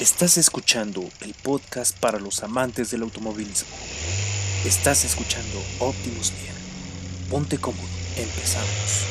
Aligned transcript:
Estás 0.00 0.38
escuchando 0.38 1.04
el 1.20 1.34
podcast 1.34 1.94
para 2.00 2.18
los 2.18 2.42
amantes 2.42 2.90
del 2.90 3.02
automovilismo. 3.02 3.68
Estás 4.64 5.04
escuchando 5.04 5.62
Optimus 5.78 6.32
Bien. 6.40 6.54
Ponte 7.28 7.58
cómodo, 7.58 7.86
empezamos. 8.16 9.04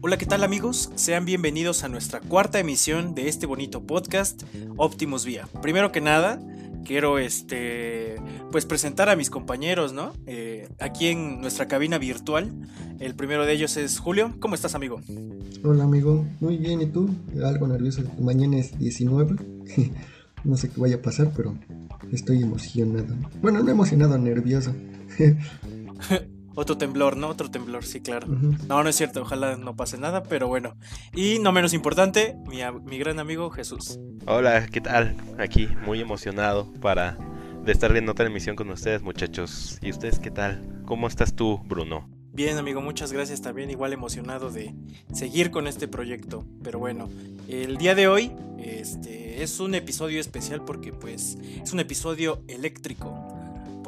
Hola, 0.00 0.18
¿qué 0.18 0.26
tal 0.26 0.42
amigos? 0.42 0.90
Sean 0.96 1.24
bienvenidos 1.24 1.84
a 1.84 1.88
nuestra 1.88 2.18
cuarta 2.18 2.58
emisión 2.58 3.14
de 3.14 3.28
este 3.28 3.46
bonito 3.46 3.80
podcast, 3.86 4.42
Optimus 4.76 5.24
Vía. 5.24 5.46
Primero 5.62 5.92
que 5.92 6.00
nada, 6.00 6.40
quiero 6.88 7.18
este 7.18 8.16
pues 8.50 8.64
presentar 8.64 9.10
a 9.10 9.14
mis 9.14 9.28
compañeros, 9.28 9.92
¿no? 9.92 10.14
Eh, 10.26 10.68
aquí 10.80 11.08
en 11.08 11.42
nuestra 11.42 11.68
cabina 11.68 11.98
virtual. 11.98 12.50
El 12.98 13.14
primero 13.14 13.44
de 13.44 13.52
ellos 13.52 13.76
es 13.76 13.98
Julio. 13.98 14.34
¿Cómo 14.40 14.54
estás, 14.54 14.74
amigo? 14.74 15.02
Hola, 15.62 15.84
amigo. 15.84 16.24
Muy 16.40 16.56
bien, 16.56 16.80
¿y 16.80 16.86
tú? 16.86 17.10
Algo 17.44 17.68
nervioso. 17.68 18.02
Mañana 18.18 18.56
es 18.56 18.76
19. 18.78 19.36
no 20.44 20.56
sé 20.56 20.70
qué 20.70 20.80
vaya 20.80 20.96
a 20.96 21.02
pasar, 21.02 21.30
pero 21.36 21.54
estoy 22.10 22.42
emocionado. 22.42 23.14
Bueno, 23.42 23.62
no 23.62 23.70
emocionado, 23.70 24.16
nervioso. 24.16 24.72
Otro 26.58 26.76
temblor, 26.76 27.16
¿no? 27.16 27.28
Otro 27.28 27.48
temblor, 27.48 27.84
sí, 27.84 28.00
claro. 28.00 28.26
No, 28.26 28.82
no 28.82 28.88
es 28.88 28.96
cierto, 28.96 29.22
ojalá 29.22 29.56
no 29.56 29.76
pase 29.76 29.96
nada, 29.96 30.24
pero 30.24 30.48
bueno. 30.48 30.74
Y 31.14 31.38
no 31.38 31.52
menos 31.52 31.72
importante, 31.72 32.36
mi, 32.48 32.62
mi 32.84 32.98
gran 32.98 33.20
amigo 33.20 33.48
Jesús. 33.50 34.00
Hola, 34.26 34.66
¿qué 34.66 34.80
tal? 34.80 35.14
Aquí, 35.38 35.68
muy 35.86 36.00
emocionado 36.00 36.66
para 36.80 37.16
de 37.62 37.70
estar 37.70 37.92
viendo 37.92 38.10
otra 38.10 38.26
emisión 38.26 38.56
con 38.56 38.68
ustedes, 38.70 39.02
muchachos. 39.02 39.78
¿Y 39.82 39.90
ustedes 39.90 40.18
qué 40.18 40.32
tal? 40.32 40.82
¿Cómo 40.84 41.06
estás 41.06 41.36
tú, 41.36 41.60
Bruno? 41.64 42.10
Bien, 42.32 42.58
amigo, 42.58 42.80
muchas 42.80 43.12
gracias 43.12 43.40
también. 43.40 43.70
Igual 43.70 43.92
emocionado 43.92 44.50
de 44.50 44.74
seguir 45.12 45.52
con 45.52 45.68
este 45.68 45.86
proyecto. 45.86 46.44
Pero 46.64 46.80
bueno, 46.80 47.08
el 47.46 47.76
día 47.76 47.94
de 47.94 48.08
hoy 48.08 48.32
este, 48.58 49.44
es 49.44 49.60
un 49.60 49.76
episodio 49.76 50.20
especial 50.20 50.64
porque 50.64 50.92
pues 50.92 51.38
es 51.62 51.72
un 51.72 51.78
episodio 51.78 52.42
eléctrico 52.48 53.27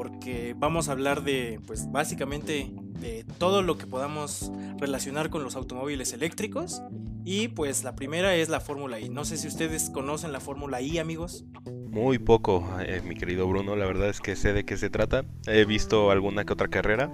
porque 0.00 0.56
vamos 0.56 0.88
a 0.88 0.92
hablar 0.92 1.24
de, 1.24 1.60
pues 1.66 1.92
básicamente 1.92 2.72
de 3.00 3.22
todo 3.36 3.60
lo 3.60 3.76
que 3.76 3.86
podamos 3.86 4.50
relacionar 4.78 5.28
con 5.28 5.44
los 5.44 5.56
automóviles 5.56 6.14
eléctricos. 6.14 6.80
Y 7.26 7.48
pues 7.48 7.84
la 7.84 7.96
primera 7.96 8.34
es 8.34 8.48
la 8.48 8.60
Fórmula 8.60 8.98
I. 8.98 9.10
No 9.10 9.26
sé 9.26 9.36
si 9.36 9.46
ustedes 9.46 9.90
conocen 9.90 10.32
la 10.32 10.40
Fórmula 10.40 10.80
I, 10.80 11.00
amigos. 11.00 11.44
Muy 11.90 12.18
poco, 12.18 12.66
eh, 12.80 13.02
mi 13.04 13.14
querido 13.14 13.46
Bruno. 13.46 13.76
La 13.76 13.84
verdad 13.84 14.08
es 14.08 14.22
que 14.22 14.36
sé 14.36 14.54
de 14.54 14.64
qué 14.64 14.78
se 14.78 14.88
trata. 14.88 15.26
He 15.46 15.66
visto 15.66 16.10
alguna 16.10 16.46
que 16.46 16.54
otra 16.54 16.68
carrera, 16.68 17.10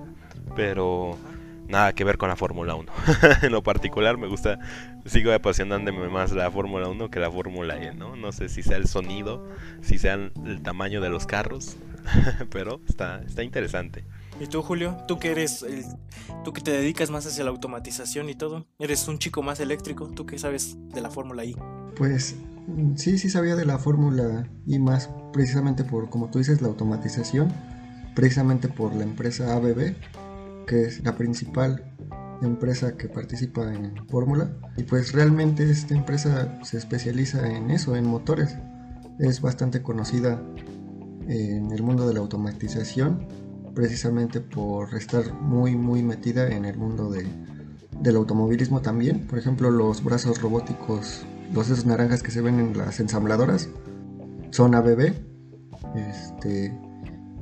pero 0.54 1.18
nada 1.66 1.92
que 1.92 2.04
ver 2.04 2.18
con 2.18 2.28
la 2.28 2.36
Fórmula 2.36 2.76
1. 2.76 2.92
en 3.42 3.50
lo 3.50 3.64
particular 3.64 4.16
me 4.16 4.28
gusta, 4.28 4.60
sigo 5.06 5.32
apasionándome 5.32 6.08
más 6.08 6.30
la 6.30 6.52
Fórmula 6.52 6.86
1 6.86 7.10
que 7.10 7.18
la 7.18 7.32
Fórmula 7.32 7.82
E, 7.82 7.94
¿no? 7.96 8.14
No 8.14 8.30
sé 8.30 8.48
si 8.48 8.62
sea 8.62 8.76
el 8.76 8.86
sonido, 8.86 9.44
si 9.80 9.98
sea 9.98 10.14
el 10.14 10.62
tamaño 10.62 11.00
de 11.00 11.10
los 11.10 11.26
carros, 11.26 11.76
pero 12.50 12.80
está, 12.88 13.22
está 13.22 13.42
interesante. 13.42 14.04
¿Y 14.40 14.46
tú, 14.46 14.62
Julio? 14.62 14.96
¿Tú 15.08 15.18
que 15.18 15.30
eres, 15.30 15.64
tú 16.44 16.52
que 16.52 16.60
te 16.60 16.70
dedicas 16.70 17.10
más 17.10 17.26
hacia 17.26 17.44
la 17.44 17.50
automatización 17.50 18.28
y 18.28 18.34
todo? 18.34 18.66
¿Eres 18.78 19.08
un 19.08 19.18
chico 19.18 19.42
más 19.42 19.60
eléctrico? 19.60 20.10
¿Tú 20.10 20.26
qué 20.26 20.38
sabes 20.38 20.76
de 20.92 21.00
la 21.00 21.10
Fórmula 21.10 21.44
I? 21.44 21.56
Pues 21.96 22.36
sí, 22.96 23.18
sí 23.18 23.30
sabía 23.30 23.56
de 23.56 23.64
la 23.64 23.78
Fórmula 23.78 24.48
I 24.66 24.78
más 24.78 25.10
precisamente 25.32 25.84
por, 25.84 26.10
como 26.10 26.30
tú 26.30 26.38
dices, 26.38 26.60
la 26.60 26.68
automatización, 26.68 27.52
precisamente 28.14 28.68
por 28.68 28.94
la 28.94 29.04
empresa 29.04 29.54
ABB, 29.54 29.94
que 30.66 30.82
es 30.82 31.02
la 31.02 31.16
principal 31.16 31.94
empresa 32.42 32.96
que 32.96 33.08
participa 33.08 33.72
en 33.72 34.06
Fórmula. 34.08 34.50
Y 34.76 34.82
pues 34.82 35.12
realmente 35.12 35.70
esta 35.70 35.94
empresa 35.94 36.58
se 36.62 36.76
especializa 36.76 37.48
en 37.48 37.70
eso, 37.70 37.96
en 37.96 38.06
motores. 38.06 38.56
Es 39.18 39.40
bastante 39.40 39.82
conocida 39.82 40.42
en 41.28 41.72
el 41.72 41.82
mundo 41.82 42.06
de 42.06 42.14
la 42.14 42.20
automatización, 42.20 43.26
precisamente 43.74 44.40
por 44.40 44.94
estar 44.94 45.34
muy 45.34 45.76
muy 45.76 46.02
metida 46.02 46.48
en 46.48 46.64
el 46.64 46.78
mundo 46.78 47.10
de, 47.10 47.26
del 48.00 48.16
automovilismo 48.16 48.80
también. 48.80 49.26
Por 49.26 49.38
ejemplo, 49.38 49.70
los 49.70 50.02
brazos 50.02 50.40
robóticos, 50.40 51.24
los 51.52 51.70
esos 51.70 51.86
naranjas 51.86 52.22
que 52.22 52.30
se 52.30 52.40
ven 52.40 52.58
en 52.58 52.78
las 52.78 53.00
ensambladoras, 53.00 53.68
son 54.50 54.74
ABB. 54.74 55.14
Este, 55.94 56.72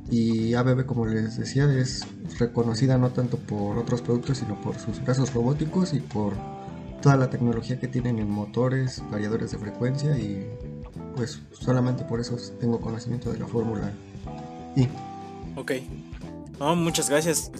y 0.09 0.53
ABB, 0.53 0.85
como 0.85 1.05
les 1.05 1.37
decía, 1.37 1.65
es 1.73 2.05
reconocida 2.37 2.97
no 2.97 3.09
tanto 3.09 3.37
por 3.37 3.77
otros 3.77 4.01
productos, 4.01 4.37
sino 4.37 4.59
por 4.61 4.77
sus 4.77 5.03
brazos 5.03 5.33
robóticos 5.33 5.93
y 5.93 5.99
por 5.99 6.33
toda 7.01 7.17
la 7.17 7.29
tecnología 7.29 7.79
que 7.79 7.87
tienen 7.87 8.19
en 8.19 8.29
motores, 8.29 9.01
variadores 9.11 9.51
de 9.51 9.57
frecuencia 9.57 10.17
y 10.17 10.47
pues 11.15 11.39
solamente 11.51 12.03
por 12.03 12.19
eso 12.19 12.37
tengo 12.59 12.79
conocimiento 12.79 13.31
de 13.31 13.39
la 13.39 13.47
fórmula 13.47 13.91
I. 14.75 14.87
Ok. 15.55 15.71
muchas 16.75 17.09
gracias. 17.09 17.51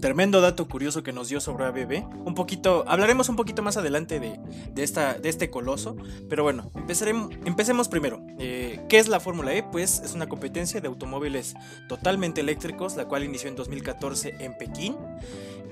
Tremendo 0.00 0.40
dato 0.40 0.66
curioso 0.66 1.02
que 1.02 1.12
nos 1.12 1.28
dio 1.28 1.40
sobre 1.40 1.66
ABB. 1.66 2.04
Un 2.24 2.34
poquito, 2.34 2.84
hablaremos 2.88 3.28
un 3.28 3.36
poquito 3.36 3.60
más 3.60 3.76
adelante 3.76 4.18
de, 4.18 4.40
esta, 4.82 5.14
de 5.14 5.28
este 5.28 5.50
coloso. 5.50 5.94
Pero 6.28 6.42
bueno, 6.42 6.70
empezaremos, 6.74 7.30
empecemos 7.44 7.88
primero. 7.88 8.22
Eh, 8.38 8.80
¿Qué 8.88 8.98
es 8.98 9.08
la 9.08 9.20
Fórmula 9.20 9.52
E? 9.52 9.62
Pues 9.62 10.00
es 10.02 10.14
una 10.14 10.26
competencia 10.26 10.80
de 10.80 10.88
automóviles 10.88 11.54
totalmente 11.86 12.40
eléctricos, 12.40 12.96
la 12.96 13.04
cual 13.06 13.24
inició 13.24 13.50
en 13.50 13.56
2014 13.56 14.36
en 14.38 14.56
Pekín 14.56 14.96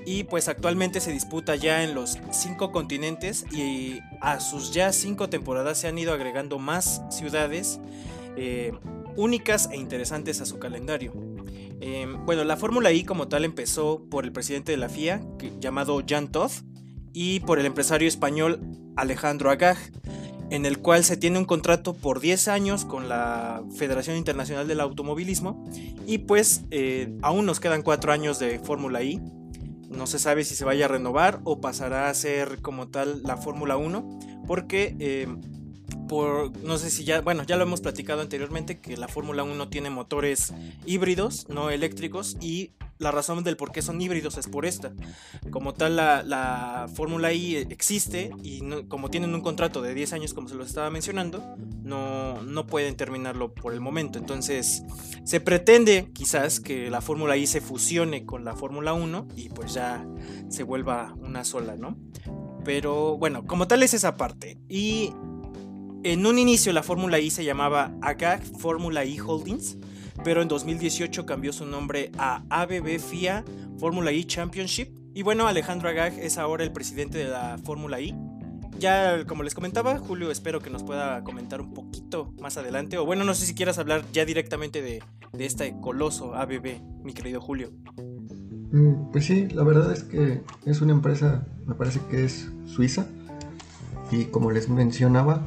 y 0.05 0.23
pues 0.23 0.47
actualmente 0.47 0.99
se 0.99 1.11
disputa 1.11 1.55
ya 1.55 1.83
en 1.83 1.93
los 1.93 2.17
cinco 2.31 2.71
continentes 2.71 3.45
y 3.51 3.99
a 4.21 4.39
sus 4.39 4.73
ya 4.73 4.91
cinco 4.91 5.29
temporadas 5.29 5.77
se 5.77 5.87
han 5.87 5.97
ido 5.97 6.13
agregando 6.13 6.59
más 6.59 7.01
ciudades 7.09 7.79
eh, 8.35 8.71
únicas 9.15 9.69
e 9.71 9.77
interesantes 9.77 10.41
a 10.41 10.45
su 10.45 10.59
calendario. 10.59 11.13
Em, 11.81 12.25
bueno, 12.25 12.43
la 12.43 12.57
Fórmula 12.57 12.91
I 12.91 13.03
como 13.03 13.27
tal 13.27 13.45
empezó 13.45 14.03
por 14.09 14.25
el 14.25 14.31
presidente 14.31 14.71
de 14.71 14.77
la 14.77 14.89
FIA, 14.89 15.21
llamado 15.59 16.01
Jan 16.07 16.31
Todt, 16.31 16.51
y 17.13 17.39
por 17.41 17.59
el 17.59 17.65
empresario 17.65 18.07
español 18.07 18.59
Alejandro 18.95 19.49
Agag, 19.49 19.77
en 20.51 20.65
el 20.65 20.79
cual 20.79 21.03
se 21.03 21.17
tiene 21.17 21.37
un 21.37 21.45
contrato 21.45 21.93
por 21.93 22.19
10 22.19 22.47
años 22.47 22.85
con 22.85 23.07
la 23.07 23.63
Federación 23.77 24.17
Internacional 24.17 24.67
del 24.67 24.79
Automovilismo, 24.79 25.65
y 26.05 26.19
pues 26.19 26.63
eh, 26.71 27.15
aún 27.21 27.45
nos 27.45 27.59
quedan 27.59 27.81
4 27.81 28.11
años 28.11 28.39
de 28.39 28.59
Fórmula 28.59 29.03
I, 29.03 29.21
no 29.89 30.07
se 30.07 30.19
sabe 30.19 30.43
si 30.43 30.55
se 30.55 30.65
vaya 30.65 30.85
a 30.85 30.87
renovar 30.87 31.41
o 31.43 31.59
pasará 31.59 32.09
a 32.09 32.13
ser 32.13 32.61
como 32.61 32.87
tal 32.89 33.23
la 33.23 33.37
Fórmula 33.37 33.77
1, 33.77 34.19
porque 34.47 34.95
eh, 34.99 35.27
por, 36.07 36.55
no 36.63 36.77
sé 36.77 36.89
si 36.89 37.03
ya, 37.03 37.21
bueno, 37.21 37.43
ya 37.43 37.57
lo 37.57 37.63
hemos 37.63 37.81
platicado 37.81 38.21
anteriormente, 38.21 38.79
que 38.79 38.97
la 38.97 39.07
Fórmula 39.07 39.43
1 39.43 39.69
tiene 39.69 39.89
motores 39.89 40.53
híbridos, 40.85 41.47
no 41.49 41.69
eléctricos, 41.69 42.37
y 42.41 42.71
la 42.99 43.11
razón 43.11 43.43
del 43.45 43.55
por 43.55 43.71
qué 43.71 43.81
son 43.81 43.99
híbridos 44.01 44.37
es 44.37 44.47
por 44.47 44.65
esta. 44.65 44.93
Como 45.49 45.73
tal, 45.73 45.95
la, 45.95 46.87
Fórmula 46.93 47.33
I 47.33 47.55
existe 47.69 48.31
y 48.43 48.61
como 48.87 49.09
tienen 49.09 49.33
un 49.33 49.41
contrato 49.41 49.81
de 49.81 49.93
10 49.93 50.13
años, 50.13 50.33
como 50.33 50.49
se 50.49 50.55
los 50.55 50.67
estaba 50.67 50.89
mencionando, 50.89 51.55
no, 51.81 52.41
no 52.43 52.67
pueden 52.67 52.95
terminarlo 52.97 53.53
por 53.53 53.73
el 53.73 53.79
momento. 53.79 54.19
Entonces, 54.19 54.83
se 55.23 55.39
pretende 55.39 56.11
quizás 56.13 56.59
que 56.59 56.89
la 56.89 57.01
Fórmula 57.01 57.37
I 57.37 57.47
se 57.47 57.61
fusione 57.61 58.25
con 58.25 58.43
la 58.43 58.53
Fórmula 58.55 58.93
1 58.93 59.29
y 59.35 59.49
pues 59.49 59.73
ya 59.73 60.05
se 60.49 60.63
vuelva 60.63 61.15
una 61.21 61.45
sola, 61.45 61.75
¿no? 61.77 61.97
Pero 62.65 63.17
bueno, 63.17 63.45
como 63.45 63.67
tal 63.67 63.81
es 63.81 63.93
esa 63.93 64.17
parte. 64.17 64.59
Y 64.67 65.13
en 66.03 66.25
un 66.25 66.37
inicio 66.37 66.73
la 66.73 66.83
Fórmula 66.83 67.19
I 67.19 67.29
se 67.29 67.45
llamaba 67.45 67.93
AGAG 68.01 68.43
Fórmula 68.57 69.05
I 69.05 69.19
Holdings, 69.19 69.77
pero 70.23 70.41
en 70.41 70.47
2018 70.47 71.25
cambió 71.25 71.53
su 71.53 71.65
nombre 71.65 72.11
a 72.17 72.43
ABB 72.49 72.99
FIA 72.99 73.43
Fórmula 73.77 74.11
I 74.11 74.25
Championship. 74.25 74.89
Y 75.13 75.23
bueno, 75.23 75.47
Alejandro 75.47 75.89
Agag 75.89 76.17
es 76.19 76.37
ahora 76.37 76.63
el 76.63 76.71
presidente 76.71 77.17
de 77.17 77.29
la 77.29 77.57
Fórmula 77.63 77.99
I. 77.99 78.15
Ya, 78.77 79.25
como 79.25 79.43
les 79.43 79.55
comentaba, 79.55 79.97
Julio, 79.97 80.31
espero 80.31 80.61
que 80.61 80.69
nos 80.69 80.83
pueda 80.83 81.23
comentar 81.23 81.59
un 81.59 81.73
poquito 81.73 82.33
más 82.39 82.57
adelante. 82.57 82.97
O 82.97 83.05
bueno, 83.05 83.25
no 83.25 83.33
sé 83.33 83.45
si 83.45 83.53
quieras 83.53 83.77
hablar 83.77 84.03
ya 84.13 84.23
directamente 84.25 84.81
de, 84.81 85.03
de 85.33 85.45
este 85.45 85.75
coloso 85.81 86.35
ABB, 86.35 86.81
mi 87.03 87.13
querido 87.13 87.41
Julio. 87.41 87.71
Mm, 88.71 89.11
pues 89.11 89.25
sí, 89.25 89.47
la 89.49 89.63
verdad 89.63 89.91
es 89.91 90.03
que 90.03 90.41
es 90.65 90.81
una 90.81 90.93
empresa, 90.93 91.45
me 91.65 91.75
parece 91.75 91.99
que 92.09 92.23
es 92.23 92.49
suiza. 92.65 93.07
Y 94.11 94.25
como 94.25 94.51
les 94.51 94.69
mencionaba, 94.69 95.45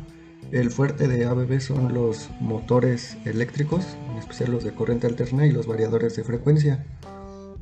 el 0.50 0.70
fuerte 0.70 1.08
de 1.08 1.24
ABB 1.24 1.60
son 1.60 1.94
los 1.94 2.28
motores 2.40 3.16
eléctricos, 3.24 3.96
especial 4.22 4.50
los 4.50 4.64
de 4.64 4.72
corriente 4.72 5.06
alterna 5.06 5.46
y 5.46 5.52
los 5.52 5.66
variadores 5.66 6.16
de 6.16 6.24
frecuencia. 6.24 6.84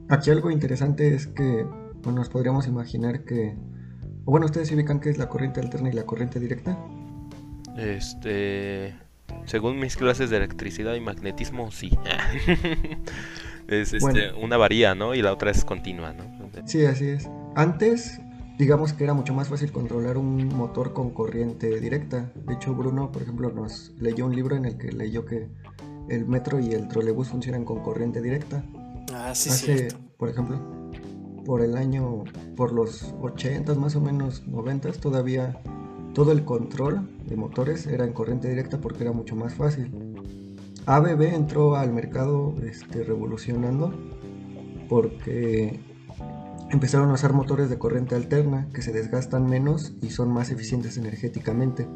Aquí 0.08 0.30
algo 0.30 0.50
interesante 0.50 1.14
es 1.14 1.26
que 1.26 1.66
bueno, 2.02 2.20
nos 2.20 2.28
podríamos 2.28 2.66
imaginar 2.66 3.24
que... 3.24 3.54
O 4.24 4.30
bueno, 4.30 4.46
¿ustedes 4.46 4.70
ubican 4.72 5.00
qué 5.00 5.10
es 5.10 5.18
la 5.18 5.28
corriente 5.28 5.60
alterna 5.60 5.90
y 5.90 5.92
la 5.92 6.04
corriente 6.04 6.40
directa? 6.40 6.78
Este... 7.76 8.94
Según 9.44 9.78
mis 9.78 9.96
clases 9.96 10.30
de 10.30 10.38
electricidad 10.38 10.94
y 10.94 11.00
magnetismo, 11.00 11.70
sí. 11.70 11.90
es 13.68 13.92
este, 13.92 14.32
una 14.32 14.56
varía, 14.56 14.94
¿no? 14.94 15.14
Y 15.14 15.22
la 15.22 15.32
otra 15.32 15.50
es 15.50 15.64
continua, 15.64 16.12
¿no? 16.12 16.24
Sí, 16.66 16.84
así 16.84 17.08
es. 17.08 17.28
antes, 17.54 18.20
digamos 18.58 18.92
que 18.92 19.04
era 19.04 19.14
mucho 19.14 19.32
más 19.32 19.48
fácil 19.48 19.70
controlar 19.70 20.18
un 20.18 20.48
motor 20.48 20.92
con 20.92 21.10
corriente 21.10 21.80
directa. 21.80 22.32
De 22.44 22.54
hecho, 22.54 22.74
Bruno, 22.74 23.12
por 23.12 23.22
ejemplo, 23.22 23.52
nos 23.52 23.92
leyó 23.98 24.26
un 24.26 24.34
libro 24.34 24.56
en 24.56 24.64
el 24.64 24.76
que 24.76 24.90
leyó 24.90 25.24
que 25.24 25.48
el 26.10 26.26
metro 26.26 26.60
y 26.60 26.72
el 26.72 26.88
trolebús 26.88 27.28
funcionan 27.28 27.64
con 27.64 27.80
corriente 27.80 28.20
directa. 28.20 28.64
Ah, 29.12 29.34
sí, 29.34 29.50
Hace, 29.50 29.88
por 30.18 30.28
ejemplo, 30.28 30.60
por 31.44 31.62
el 31.62 31.76
año, 31.76 32.24
por 32.56 32.72
los 32.72 33.14
80 33.22 33.74
más 33.74 33.96
o 33.96 34.00
menos 34.00 34.46
90 34.46 34.92
todavía 34.92 35.60
todo 36.14 36.32
el 36.32 36.44
control 36.44 37.08
de 37.26 37.36
motores 37.36 37.86
era 37.86 38.04
en 38.04 38.12
corriente 38.12 38.48
directa 38.48 38.80
porque 38.80 39.04
era 39.04 39.12
mucho 39.12 39.36
más 39.36 39.54
fácil. 39.54 39.90
ABB 40.86 41.22
entró 41.34 41.76
al 41.76 41.92
mercado 41.92 42.54
este, 42.62 43.04
revolucionando 43.04 43.94
porque 44.88 45.80
empezaron 46.70 47.10
a 47.10 47.14
usar 47.14 47.32
motores 47.32 47.70
de 47.70 47.78
corriente 47.78 48.14
alterna 48.16 48.68
que 48.74 48.82
se 48.82 48.92
desgastan 48.92 49.46
menos 49.46 49.94
y 50.02 50.10
son 50.10 50.32
más 50.32 50.50
eficientes 50.50 50.96
energéticamente. 50.96 51.86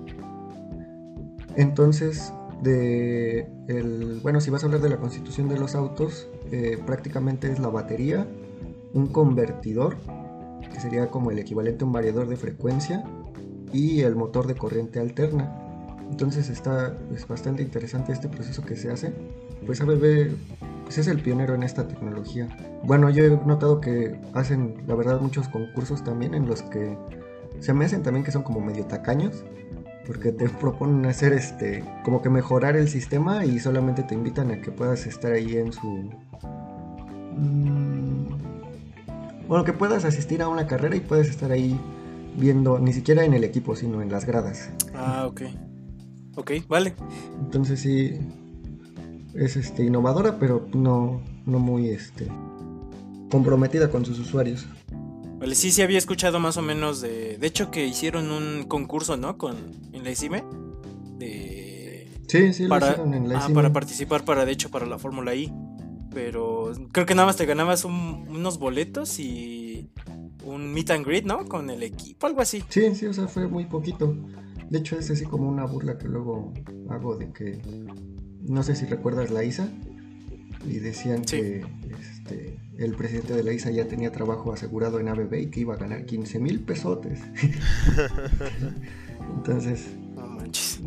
Entonces, 1.56 2.32
de 2.62 3.48
el, 3.68 4.20
bueno, 4.22 4.40
si 4.40 4.50
vas 4.50 4.62
a 4.62 4.66
hablar 4.66 4.80
de 4.80 4.88
la 4.88 4.98
constitución 4.98 5.48
de 5.48 5.58
los 5.58 5.74
autos, 5.74 6.28
eh, 6.50 6.78
prácticamente 6.84 7.50
es 7.50 7.58
la 7.58 7.68
batería, 7.68 8.26
un 8.92 9.08
convertidor, 9.08 9.96
que 10.72 10.80
sería 10.80 11.08
como 11.08 11.30
el 11.30 11.38
equivalente 11.38 11.84
a 11.84 11.86
un 11.86 11.92
variador 11.92 12.28
de 12.28 12.36
frecuencia, 12.36 13.04
y 13.74 14.02
el 14.02 14.14
motor 14.14 14.46
de 14.46 14.54
corriente 14.54 15.00
alterna. 15.00 15.52
Entonces 16.08 16.48
está 16.48 16.96
es 17.14 17.26
bastante 17.26 17.62
interesante 17.62 18.12
este 18.12 18.28
proceso 18.28 18.62
que 18.62 18.76
se 18.76 18.90
hace. 18.90 19.12
Pues 19.66 19.80
ABB 19.80 20.36
pues 20.84 20.98
es 20.98 21.08
el 21.08 21.20
pionero 21.20 21.54
en 21.54 21.62
esta 21.62 21.88
tecnología. 21.88 22.48
Bueno, 22.84 23.10
yo 23.10 23.24
he 23.24 23.30
notado 23.30 23.80
que 23.80 24.20
hacen, 24.34 24.76
la 24.86 24.94
verdad, 24.94 25.20
muchos 25.20 25.48
concursos 25.48 26.04
también 26.04 26.34
en 26.34 26.46
los 26.46 26.62
que 26.62 26.96
se 27.58 27.72
me 27.72 27.84
hacen 27.86 28.02
también 28.02 28.24
que 28.24 28.30
son 28.30 28.42
como 28.42 28.60
medio 28.60 28.84
tacaños, 28.84 29.44
porque 30.06 30.32
te 30.32 30.48
proponen 30.48 31.06
hacer 31.06 31.32
este, 31.32 31.84
como 32.04 32.22
que 32.22 32.30
mejorar 32.30 32.76
el 32.76 32.88
sistema 32.88 33.44
y 33.44 33.58
solamente 33.58 34.02
te 34.02 34.14
invitan 34.14 34.50
a 34.50 34.60
que 34.60 34.70
puedas 34.70 35.06
estar 35.06 35.32
ahí 35.32 35.56
en 35.56 35.72
su... 35.72 36.10
Mm, 37.36 38.26
bueno, 39.48 39.64
que 39.64 39.72
puedas 39.72 40.04
asistir 40.04 40.42
a 40.42 40.48
una 40.48 40.66
carrera 40.66 40.96
y 40.96 41.00
puedes 41.00 41.28
estar 41.28 41.52
ahí 41.52 41.78
viendo, 42.36 42.78
ni 42.78 42.92
siquiera 42.92 43.24
en 43.24 43.34
el 43.34 43.44
equipo, 43.44 43.76
sino 43.76 44.02
en 44.02 44.10
las 44.10 44.24
gradas. 44.24 44.70
Ah, 44.94 45.26
ok. 45.26 45.42
Ok, 46.36 46.52
vale. 46.68 46.94
Entonces 47.40 47.80
sí, 47.80 48.18
es 49.34 49.56
este, 49.56 49.84
innovadora, 49.84 50.38
pero 50.38 50.66
no, 50.74 51.20
no 51.46 51.58
muy 51.58 51.88
este, 51.88 52.28
comprometida 53.30 53.90
con 53.90 54.04
sus 54.04 54.18
usuarios. 54.18 54.66
Vale, 55.44 55.54
sí, 55.54 55.70
sí 55.70 55.82
había 55.82 55.98
escuchado 55.98 56.40
más 56.40 56.56
o 56.56 56.62
menos 56.62 57.00
de... 57.00 57.36
De 57.38 57.46
hecho 57.46 57.70
que 57.70 57.86
hicieron 57.86 58.30
un 58.30 58.64
concurso, 58.64 59.16
¿no? 59.16 59.36
Con, 59.36 59.56
en 59.92 60.02
la 60.04 60.10
ICIME. 60.10 60.42
De... 61.18 62.10
Sí, 62.26 62.52
sí, 62.54 62.66
para, 62.66 62.86
lo 62.86 62.92
hicieron 62.92 63.14
en 63.14 63.28
la 63.28 63.44
ah, 63.44 63.48
para 63.52 63.72
participar 63.72 64.24
para, 64.24 64.44
de 64.46 64.52
hecho, 64.52 64.70
para 64.70 64.86
la 64.86 64.98
Fórmula 64.98 65.34
I. 65.34 65.52
Pero 66.12 66.72
creo 66.92 67.06
que 67.06 67.14
nada 67.14 67.26
más 67.26 67.36
te 67.36 67.44
ganabas 67.44 67.84
un- 67.84 68.26
unos 68.28 68.58
boletos 68.58 69.18
y 69.18 69.90
un 70.44 70.72
meet 70.72 70.90
and 70.90 71.04
greet, 71.06 71.24
¿no? 71.24 71.44
Con 71.46 71.68
el 71.70 71.82
equipo, 71.82 72.26
algo 72.26 72.40
así. 72.40 72.62
Sí, 72.68 72.94
sí, 72.94 73.06
o 73.06 73.12
sea, 73.12 73.26
fue 73.28 73.46
muy 73.48 73.66
poquito. 73.66 74.16
De 74.70 74.78
hecho, 74.78 74.98
es 74.98 75.10
así 75.10 75.24
como 75.24 75.48
una 75.48 75.66
burla 75.66 75.98
que 75.98 76.08
luego 76.08 76.54
hago 76.88 77.16
de 77.16 77.32
que, 77.32 77.60
no 78.42 78.62
sé 78.62 78.76
si 78.76 78.86
recuerdas 78.86 79.30
la 79.30 79.44
ISA, 79.44 79.68
y 80.66 80.78
decían 80.78 81.26
Sí. 81.26 81.36
que 81.36 81.66
este, 82.00 82.58
el 82.78 82.94
presidente 82.94 83.34
de 83.34 83.42
la 83.42 83.52
ISA 83.52 83.70
ya 83.70 83.86
tenía 83.86 84.12
trabajo 84.12 84.52
asegurado 84.52 84.98
en 84.98 85.08
ABB 85.08 85.34
y 85.34 85.46
que 85.46 85.60
iba 85.60 85.74
a 85.74 85.76
ganar 85.76 86.04
15 86.04 86.38
mil 86.38 86.60
pesotes. 86.60 87.20
Entonces, 89.36 89.88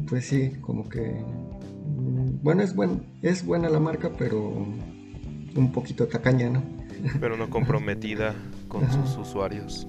pues 0.07 0.25
sí, 0.25 0.53
como 0.61 0.89
que, 0.89 1.01
mm, 1.01 2.43
bueno, 2.43 2.63
es, 2.63 2.75
buen, 2.75 3.03
es 3.21 3.45
buena 3.45 3.69
la 3.69 3.79
marca, 3.79 4.11
pero 4.17 4.65
un 5.55 5.71
poquito 5.71 6.07
tacaña, 6.07 6.49
¿no? 6.49 6.63
pero 7.19 7.37
no 7.37 7.49
comprometida 7.49 8.35
con 8.67 8.83
Ajá. 8.83 9.05
sus 9.05 9.17
usuarios. 9.17 9.87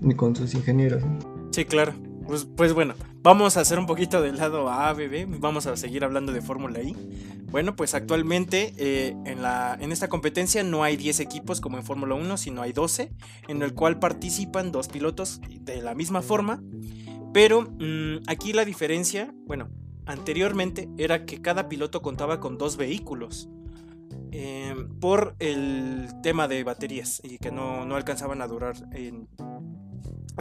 Ni 0.00 0.14
con 0.14 0.36
sus 0.36 0.54
ingenieros. 0.54 1.02
Sí, 1.50 1.64
claro. 1.64 1.92
Pues, 2.28 2.44
pues 2.44 2.74
bueno, 2.74 2.94
vamos 3.22 3.56
a 3.56 3.60
hacer 3.60 3.78
un 3.78 3.86
poquito 3.86 4.20
del 4.20 4.36
lado 4.36 4.68
ABB, 4.68 5.40
vamos 5.40 5.66
a 5.66 5.78
seguir 5.78 6.04
hablando 6.04 6.30
de 6.30 6.42
Fórmula 6.42 6.82
I. 6.82 6.94
Bueno, 7.50 7.74
pues 7.74 7.94
actualmente 7.94 8.74
eh, 8.76 9.16
en, 9.24 9.40
la, 9.40 9.78
en 9.80 9.92
esta 9.92 10.08
competencia 10.08 10.62
no 10.62 10.84
hay 10.84 10.98
10 10.98 11.20
equipos 11.20 11.62
como 11.62 11.78
en 11.78 11.84
Fórmula 11.84 12.16
1, 12.16 12.36
sino 12.36 12.60
hay 12.60 12.74
12, 12.74 13.14
en 13.48 13.62
el 13.62 13.72
cual 13.72 13.98
participan 13.98 14.72
dos 14.72 14.88
pilotos 14.88 15.40
de 15.60 15.80
la 15.80 15.94
misma 15.94 16.20
forma. 16.20 16.62
Pero 17.32 17.62
mm, 17.62 18.24
aquí 18.26 18.52
la 18.52 18.66
diferencia, 18.66 19.32
bueno, 19.46 19.70
anteriormente 20.04 20.90
era 20.98 21.24
que 21.24 21.40
cada 21.40 21.70
piloto 21.70 22.02
contaba 22.02 22.40
con 22.40 22.58
dos 22.58 22.76
vehículos. 22.76 23.48
eh, 24.32 24.76
por 25.00 25.34
el 25.38 26.08
tema 26.22 26.48
de 26.48 26.62
baterías 26.62 27.22
y 27.24 27.38
que 27.38 27.50
no, 27.50 27.86
no 27.86 27.96
alcanzaban 27.96 28.42
a 28.42 28.46
durar 28.46 28.76
en 28.92 29.26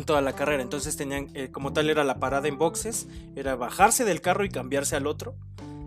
toda 0.05 0.21
la 0.21 0.33
carrera. 0.33 0.61
Entonces 0.63 0.95
tenían, 0.97 1.27
eh, 1.33 1.49
como 1.51 1.73
tal 1.73 1.89
era 1.89 2.03
la 2.03 2.19
parada 2.19 2.47
en 2.47 2.57
boxes, 2.57 3.07
era 3.35 3.55
bajarse 3.55 4.05
del 4.05 4.21
carro 4.21 4.45
y 4.45 4.49
cambiarse 4.49 4.95
al 4.95 5.07
otro. 5.07 5.35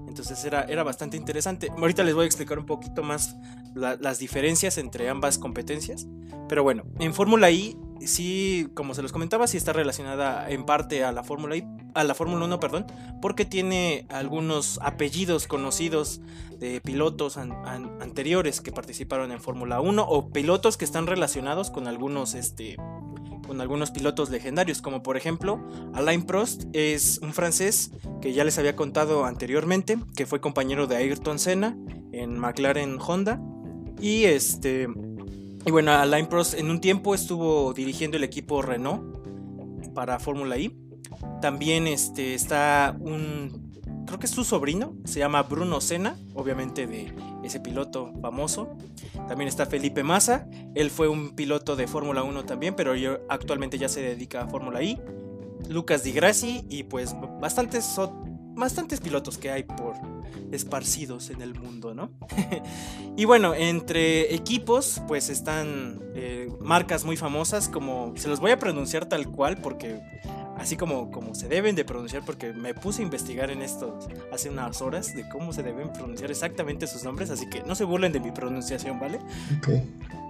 Entonces 0.08 0.44
era, 0.44 0.62
era 0.64 0.82
bastante 0.82 1.16
interesante. 1.16 1.70
Ahorita 1.78 2.02
les 2.02 2.14
voy 2.14 2.24
a 2.24 2.26
explicar 2.26 2.58
un 2.58 2.66
poquito 2.66 3.02
más 3.02 3.36
la- 3.74 3.96
las 3.96 4.18
diferencias 4.18 4.76
entre 4.78 5.08
ambas 5.08 5.38
competencias. 5.38 6.06
Pero 6.48 6.64
bueno, 6.64 6.82
en 6.98 7.14
Fórmula 7.14 7.48
I, 7.52 7.76
sí, 8.04 8.68
como 8.74 8.94
se 8.94 9.02
los 9.02 9.12
comentaba, 9.12 9.46
sí 9.46 9.56
está 9.56 9.72
relacionada 9.72 10.50
en 10.50 10.64
parte 10.66 11.04
a 11.04 11.12
la 11.12 11.22
Fórmula 11.22 11.56
I, 11.56 11.64
a 11.94 12.02
la 12.02 12.14
Fórmula 12.16 12.44
1, 12.44 12.58
perdón, 12.58 12.86
porque 13.22 13.44
tiene 13.44 14.06
algunos 14.08 14.80
apellidos 14.82 15.46
conocidos 15.46 16.20
de 16.58 16.80
pilotos 16.80 17.36
an- 17.36 17.52
an- 17.64 17.96
anteriores 18.02 18.60
que 18.60 18.72
participaron 18.72 19.30
en 19.30 19.40
Fórmula 19.40 19.80
1 19.80 20.02
o 20.08 20.30
pilotos 20.32 20.76
que 20.76 20.84
están 20.84 21.06
relacionados 21.06 21.70
con 21.70 21.86
algunos, 21.86 22.34
este, 22.34 22.76
con 23.50 23.61
algunos 23.61 23.91
pilotos 23.91 24.31
legendarios, 24.31 24.81
como 24.81 25.02
por 25.02 25.17
ejemplo 25.17 25.61
Alain 25.93 26.23
Prost 26.23 26.67
es 26.73 27.19
un 27.20 27.32
francés 27.32 27.91
que 28.23 28.32
ya 28.32 28.44
les 28.44 28.58
había 28.58 28.76
contado 28.76 29.25
anteriormente, 29.25 29.99
que 30.14 30.25
fue 30.25 30.41
compañero 30.41 30.87
de 30.87 30.94
Ayrton 30.94 31.41
Senna 31.41 31.76
en 32.12 32.38
McLaren 32.38 32.97
Honda 33.00 33.43
y 34.00 34.23
este 34.23 34.87
y 35.67 35.70
bueno, 35.73 35.91
Alain 35.91 36.29
Prost 36.29 36.55
en 36.55 36.70
un 36.70 36.81
tiempo 36.81 37.12
estuvo 37.12 37.73
dirigiendo 37.73 38.16
el 38.16 38.23
equipo 38.23 38.62
Renault 38.62 39.19
para 39.95 40.21
Fórmula 40.21 40.57
I. 40.57 40.73
También 41.42 41.88
este 41.88 42.35
está 42.35 42.97
un 43.00 43.69
creo 44.07 44.19
que 44.19 44.26
es 44.26 44.33
su 44.33 44.45
sobrino, 44.45 44.95
se 45.04 45.19
llama 45.19 45.42
Bruno 45.42 45.80
Senna, 45.80 46.16
obviamente 46.35 46.87
de 46.87 47.12
ese 47.42 47.61
piloto 47.61 48.12
famoso. 48.21 48.76
También 49.28 49.49
está 49.49 49.66
Felipe 49.66 50.02
Massa, 50.02 50.47
él 50.75 50.90
fue 50.90 51.09
un 51.09 51.30
piloto 51.30 51.76
de 51.76 51.87
Fórmula 51.87 52.23
1 52.23 52.45
también, 52.45 52.75
pero 52.75 52.95
yo 52.95 53.19
actualmente 53.28 53.78
ya 53.78 53.88
se 53.88 54.02
dedica 54.02 54.42
a 54.42 54.49
Fórmula 54.49 54.83
I. 54.83 55.00
Lucas 55.69 56.02
Di 56.02 56.12
Grassi 56.12 56.64
y 56.69 56.85
pues 56.85 57.14
bastantes, 57.40 57.99
bastantes 58.54 59.00
pilotos 59.00 59.38
que 59.38 59.50
hay 59.50 59.62
por 59.62 59.95
esparcidos 60.52 61.30
en 61.30 61.42
el 61.42 61.54
mundo, 61.54 61.95
¿no? 61.95 62.11
y 63.16 63.25
bueno, 63.25 63.54
entre 63.54 64.35
equipos 64.35 65.00
pues 65.09 65.28
están 65.28 66.00
eh, 66.14 66.49
marcas 66.61 67.04
muy 67.04 67.16
famosas 67.16 67.69
como 67.69 68.12
se 68.16 68.28
los 68.28 68.40
voy 68.40 68.50
a 68.50 68.59
pronunciar 68.59 69.07
tal 69.07 69.28
cual 69.28 69.59
porque 69.59 70.00
así 70.59 70.76
como, 70.76 71.11
como 71.11 71.35
se 71.35 71.49
deben 71.49 71.75
de 71.75 71.85
pronunciar 71.85 72.23
porque 72.25 72.52
me 72.52 72.75
puse 72.75 73.02
a 73.02 73.04
investigar 73.04 73.50
en 73.50 73.62
esto 73.62 73.99
hace 74.33 74.50
unas 74.50 74.83
horas 74.83 75.14
de 75.14 75.28
cómo 75.28 75.52
se 75.52 75.62
deben 75.62 75.92
pronunciar 75.92 76.30
exactamente 76.30 76.87
sus 76.87 77.02
nombres, 77.02 77.30
así 77.30 77.49
que 77.49 77.62
no 77.62 77.75
se 77.75 77.85
burlen 77.85 78.12
de 78.12 78.21
mi 78.21 78.30
pronunciación, 78.30 79.00
¿vale? 79.00 79.21
Ok. 79.59 79.69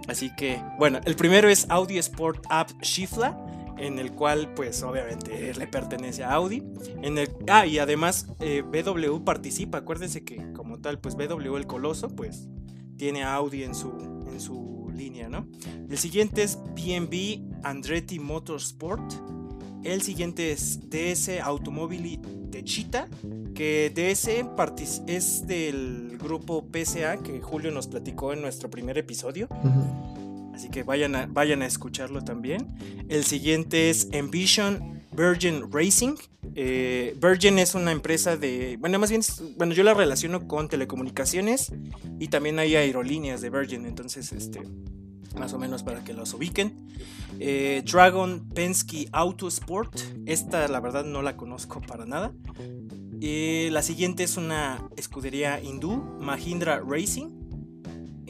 Así 0.09 0.35
que, 0.35 0.61
bueno, 0.79 1.00
el 1.05 1.15
primero 1.15 1.49
es 1.49 1.67
Audi 1.69 1.99
Sport 1.99 2.45
App 2.49 2.71
Shifla, 2.83 3.37
en 3.81 3.99
el 3.99 4.13
cual, 4.13 4.53
pues, 4.55 4.83
obviamente 4.83 5.55
le 5.55 5.67
pertenece 5.67 6.23
a 6.23 6.35
Audi. 6.35 6.63
En 7.03 7.17
el, 7.19 7.31
ah, 7.49 7.67
y 7.67 7.79
además 7.79 8.27
eh, 8.39 8.63
BW 8.63 9.25
participa. 9.25 9.79
Acuérdense 9.79 10.23
que, 10.23 10.53
como 10.53 10.79
tal, 10.79 11.01
pues 11.01 11.17
BW 11.17 11.57
el 11.57 11.67
Coloso, 11.67 12.09
pues, 12.09 12.49
tiene 12.97 13.25
a 13.25 13.35
Audi 13.35 13.65
en 13.65 13.75
su, 13.75 13.91
en 14.31 14.41
su 14.41 14.91
línea, 14.95 15.29
¿no? 15.29 15.49
El 15.89 15.97
siguiente 15.97 16.43
es 16.43 16.59
BNB 16.77 17.65
Andretti 17.65 18.19
Motorsport. 18.19 19.13
El 19.83 20.03
siguiente 20.03 20.53
es 20.53 20.91
DS 20.91 21.41
Automobili 21.43 22.21
Techita, 22.51 23.09
que 23.55 23.91
DS 23.95 24.29
es 25.07 25.47
del 25.47 26.19
grupo 26.19 26.67
PSA 26.71 27.17
que 27.23 27.41
Julio 27.41 27.71
nos 27.71 27.87
platicó 27.87 28.35
en 28.35 28.43
nuestro 28.43 28.69
primer 28.69 28.99
episodio. 28.99 29.49
Así 30.61 30.69
que 30.69 30.83
vayan 30.83 31.14
a, 31.14 31.25
vayan 31.25 31.62
a 31.62 31.67
escucharlo 31.67 32.23
también. 32.23 32.69
El 33.09 33.25
siguiente 33.25 33.88
es 33.88 34.09
Envision 34.12 35.00
Virgin 35.11 35.73
Racing. 35.73 36.17
Eh, 36.55 37.17
Virgin 37.19 37.59
es 37.59 37.75
una 37.75 37.93
empresa 37.93 38.37
de. 38.37 38.76
Bueno, 38.79 38.99
más 38.99 39.09
bien, 39.09 39.23
bueno, 39.57 39.73
yo 39.73 39.83
la 39.85 39.95
relaciono 39.95 40.47
con 40.47 40.69
telecomunicaciones 40.69 41.73
y 42.19 42.29
también 42.29 42.59
hay 42.59 42.76
aerolíneas 42.76 43.40
de 43.40 43.49
Virgin. 43.49 43.87
Entonces, 43.87 44.33
este. 44.33 44.61
más 45.35 45.55
o 45.55 45.59
menos 45.59 45.83
para 45.83 46.05
que 46.05 46.12
los 46.12 46.35
ubiquen. 46.35 46.90
Eh, 47.38 47.83
Dragon 47.90 48.47
Penske 48.50 49.09
Auto 49.12 49.49
Sport, 49.49 49.99
esta 50.26 50.69
la 50.69 50.81
verdad 50.81 51.07
no 51.07 51.23
la 51.23 51.38
conozco 51.38 51.81
para 51.81 52.05
nada. 52.05 52.35
Eh, 53.23 53.71
la 53.73 53.81
siguiente 53.81 54.25
es 54.25 54.37
una 54.37 54.87
escudería 54.99 55.59
hindú, 55.59 56.19
Mahindra 56.21 56.83
Racing. 56.87 57.39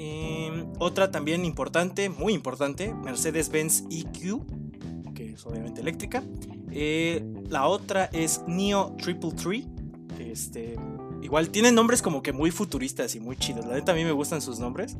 Em, 0.02 0.66
otra 0.78 1.11
también 1.11 1.45
importante, 1.45 2.09
muy 2.09 2.33
importante, 2.33 2.95
Mercedes-Benz 2.95 3.85
EQ, 3.90 4.40
que 5.14 5.33
es 5.33 5.45
obviamente 5.45 5.83
eléctrica. 5.83 6.23
Eh, 6.73 7.23
la 7.50 7.66
otra 7.66 8.07
es 8.07 8.40
Neo 8.47 8.97
Triple 8.97 9.33
Tree. 9.33 9.66
Este, 10.19 10.76
igual 11.21 11.50
tienen 11.50 11.75
nombres 11.75 12.00
como 12.00 12.23
que 12.23 12.33
muy 12.33 12.50
futuristas 12.50 13.14
y 13.14 13.21
muy 13.21 13.37
chidos. 13.37 13.66
La 13.66 13.75
neta 13.75 13.92
a 13.92 13.95
mí 13.95 14.02
me 14.04 14.12
gustan 14.12 14.40
sus 14.40 14.59
nombres. 14.59 14.97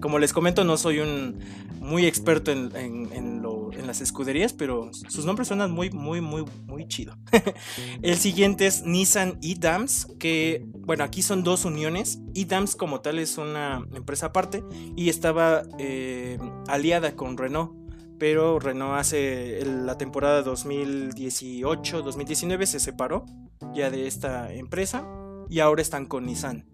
Como 0.00 0.18
les 0.18 0.32
comento, 0.32 0.64
no 0.64 0.78
soy 0.78 1.00
un 1.00 1.40
muy 1.80 2.06
experto 2.06 2.50
en, 2.50 2.74
en, 2.74 3.42
las 3.88 4.00
escuderías, 4.00 4.52
pero 4.52 4.92
sus 4.92 5.24
nombres 5.24 5.48
suenan 5.48 5.72
muy, 5.72 5.90
muy, 5.90 6.20
muy, 6.20 6.44
muy 6.66 6.86
chido. 6.86 7.16
El 8.02 8.16
siguiente 8.16 8.68
es 8.68 8.84
Nissan 8.84 9.40
E-Dams, 9.42 10.06
que, 10.20 10.64
bueno, 10.72 11.02
aquí 11.02 11.22
son 11.22 11.42
dos 11.42 11.64
uniones. 11.64 12.20
E-Dams 12.34 12.76
como 12.76 13.00
tal 13.00 13.18
es 13.18 13.38
una 13.38 13.84
empresa 13.92 14.26
aparte 14.26 14.62
y 14.94 15.08
estaba 15.08 15.64
eh, 15.78 16.38
aliada 16.68 17.16
con 17.16 17.36
Renault 17.36 17.76
pero 18.18 18.58
Renault 18.58 18.98
hace 18.98 19.64
la 19.64 19.96
temporada 19.96 20.44
2018-2019 20.44 22.66
se 22.66 22.80
separó 22.80 23.24
ya 23.72 23.90
de 23.90 24.08
esta 24.08 24.52
empresa 24.52 25.06
y 25.48 25.60
ahora 25.60 25.80
están 25.82 26.06
con 26.06 26.26
Nissan. 26.26 26.66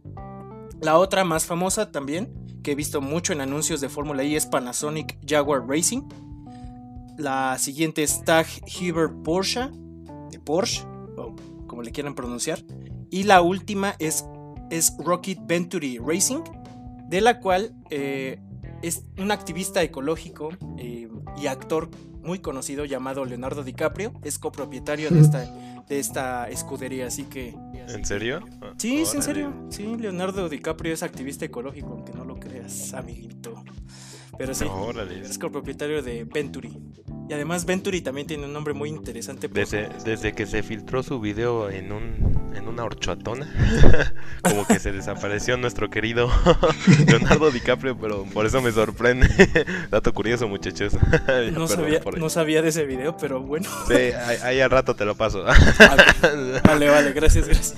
La 0.80 0.96
otra 0.98 1.24
más 1.24 1.44
famosa 1.46 1.92
también, 1.92 2.34
que 2.62 2.72
he 2.72 2.74
visto 2.74 3.00
mucho 3.00 3.32
en 3.32 3.40
anuncios 3.40 3.80
de 3.80 3.88
Fórmula 3.88 4.22
E, 4.22 4.36
es 4.36 4.44
Panasonic 4.46 5.18
Jaguar 5.26 5.66
Racing. 5.66 6.02
La 7.16 7.58
siguiente 7.58 8.02
es 8.02 8.24
Tag 8.24 8.46
Heuer 8.66 9.10
Porsche, 9.22 9.70
de 10.30 10.38
Porsche, 10.40 10.82
o 11.16 11.34
como 11.66 11.82
le 11.82 11.92
quieran 11.92 12.14
pronunciar. 12.14 12.60
Y 13.10 13.22
la 13.24 13.42
última 13.42 13.94
es, 13.98 14.24
es 14.70 14.94
Rocket 14.98 15.38
Venturi 15.46 15.98
Racing, 15.98 16.42
de 17.08 17.20
la 17.20 17.38
cual 17.38 17.74
eh, 17.90 18.40
es 18.82 19.04
un 19.18 19.30
activista 19.30 19.82
ecológico 19.82 20.50
eh, 20.78 21.08
y 21.40 21.46
actor 21.46 21.88
muy 22.22 22.40
conocido 22.40 22.84
llamado 22.84 23.24
Leonardo 23.24 23.62
DiCaprio. 23.62 24.12
Es 24.22 24.38
copropietario 24.38 25.10
de 25.10 25.20
esta, 25.20 25.44
de 25.88 25.98
esta 25.98 26.48
escudería, 26.48 27.06
así 27.06 27.24
que... 27.24 27.54
¿En 27.88 28.04
serio? 28.04 28.40
Sí, 28.78 29.02
es 29.02 29.14
en 29.14 29.22
serio. 29.22 29.52
Sí, 29.68 29.84
Leonardo 29.96 30.48
DiCaprio 30.48 30.92
es 30.92 31.02
activista 31.02 31.44
ecológico, 31.44 31.88
aunque 31.88 32.12
no 32.12 32.24
lo 32.24 32.40
creas, 32.40 32.94
amiguito. 32.94 33.63
Pero 34.38 34.54
sí, 34.54 34.66
es 35.22 35.38
copropietario 35.38 36.02
de 36.02 36.24
Venturi. 36.24 36.76
Y 37.28 37.32
además 37.32 37.64
Venturi 37.64 38.02
también 38.02 38.26
tiene 38.26 38.44
un 38.44 38.52
nombre 38.52 38.74
muy 38.74 38.88
interesante. 38.90 39.48
Desde, 39.48 39.88
desde 40.04 40.34
que 40.34 40.46
se 40.46 40.62
filtró 40.62 41.02
su 41.02 41.20
video 41.20 41.70
en, 41.70 41.92
un, 41.92 42.43
en 42.54 42.68
una 42.68 42.84
horchatona, 42.84 43.46
como 44.42 44.66
que 44.66 44.78
se 44.78 44.92
desapareció 44.92 45.56
nuestro 45.56 45.90
querido 45.90 46.30
Leonardo 47.06 47.50
DiCaprio, 47.50 47.98
pero 47.98 48.24
por 48.24 48.46
eso 48.46 48.62
me 48.62 48.72
sorprende. 48.72 49.28
Dato 49.90 50.12
curioso, 50.12 50.48
muchachos. 50.48 50.94
no, 51.52 51.66
sabía, 51.68 52.00
no 52.16 52.28
sabía 52.28 52.62
de 52.62 52.68
ese 52.68 52.84
video, 52.84 53.16
pero 53.16 53.40
bueno. 53.40 53.68
sí, 53.88 53.94
ahí, 54.42 54.60
al 54.60 54.70
rato 54.70 54.94
te 54.94 55.04
lo 55.04 55.14
paso. 55.14 55.44
vale, 56.64 56.88
vale, 56.88 57.12
gracias, 57.12 57.48
gracias. 57.48 57.74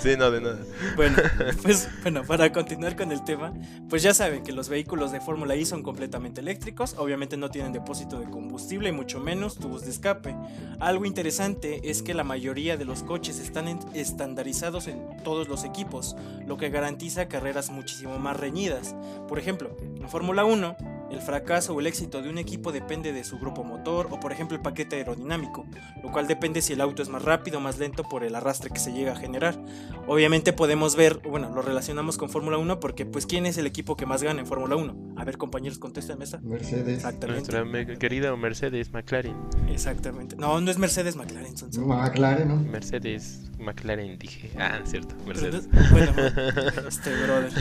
Sí, 0.00 0.16
no, 0.16 0.30
de 0.30 0.40
nada. 0.40 0.58
Bueno, 0.96 1.16
pues 1.62 1.88
bueno, 2.02 2.22
para 2.24 2.52
continuar 2.52 2.96
con 2.96 3.12
el 3.12 3.24
tema, 3.24 3.52
pues 3.88 4.02
ya 4.02 4.14
saben 4.14 4.42
que 4.42 4.52
los 4.52 4.68
vehículos 4.68 5.12
de 5.12 5.20
Fórmula 5.20 5.56
I 5.56 5.66
son 5.66 5.82
completamente 5.82 6.40
eléctricos, 6.40 6.94
obviamente 6.98 7.36
no 7.36 7.50
tienen 7.50 7.72
depósito 7.72 8.18
de 8.18 8.26
combustible 8.26 8.88
y 8.88 8.92
mucho 8.92 9.20
menos 9.20 9.56
tubos 9.56 9.84
de 9.84 9.90
escape. 9.90 10.34
Algo 10.80 11.04
interesante 11.04 11.90
es 11.90 12.02
que 12.02 12.14
la 12.14 12.24
mayoría 12.24 12.76
de 12.76 12.84
los 12.84 13.02
coches 13.02 13.38
están 13.38 13.68
estandarizados 14.00 14.86
en 14.86 15.16
todos 15.22 15.48
los 15.48 15.64
equipos, 15.64 16.16
lo 16.46 16.56
que 16.56 16.70
garantiza 16.70 17.28
carreras 17.28 17.70
muchísimo 17.70 18.18
más 18.18 18.36
reñidas. 18.36 18.94
Por 19.28 19.38
ejemplo, 19.38 19.76
en 19.96 20.08
Fórmula 20.08 20.44
1, 20.44 20.76
el 21.10 21.20
fracaso 21.20 21.74
o 21.74 21.80
el 21.80 21.86
éxito 21.86 22.22
de 22.22 22.28
un 22.28 22.38
equipo 22.38 22.72
depende 22.72 23.12
de 23.12 23.24
su 23.24 23.38
grupo 23.38 23.64
motor 23.64 24.08
o 24.10 24.18
por 24.18 24.32
ejemplo 24.32 24.56
el 24.56 24.62
paquete 24.62 24.96
aerodinámico, 24.96 25.64
lo 26.02 26.10
cual 26.10 26.26
depende 26.26 26.62
si 26.62 26.72
el 26.72 26.80
auto 26.80 27.02
es 27.02 27.08
más 27.08 27.22
rápido 27.22 27.58
o 27.58 27.60
más 27.60 27.78
lento 27.78 28.02
por 28.04 28.24
el 28.24 28.34
arrastre 28.34 28.70
que 28.70 28.78
se 28.78 28.92
llega 28.92 29.12
a 29.12 29.16
generar. 29.16 29.58
Obviamente 30.06 30.52
podemos 30.52 30.96
ver, 30.96 31.20
bueno, 31.28 31.50
lo 31.54 31.62
relacionamos 31.62 32.18
con 32.18 32.28
Fórmula 32.28 32.58
1 32.58 32.80
porque 32.80 33.06
pues 33.06 33.26
¿quién 33.26 33.46
es 33.46 33.56
el 33.58 33.66
equipo 33.66 33.96
que 33.96 34.06
más 34.06 34.22
gana 34.22 34.40
en 34.40 34.46
Fórmula 34.46 34.76
1? 34.76 35.14
A 35.16 35.24
ver 35.24 35.38
compañeros, 35.38 35.78
contéstame 35.78 36.24
esa. 36.24 36.38
Mercedes. 36.40 36.96
Exactamente. 36.96 37.52
Nuestra 37.52 37.98
querida 37.98 38.34
Mercedes 38.36 38.92
McLaren. 38.92 39.36
Exactamente. 39.68 40.36
No, 40.36 40.60
no 40.60 40.70
es 40.70 40.78
Mercedes 40.78 41.16
McLaren. 41.16 41.56
Son, 41.56 41.70
McLaren, 41.86 42.48
¿no? 42.48 42.56
Mercedes 42.56 43.46
McLaren 43.58 44.18
dije. 44.18 44.50
Ah, 44.58 44.80
cierto, 44.84 45.14
Mercedes. 45.26 45.68
Bueno, 45.90 46.12
este 46.88 47.10
brother. 47.22 47.52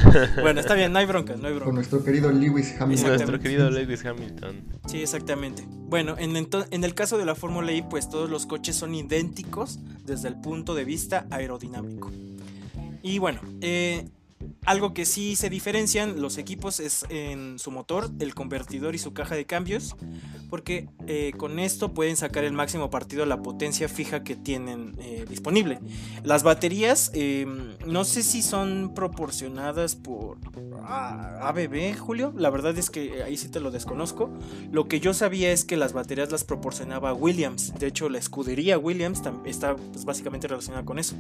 Bueno, 0.42 0.60
está 0.60 0.74
bien, 0.74 0.92
no 0.92 1.00
hay 1.00 1.06
bronca, 1.06 1.36
no 1.36 1.48
hay 1.48 1.54
bronca. 1.54 1.66
Con 1.66 1.76
nuestro 1.76 2.04
querido 2.04 2.32
Lewis 2.32 2.76
Hamilton 2.80 3.40
querido 3.40 3.70
Lewis 3.70 4.06
Hamilton. 4.06 4.64
Sí, 4.88 5.02
exactamente. 5.02 5.64
Bueno, 5.68 6.16
en, 6.18 6.36
en 6.36 6.84
el 6.84 6.94
caso 6.94 7.18
de 7.18 7.26
la 7.26 7.36
Fórmula 7.36 7.72
E, 7.72 7.84
pues 7.84 8.10
todos 8.10 8.30
los 8.30 8.46
coches 8.46 8.76
son 8.76 8.96
idénticos 8.96 9.80
desde 10.04 10.28
el 10.28 10.36
punto 10.40 10.76
de 10.76 10.86
vista 10.86 11.28
aerodinámico. 11.30 12.12
Y 13.04 13.20
bueno, 13.20 13.40
eh, 13.62 14.10
algo 14.66 14.94
que 14.94 15.06
sí 15.06 15.36
se 15.36 15.50
diferencian 15.50 16.22
los 16.22 16.38
equipos 16.38 16.80
es 16.80 17.06
en 17.10 17.60
su 17.60 17.72
motor, 17.72 18.10
el 18.20 18.34
convertidor 18.34 18.96
y 18.96 18.98
su 18.98 19.14
caja 19.14 19.36
de 19.36 19.46
cambios, 19.46 19.96
porque 20.50 20.90
eh, 21.08 21.34
con 21.38 21.60
esto 21.60 21.94
pueden 21.94 22.16
sacar 22.16 22.44
el 22.44 22.54
máximo 22.54 22.90
partido 22.90 23.24
a 23.24 23.26
la 23.26 23.42
potencia 23.42 23.88
fija 23.90 24.24
que 24.24 24.36
tienen 24.36 24.96
eh, 25.00 25.26
disponible. 25.28 25.80
Las 26.24 26.44
baterías, 26.44 27.12
em, 27.14 27.76
no 27.86 28.04
sé 28.04 28.24
si 28.24 28.42
son 28.42 28.94
proporcionadas 28.96 29.96
por 29.96 30.38
ABB, 30.88 31.98
Julio, 31.98 32.34
la 32.36 32.50
verdad 32.50 32.78
es 32.78 32.90
que 32.90 33.24
ahí 33.24 33.38
sí 33.38 33.50
te 33.50 33.60
lo 33.60 33.72
desconozco. 33.72 34.32
Lo 34.72 34.88
que 34.88 35.00
yo 35.00 35.14
sabía 35.14 35.52
es 35.52 35.66
que 35.66 35.78
las 35.78 35.94
baterías 35.94 36.32
las 36.32 36.44
proporcionaba 36.44 37.14
Williams, 37.14 37.74
de 37.80 37.88
hecho 37.88 38.10
la 38.10 38.20
escudería 38.20 38.78
Williams 38.78 39.22
está 39.46 39.76
pues, 39.76 40.06
básicamente 40.06 40.48
relacionada 40.48 40.86
con 40.86 41.00
eso. 41.00 41.16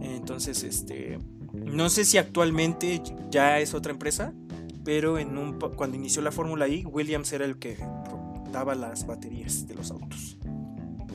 Entonces, 0.00 0.62
este, 0.62 1.18
no 1.52 1.88
sé 1.90 2.04
si 2.04 2.18
actualmente 2.18 3.02
ya 3.30 3.58
es 3.58 3.74
otra 3.74 3.92
empresa, 3.92 4.32
pero 4.84 5.18
cuando 5.76 5.96
inició 5.96 6.22
la 6.22 6.32
Fórmula 6.32 6.66
I, 6.68 6.84
Williams 6.84 7.32
era 7.32 7.44
el 7.44 7.58
que 7.58 7.76
daba 8.52 8.74
las 8.74 9.06
baterías 9.06 9.66
de 9.66 9.74
los 9.74 9.90
autos. 9.90 10.36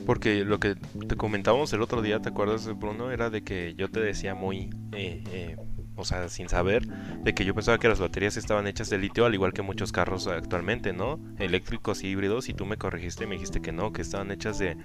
Porque 0.06 0.44
lo 0.44 0.60
que 0.60 0.74
te 0.74 1.16
comentábamos 1.16 1.72
el 1.72 1.80
otro 1.80 2.02
día, 2.02 2.20
¿te 2.20 2.28
acuerdas, 2.28 2.66
Bruno? 2.78 3.10
Era 3.10 3.30
de 3.30 3.42
que 3.42 3.74
yo 3.76 3.90
te 3.90 4.00
decía 4.00 4.34
muy, 4.34 4.70
eh, 4.92 5.24
eh, 5.32 5.56
o 5.96 6.04
sea, 6.04 6.28
sin 6.28 6.48
saber, 6.48 6.86
de 6.86 7.34
que 7.34 7.44
yo 7.44 7.54
pensaba 7.54 7.78
que 7.78 7.88
las 7.88 8.00
baterías 8.00 8.36
estaban 8.36 8.66
hechas 8.66 8.90
de 8.90 8.98
litio, 8.98 9.24
al 9.24 9.34
igual 9.34 9.54
que 9.54 9.62
muchos 9.62 9.92
carros 9.92 10.26
actualmente, 10.26 10.92
¿no? 10.92 11.18
Eléctricos 11.38 12.04
y 12.04 12.08
híbridos, 12.08 12.50
y 12.50 12.54
tú 12.54 12.66
me 12.66 12.76
corregiste 12.76 13.24
y 13.24 13.26
me 13.28 13.34
dijiste 13.36 13.62
que 13.62 13.72
no, 13.72 13.92
que 13.92 14.02
estaban 14.02 14.30
hechas 14.30 14.58
de 14.58 14.76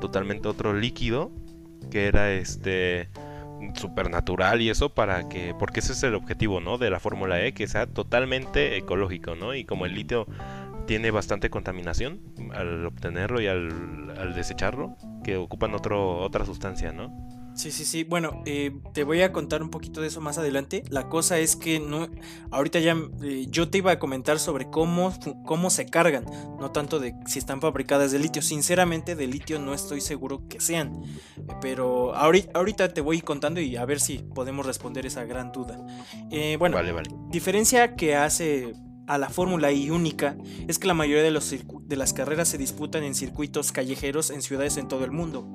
totalmente 0.00 0.48
otro 0.48 0.74
líquido, 0.74 1.30
que 1.90 2.06
era 2.06 2.32
este 2.32 3.10
supernatural 3.74 4.60
y 4.60 4.68
eso 4.68 4.90
para 4.90 5.28
que 5.28 5.54
porque 5.58 5.80
ese 5.80 5.92
es 5.92 6.02
el 6.02 6.14
objetivo 6.14 6.60
no 6.60 6.76
de 6.76 6.90
la 6.90 7.00
Fórmula 7.00 7.42
E 7.42 7.54
que 7.54 7.66
sea 7.66 7.86
totalmente 7.86 8.76
ecológico 8.76 9.36
no 9.36 9.54
y 9.54 9.64
como 9.64 9.86
el 9.86 9.94
litio 9.94 10.26
tiene 10.86 11.10
bastante 11.10 11.50
contaminación 11.50 12.20
al 12.52 12.86
obtenerlo 12.86 13.40
y 13.40 13.46
al, 13.46 14.14
al 14.18 14.34
desecharlo 14.34 14.96
que 15.22 15.36
ocupan 15.36 15.74
otro 15.74 16.18
otra 16.18 16.44
sustancia 16.44 16.92
no 16.92 17.12
Sí, 17.54 17.70
sí, 17.70 17.84
sí. 17.84 18.02
Bueno, 18.02 18.42
eh, 18.46 18.72
te 18.92 19.04
voy 19.04 19.22
a 19.22 19.32
contar 19.32 19.62
un 19.62 19.70
poquito 19.70 20.00
de 20.00 20.08
eso 20.08 20.20
más 20.20 20.38
adelante. 20.38 20.82
La 20.88 21.08
cosa 21.08 21.38
es 21.38 21.54
que 21.54 21.78
no, 21.78 22.08
ahorita 22.50 22.80
ya 22.80 22.96
eh, 23.22 23.46
yo 23.48 23.70
te 23.70 23.78
iba 23.78 23.92
a 23.92 23.98
comentar 24.00 24.40
sobre 24.40 24.68
cómo, 24.70 25.14
cómo 25.46 25.70
se 25.70 25.86
cargan, 25.86 26.24
no 26.58 26.72
tanto 26.72 26.98
de 26.98 27.14
si 27.26 27.38
están 27.38 27.60
fabricadas 27.60 28.10
de 28.10 28.18
litio. 28.18 28.42
Sinceramente, 28.42 29.14
de 29.14 29.28
litio 29.28 29.60
no 29.60 29.72
estoy 29.72 30.00
seguro 30.00 30.48
que 30.48 30.60
sean. 30.60 31.00
Pero 31.60 32.14
ahorita, 32.16 32.58
ahorita 32.58 32.92
te 32.92 33.00
voy 33.00 33.20
contando 33.20 33.60
y 33.60 33.76
a 33.76 33.84
ver 33.84 34.00
si 34.00 34.18
podemos 34.18 34.66
responder 34.66 35.06
esa 35.06 35.24
gran 35.24 35.52
duda. 35.52 35.78
Eh, 36.32 36.56
bueno, 36.58 36.74
vale, 36.74 36.90
vale. 36.90 37.10
diferencia 37.30 37.94
que 37.94 38.16
hace 38.16 38.72
a 39.06 39.18
la 39.18 39.28
Fórmula 39.28 39.72
I 39.72 39.90
única 39.90 40.36
es 40.68 40.78
que 40.78 40.86
la 40.86 40.94
mayoría 40.94 41.22
de 41.22 41.96
las 41.96 42.12
carreras 42.12 42.48
se 42.48 42.58
disputan 42.58 43.04
en 43.04 43.14
circuitos 43.14 43.72
callejeros 43.72 44.30
en 44.30 44.42
ciudades 44.42 44.76
en 44.76 44.88
todo 44.88 45.04
el 45.04 45.10
mundo, 45.10 45.46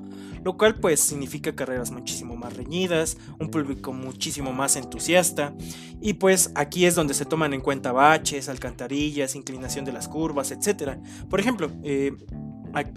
lo 0.44 0.56
cual 0.56 0.76
pues 0.76 1.00
significa 1.00 1.54
carreras 1.54 1.90
muchísimo 1.90 2.36
más 2.36 2.56
reñidas, 2.56 3.16
un 3.38 3.50
público 3.50 3.92
muchísimo 3.92 4.52
más 4.52 4.76
entusiasta 4.76 5.54
y 6.00 6.14
pues 6.14 6.52
aquí 6.54 6.86
es 6.86 6.94
donde 6.94 7.14
se 7.14 7.24
toman 7.24 7.54
en 7.54 7.60
cuenta 7.60 7.92
baches, 7.92 8.48
alcantarillas, 8.48 9.34
inclinación 9.34 9.84
de 9.84 9.92
las 9.92 10.08
curvas, 10.08 10.50
etc. 10.50 10.98
Por 11.28 11.40
ejemplo, 11.40 11.70
eh, 11.82 12.12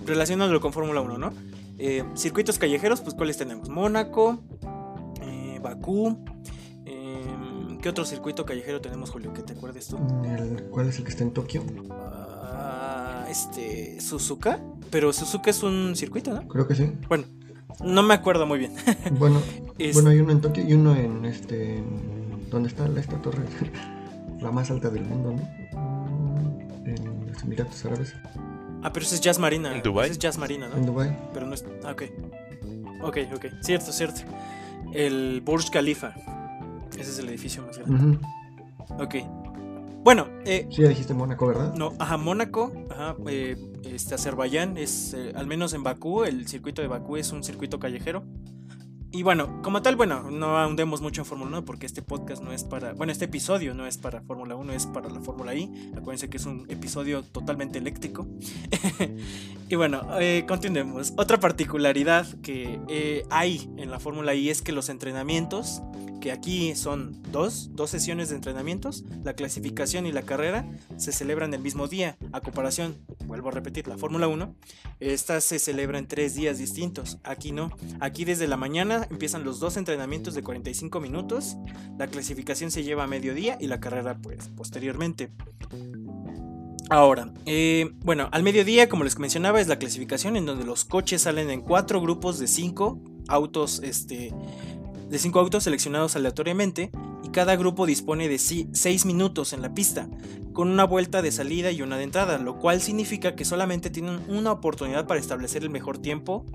relacionándolo 0.05 0.61
con 0.61 0.73
Fórmula 0.73 1.01
1, 1.01 1.17
¿no? 1.17 1.33
Eh, 1.79 2.03
circuitos 2.15 2.59
callejeros, 2.59 3.01
pues 3.01 3.15
cuáles 3.15 3.37
tenemos? 3.37 3.69
Mónaco, 3.69 4.43
eh, 5.21 5.59
Bakú, 5.61 6.23
¿Qué 7.83 7.89
otro 7.89 8.05
circuito 8.05 8.45
callejero 8.45 8.79
tenemos, 8.79 9.11
Julio? 9.11 9.33
Que 9.33 9.41
te 9.43 9.51
acuerdes 9.51 9.87
tú. 9.89 9.97
El- 10.23 10.63
¿Cuál 10.71 10.87
es 10.87 10.97
el 10.97 11.03
que 11.03 11.09
está 11.11 11.23
en 11.23 11.31
Tokio? 11.31 11.63
Ah, 11.91 13.25
este. 13.29 13.99
Suzuka. 13.99 14.61
Pero 14.89 15.11
Suzuka 15.11 15.49
es 15.49 15.61
un 15.63 15.93
circuito, 15.97 16.33
¿no? 16.33 16.47
Creo 16.47 16.65
que 16.65 16.75
sí. 16.75 16.91
Bueno, 17.09 17.25
no 17.83 18.01
me 18.01 18.13
acuerdo 18.13 18.45
muy 18.45 18.57
bien. 18.59 18.71
Bueno, 19.19 19.41
Es- 19.77 19.93
bueno 19.95 20.11
hay 20.11 20.19
uno 20.19 20.31
en 20.31 20.39
Tokio 20.39 20.63
y 20.65 20.73
uno 20.73 20.95
en 20.95 21.25
este. 21.25 21.79
en- 21.79 22.49
¿Dónde 22.49 22.69
está 22.69 22.87
esta 22.97 23.21
torre? 23.21 23.43
la 24.39 24.49
más 24.51 24.71
alta 24.71 24.89
del 24.89 25.03
mundo, 25.03 25.33
¿no? 25.33 26.85
En 26.85 27.27
los 27.31 27.43
Emiratos 27.43 27.83
Árabes, 27.85 28.13
Ah, 28.81 28.91
pero 28.93 29.05
ese 29.05 29.15
es 29.15 29.21
Jazz 29.21 29.39
Marina. 29.39 29.75
¿En 29.75 29.81
Dubái? 29.83 30.05
Ese 30.05 30.13
es 30.13 30.19
Jazz 30.19 30.37
Marina, 30.37 30.67
en 30.73 30.79
¿no? 30.81 30.85
Dubai. 30.85 31.17
Pero 31.33 31.47
no 31.47 31.53
es. 31.53 31.65
ah, 31.83 31.91
ok. 31.91 32.03
Ok, 33.01 33.17
ok. 33.35 33.45
Cierto, 33.61 33.91
cierto. 33.91 34.21
El 34.93 35.41
Burj 35.41 35.69
Khalifa. 35.71 36.13
Ese 36.97 37.11
es 37.11 37.19
el 37.19 37.29
edificio 37.29 37.63
más 37.65 37.77
grande. 37.77 38.17
Ujú. 38.17 39.03
Ok. 39.03 39.15
Bueno, 40.03 40.27
eh, 40.45 40.67
Sí, 40.69 40.81
ya 40.81 40.89
dijiste 40.89 41.13
Mónaco, 41.13 41.47
¿verdad? 41.47 41.73
No, 41.75 41.93
ajá, 41.97 42.17
Mónaco, 42.17 42.73
ajá, 42.89 43.15
eh, 43.27 43.55
este 43.85 44.15
Azerbaiyán 44.15 44.77
es, 44.77 45.13
eh, 45.13 45.31
al 45.35 45.47
menos 45.47 45.73
en 45.73 45.83
Bakú, 45.83 46.23
el 46.25 46.45
circuito 46.47 46.81
de 46.81 46.89
Bakú 46.89 47.15
es 47.15 47.31
un 47.31 47.41
circuito 47.43 47.79
callejero. 47.79 48.23
Y 49.15 49.21
bueno, 49.21 49.61
como 49.61 49.83
tal, 49.83 49.95
bueno, 49.95 50.31
no 50.31 50.57
ahondemos 50.57 50.99
mucho 50.99 51.21
en 51.21 51.25
Fórmula 51.25 51.51
1 51.51 51.65
porque 51.65 51.85
este 51.85 52.01
podcast 52.01 52.41
no 52.41 52.51
es 52.51 52.63
para, 52.63 52.93
bueno, 52.93 53.11
este 53.11 53.25
episodio 53.25 53.75
no 53.75 53.85
es 53.85 53.99
para 53.99 54.21
Fórmula 54.21 54.55
1, 54.55 54.73
es 54.73 54.87
para 54.87 55.07
la 55.07 55.21
Fórmula 55.21 55.53
I. 55.53 55.91
Acuérdense 55.95 56.31
que 56.31 56.37
es 56.37 56.47
un 56.47 56.65
episodio 56.67 57.21
totalmente 57.21 57.77
eléctrico. 57.77 58.27
y 59.69 59.75
bueno, 59.75 60.01
eh, 60.19 60.45
continuemos. 60.47 61.13
Otra 61.15 61.39
particularidad 61.39 62.25
que 62.41 62.79
eh, 62.89 63.23
hay 63.29 63.69
en 63.77 63.91
la 63.91 63.99
Fórmula 63.99 64.33
I 64.33 64.49
es 64.49 64.63
que 64.63 64.71
los 64.71 64.89
entrenamientos, 64.89 65.83
que 66.19 66.31
aquí 66.31 66.73
son 66.73 67.21
dos, 67.31 67.69
dos 67.75 67.91
sesiones 67.91 68.29
de 68.29 68.37
entrenamientos, 68.37 69.03
la 69.23 69.35
clasificación 69.35 70.07
y 70.07 70.11
la 70.11 70.23
carrera, 70.23 70.65
se 70.97 71.11
celebran 71.11 71.53
el 71.53 71.61
mismo 71.61 71.87
día. 71.87 72.17
A 72.31 72.41
comparación, 72.41 72.97
vuelvo 73.27 73.49
a 73.49 73.51
repetir, 73.51 73.87
la 73.87 73.99
Fórmula 73.99 74.27
1, 74.27 74.55
esta 75.01 75.39
se 75.39 75.59
celebra 75.59 75.99
en 75.99 76.07
tres 76.07 76.33
días 76.33 76.57
distintos. 76.57 77.19
Aquí 77.23 77.51
no. 77.51 77.69
Aquí 77.99 78.25
desde 78.25 78.47
la 78.47 78.57
mañana 78.57 79.02
empiezan 79.09 79.43
los 79.43 79.59
dos 79.59 79.77
entrenamientos 79.77 80.33
de 80.33 80.43
45 80.43 80.99
minutos, 80.99 81.57
la 81.97 82.07
clasificación 82.07 82.71
se 82.71 82.83
lleva 82.83 83.03
a 83.03 83.07
mediodía 83.07 83.57
y 83.59 83.67
la 83.67 83.79
carrera 83.79 84.17
pues 84.21 84.49
posteriormente. 84.55 85.31
Ahora, 86.89 87.33
eh, 87.45 87.91
bueno, 88.03 88.29
al 88.31 88.43
mediodía, 88.43 88.89
como 88.89 89.03
les 89.03 89.17
mencionaba, 89.17 89.61
es 89.61 89.67
la 89.67 89.79
clasificación 89.79 90.35
en 90.35 90.45
donde 90.45 90.65
los 90.65 90.85
coches 90.85 91.23
salen 91.23 91.49
en 91.49 91.61
cuatro 91.61 92.01
grupos 92.01 92.39
de 92.39 92.47
cinco 92.47 92.99
autos, 93.27 93.81
este, 93.83 94.33
de 95.09 95.19
cinco 95.19 95.39
autos 95.39 95.63
seleccionados 95.63 96.15
aleatoriamente 96.15 96.91
y 97.23 97.29
cada 97.29 97.55
grupo 97.55 97.85
dispone 97.85 98.27
de 98.27 98.37
6 98.37 99.05
minutos 99.05 99.53
en 99.53 99.61
la 99.61 99.73
pista, 99.73 100.09
con 100.51 100.69
una 100.69 100.83
vuelta 100.83 101.21
de 101.21 101.31
salida 101.31 101.71
y 101.71 101.81
una 101.81 101.97
de 101.97 102.03
entrada, 102.03 102.37
lo 102.37 102.59
cual 102.59 102.81
significa 102.81 103.35
que 103.35 103.45
solamente 103.45 103.89
tienen 103.89 104.19
una 104.27 104.51
oportunidad 104.51 105.07
para 105.07 105.19
establecer 105.19 105.63
el 105.63 105.69
mejor 105.69 105.97
tiempo 105.97 106.45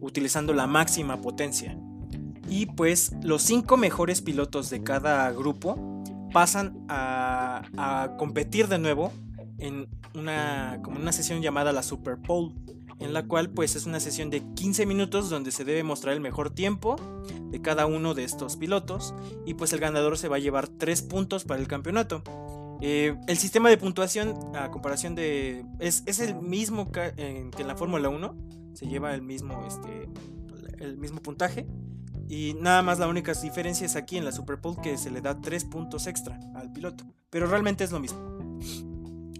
utilizando 0.00 0.52
la 0.52 0.66
máxima 0.66 1.20
potencia. 1.20 1.76
Y 2.52 2.66
pues 2.66 3.12
los 3.22 3.40
5 3.44 3.78
mejores 3.78 4.20
pilotos 4.20 4.68
de 4.68 4.82
cada 4.82 5.32
grupo 5.32 6.02
pasan 6.34 6.84
a, 6.86 7.62
competir 8.18 8.68
de 8.68 8.78
nuevo 8.78 9.10
en 9.56 9.88
una, 10.14 10.78
como 10.82 11.00
una 11.00 11.12
sesión 11.12 11.40
llamada 11.40 11.72
la 11.72 11.82
Super 11.82 12.16
Bowl, 12.16 12.52
en 12.98 13.14
la 13.14 13.26
cual 13.26 13.48
pues 13.48 13.74
es 13.74 13.86
una 13.86 14.00
sesión 14.00 14.28
de 14.28 14.42
15 14.54 14.84
minutos 14.84 15.30
donde 15.30 15.50
se 15.50 15.64
debe 15.64 15.82
mostrar 15.82 16.12
el 16.12 16.20
mejor 16.20 16.50
tiempo 16.50 16.96
de 17.50 17.62
cada 17.62 17.86
uno 17.86 18.12
de 18.12 18.24
estos 18.24 18.58
pilotos 18.58 19.14
y 19.46 19.54
pues 19.54 19.72
el 19.72 19.80
ganador 19.80 20.18
se 20.18 20.28
va 20.28 20.36
a 20.36 20.40
llevar 20.40 20.68
3 20.68 21.00
puntos 21.02 21.44
para 21.44 21.58
el 21.58 21.68
campeonato. 21.68 22.22
Eh, 22.82 23.16
el 23.28 23.38
sistema 23.38 23.70
de 23.70 23.78
puntuación 23.78 24.34
a 24.54 24.70
comparación 24.70 25.14
de... 25.14 25.64
es, 25.78 26.02
es 26.04 26.20
el 26.20 26.34
mismo 26.34 26.92
que 26.92 27.14
en 27.16 27.66
la 27.66 27.76
Fórmula 27.76 28.10
1, 28.10 28.36
se 28.74 28.88
lleva 28.88 29.14
el 29.14 29.22
mismo, 29.22 29.64
este, 29.66 30.10
el 30.84 30.98
mismo 30.98 31.22
puntaje. 31.22 31.66
Y 32.32 32.54
nada 32.54 32.80
más 32.80 32.98
la 32.98 33.08
única 33.08 33.34
diferencia 33.34 33.84
es 33.84 33.94
aquí 33.94 34.16
en 34.16 34.24
la 34.24 34.32
Super 34.32 34.58
que 34.82 34.96
se 34.96 35.10
le 35.10 35.20
da 35.20 35.38
3 35.38 35.66
puntos 35.66 36.06
extra 36.06 36.40
al 36.54 36.72
piloto. 36.72 37.04
Pero 37.28 37.46
realmente 37.46 37.84
es 37.84 37.92
lo 37.92 38.00
mismo. 38.00 38.18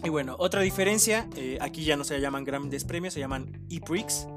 Y 0.03 0.09
bueno, 0.09 0.35
otra 0.37 0.61
diferencia, 0.61 1.27
eh, 1.35 1.57
aquí 1.59 1.85
ya 1.85 1.97
no 1.97 2.03
se 2.03 2.19
llaman 2.21 2.43
grandes 2.43 2.83
premios, 2.83 3.15
se 3.15 3.19
llaman 3.19 3.65
e-prix. 3.71 4.27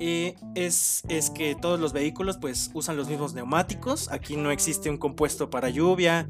eh, 0.00 0.34
es, 0.54 1.02
es 1.08 1.30
que 1.30 1.54
todos 1.54 1.80
los 1.80 1.94
vehículos 1.94 2.36
pues 2.36 2.70
usan 2.74 2.98
los 2.98 3.08
mismos 3.08 3.32
neumáticos. 3.32 4.12
Aquí 4.12 4.36
no 4.36 4.50
existe 4.50 4.90
un 4.90 4.98
compuesto 4.98 5.48
para 5.48 5.70
lluvia, 5.70 6.28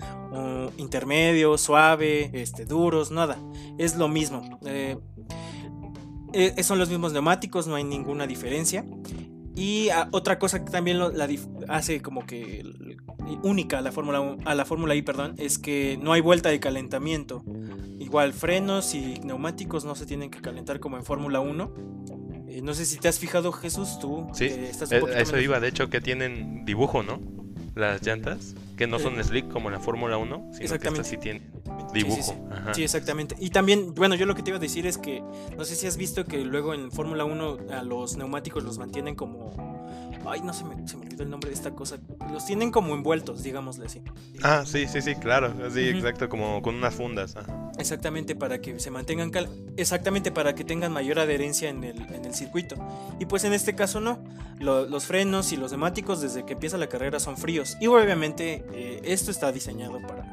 intermedio, 0.76 1.58
suave, 1.58 2.30
este, 2.34 2.66
duros, 2.66 3.10
nada. 3.10 3.36
Es 3.78 3.96
lo 3.96 4.06
mismo. 4.06 4.60
eh, 4.62 4.96
son 6.62 6.78
los 6.78 6.88
mismos 6.88 7.12
neumáticos, 7.12 7.66
no 7.66 7.74
hay 7.74 7.82
ninguna 7.82 8.28
diferencia. 8.28 8.84
Y 9.56 9.88
ah, 9.90 10.08
otra 10.10 10.38
cosa 10.38 10.64
que 10.64 10.70
también 10.70 10.98
lo- 10.98 11.10
la 11.12 11.28
hace 11.68 12.02
como 12.02 12.26
que 12.26 12.64
única 13.42 13.78
a 13.78 13.80
la 13.82 13.92
Fórmula 13.92 14.20
1 14.20 14.38
a 14.44 14.54
la 14.54 14.64
Fórmula 14.64 14.94
I, 14.94 15.02
perdón, 15.02 15.34
es 15.38 15.58
que 15.58 15.98
no 16.02 16.12
hay 16.12 16.20
vuelta 16.20 16.48
de 16.48 16.58
calentamiento. 16.60 17.44
Igual 18.00 18.32
frenos 18.32 18.94
y 18.94 19.20
neumáticos 19.24 19.84
no 19.84 19.94
se 19.94 20.06
tienen 20.06 20.30
que 20.30 20.40
calentar 20.40 20.80
como 20.80 20.96
en 20.96 21.04
Fórmula 21.04 21.40
1. 21.40 21.72
Eh, 22.48 22.60
no 22.62 22.74
sé 22.74 22.84
si 22.84 22.98
te 22.98 23.08
has 23.08 23.18
fijado, 23.18 23.52
Jesús, 23.52 23.98
tú. 24.00 24.26
Sí, 24.34 24.44
estás 24.46 24.90
un 24.90 24.96
a 24.96 25.20
eso 25.20 25.32
menos- 25.32 25.44
iba, 25.44 25.60
de 25.60 25.68
hecho 25.68 25.88
que 25.88 26.00
tienen 26.00 26.64
dibujo, 26.64 27.02
¿no? 27.02 27.20
Las 27.74 28.02
llantas, 28.06 28.54
que 28.76 28.86
no 28.86 28.98
son 28.98 29.18
Eh, 29.20 29.24
slick 29.24 29.48
como 29.50 29.68
en 29.68 29.74
la 29.74 29.80
Fórmula 29.80 30.16
1, 30.18 30.50
sino 30.52 30.78
que 30.78 30.88
estas 30.88 31.06
sí 31.06 31.16
tienen 31.16 31.42
Sí, 31.64 31.70
sí, 31.70 31.94
dibujo. 31.94 32.22
sí. 32.22 32.34
Ajá. 32.50 32.74
Sí, 32.74 32.82
exactamente. 32.82 33.36
Y 33.38 33.50
también, 33.50 33.94
bueno, 33.94 34.14
yo 34.16 34.26
lo 34.26 34.34
que 34.34 34.42
te 34.42 34.50
iba 34.50 34.56
a 34.56 34.60
decir 34.60 34.86
es 34.86 34.98
que 34.98 35.22
no 35.56 35.64
sé 35.64 35.76
si 35.76 35.86
has 35.86 35.96
visto 35.96 36.24
que 36.24 36.38
luego 36.44 36.74
en 36.74 36.90
Fórmula 36.90 37.24
1 37.24 37.58
a 37.72 37.82
los 37.82 38.16
neumáticos 38.16 38.64
los 38.64 38.78
mantienen 38.78 39.14
como... 39.14 39.52
Ay, 40.26 40.40
no 40.40 40.52
se 40.52 40.64
me, 40.64 40.88
se 40.88 40.96
me 40.96 41.04
olvidó 41.06 41.22
el 41.22 41.30
nombre 41.30 41.50
de 41.50 41.54
esta 41.54 41.72
cosa. 41.74 41.98
Los 42.32 42.46
tienen 42.46 42.70
como 42.70 42.94
envueltos, 42.94 43.42
digámosle 43.42 43.86
así. 43.86 44.00
Ah, 44.42 44.64
sí, 44.66 44.86
sí, 44.88 45.02
sí, 45.02 45.14
claro. 45.16 45.52
Sí, 45.72 45.88
exacto, 45.88 46.28
como 46.28 46.62
con 46.62 46.74
unas 46.76 46.94
fundas. 46.94 47.34
Exactamente 47.78 48.34
para 48.34 48.60
que 48.60 48.78
se 48.80 48.90
mantengan 48.90 49.30
cal- 49.30 49.48
exactamente 49.76 50.30
para 50.32 50.54
que 50.54 50.64
tengan 50.64 50.92
mayor 50.92 51.18
adherencia 51.18 51.68
en 51.68 51.84
el, 51.84 52.00
en 52.12 52.24
el 52.24 52.34
circuito. 52.34 52.76
Y 53.18 53.26
pues 53.26 53.44
en 53.44 53.52
este 53.52 53.74
caso 53.74 54.00
no. 54.00 54.18
Lo- 54.60 54.86
los 54.86 55.04
frenos 55.06 55.52
y 55.52 55.56
los 55.56 55.72
neumáticos 55.72 56.20
desde 56.20 56.44
que 56.46 56.54
empieza 56.54 56.78
la 56.78 56.88
carrera 56.88 57.20
son 57.20 57.36
fríos. 57.36 57.76
Y 57.80 57.86
obviamente 57.88 58.64
eh, 58.72 59.00
esto 59.04 59.30
está 59.30 59.52
diseñado 59.52 60.00
para, 60.00 60.24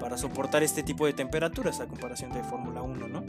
para 0.00 0.18
soportar 0.18 0.62
este 0.62 0.82
tipo 0.82 1.06
de 1.06 1.12
temperaturas 1.14 1.80
a 1.80 1.86
comparación 1.86 2.32
de 2.32 2.42
Fórmula 2.44 2.82
1, 2.82 3.08
¿no? 3.08 3.24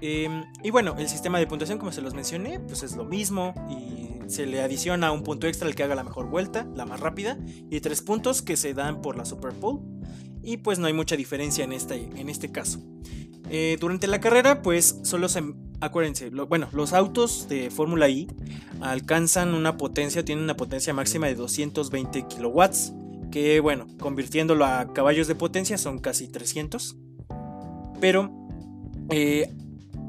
Em, 0.00 0.44
y 0.64 0.70
bueno, 0.70 0.96
el 0.98 1.08
sistema 1.08 1.38
de 1.38 1.46
puntuación, 1.46 1.78
como 1.78 1.92
se 1.92 2.02
los 2.02 2.12
mencioné, 2.14 2.58
pues 2.58 2.82
es 2.82 2.96
lo 2.96 3.04
mismo. 3.04 3.54
Y 3.70 4.11
se 4.32 4.46
le 4.46 4.60
adiciona 4.62 5.12
un 5.12 5.22
punto 5.22 5.46
extra 5.46 5.68
al 5.68 5.74
que 5.74 5.82
haga 5.82 5.94
la 5.94 6.04
mejor 6.04 6.28
vuelta, 6.28 6.66
la 6.74 6.84
más 6.86 7.00
rápida. 7.00 7.38
Y 7.70 7.80
tres 7.80 8.00
puntos 8.02 8.42
que 8.42 8.56
se 8.56 8.74
dan 8.74 9.02
por 9.02 9.16
la 9.16 9.24
Super 9.24 9.52
Bowl 9.52 9.80
y 10.42 10.56
pues 10.56 10.78
no 10.78 10.86
hay 10.86 10.92
mucha 10.92 11.14
diferencia 11.16 11.64
en 11.64 11.72
este, 11.72 12.08
en 12.16 12.28
este 12.28 12.50
caso. 12.50 12.80
Eh, 13.50 13.76
durante 13.80 14.06
la 14.06 14.20
carrera, 14.20 14.62
pues 14.62 14.98
solo 15.02 15.28
se... 15.28 15.42
Acuérdense, 15.80 16.30
lo- 16.30 16.46
bueno, 16.46 16.68
los 16.72 16.92
autos 16.92 17.48
de 17.48 17.70
Fórmula 17.70 18.08
I 18.08 18.28
alcanzan 18.80 19.52
una 19.54 19.76
potencia, 19.76 20.24
tienen 20.24 20.44
una 20.44 20.56
potencia 20.56 20.94
máxima 20.94 21.26
de 21.26 21.34
220 21.34 22.26
kilowatts, 22.28 22.92
que 23.30 23.60
bueno, 23.60 23.86
convirtiéndolo 23.98 24.64
a 24.64 24.92
caballos 24.92 25.26
de 25.28 25.34
potencia 25.34 25.76
son 25.78 25.98
casi 25.98 26.28
300. 26.28 26.96
Pero 28.00 28.30
eh, 29.10 29.52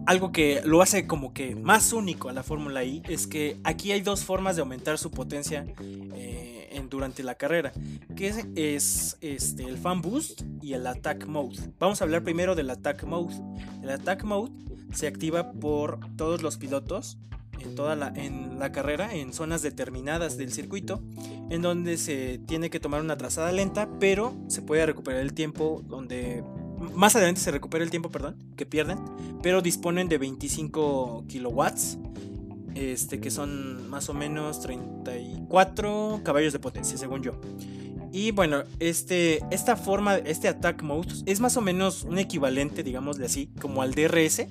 algo 0.06 0.32
que 0.32 0.62
lo 0.66 0.82
hace 0.82 1.08
como 1.08 1.34
que 1.34 1.56
más 1.56 1.94
único 1.94 2.30
a 2.30 2.34
la 2.34 2.44
Fórmula 2.44 2.84
I 2.84 3.02
es 3.08 3.28
que 3.28 3.58
aquí 3.64 3.92
hay 3.92 4.02
dos 4.02 4.24
formas 4.24 4.56
de 4.56 4.62
aumentar 4.62 4.98
su 4.98 5.12
potencia 5.12 5.66
eh, 5.82 6.70
en- 6.72 6.90
durante 6.90 7.24
la 7.24 7.36
carrera, 7.36 7.72
que 8.16 8.28
es, 8.28 8.46
es, 8.56 9.18
este, 9.22 9.64
el 9.64 9.78
Fan 9.78 10.02
Boost 10.02 10.42
y 10.62 10.74
el 10.74 10.86
Attack 10.88 11.26
Mode. 11.28 11.58
Vamos 11.80 12.02
a 12.02 12.04
hablar 12.04 12.24
primero 12.24 12.56
del 12.56 12.70
Attack 12.70 13.04
Mode. 13.06 13.36
El 13.82 13.90
Attack 13.90 14.24
Mode 14.24 14.52
se 14.94 15.08
activa 15.08 15.52
por 15.54 16.00
todos 16.18 16.42
los 16.44 16.58
pilotos 16.58 17.18
en 17.60 17.76
toda 17.76 17.96
la, 17.96 18.10
en 18.16 18.60
la 18.60 18.72
carrera, 18.74 19.14
en 19.16 19.32
zonas 19.32 19.62
determinadas 19.62 20.38
del 20.38 20.52
circuito, 20.52 21.02
en 21.50 21.62
donde 21.62 21.98
se 21.98 22.40
tiene 22.46 22.70
que 22.70 22.80
tomar 22.82 23.02
una 23.02 23.16
trazada 23.18 23.52
lenta, 23.54 23.90
pero 24.00 24.36
se 24.50 24.62
puede 24.62 24.86
recuperar 24.86 25.22
el 25.22 25.34
tiempo 25.34 25.82
donde... 25.88 26.44
Más 26.96 27.16
adelante 27.16 27.42
se 27.42 27.52
recupera 27.52 27.84
el 27.84 27.90
tiempo, 27.90 28.10
perdón, 28.10 28.36
que 28.56 28.66
pierden, 28.66 29.00
pero 29.42 29.62
disponen 29.62 30.10
de 30.10 30.18
25 30.18 31.26
kilowatts, 31.28 31.98
este, 32.76 33.20
que 33.20 33.32
son 33.32 33.90
más 33.90 34.10
o 34.10 34.14
menos 34.14 34.62
34 34.62 36.22
caballos 36.24 36.54
de 36.54 36.60
potencia, 36.60 36.98
según 36.98 37.24
yo. 37.24 37.40
Y 38.12 38.30
bueno, 38.30 38.64
este, 38.80 39.44
esta 39.50 39.76
forma, 39.76 40.18
este 40.18 40.48
attack 40.48 40.84
mode 40.84 41.12
es 41.26 41.40
más 41.40 41.58
o 41.58 41.62
menos 41.62 42.04
un 42.04 42.20
equivalente, 42.20 42.84
digámosle 42.84 43.26
así, 43.26 43.50
como 43.60 43.82
al 43.82 43.96
DRS, 43.96 44.48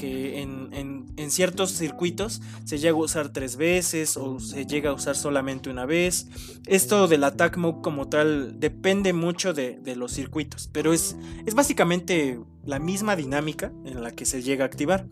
que 0.00 0.40
en, 0.40 0.70
en, 1.18 1.30
ciertos 1.30 1.72
circuitos 1.72 2.40
se 2.64 2.78
llega 2.78 2.96
a 2.96 3.00
usar 3.00 3.28
tres 3.28 3.56
veces 3.56 4.16
o 4.16 4.40
se 4.40 4.64
llega 4.64 4.88
a 4.88 4.94
usar 4.94 5.14
solamente 5.14 5.68
una 5.68 5.84
vez. 5.84 6.26
Esto 6.66 7.06
del 7.06 7.22
attack 7.22 7.58
mode 7.58 7.82
como 7.82 8.08
tal 8.08 8.58
depende 8.58 9.12
mucho 9.12 9.52
de, 9.52 9.78
de 9.78 9.96
los 9.96 10.12
circuitos, 10.12 10.70
pero 10.72 10.94
es, 10.94 11.16
es 11.44 11.54
básicamente 11.54 12.40
la 12.64 12.78
misma 12.78 13.14
dinámica 13.14 13.72
en 13.84 14.02
la 14.02 14.10
que 14.10 14.24
se 14.24 14.42
llega 14.42 14.64
a 14.64 14.68
activar. 14.68 15.06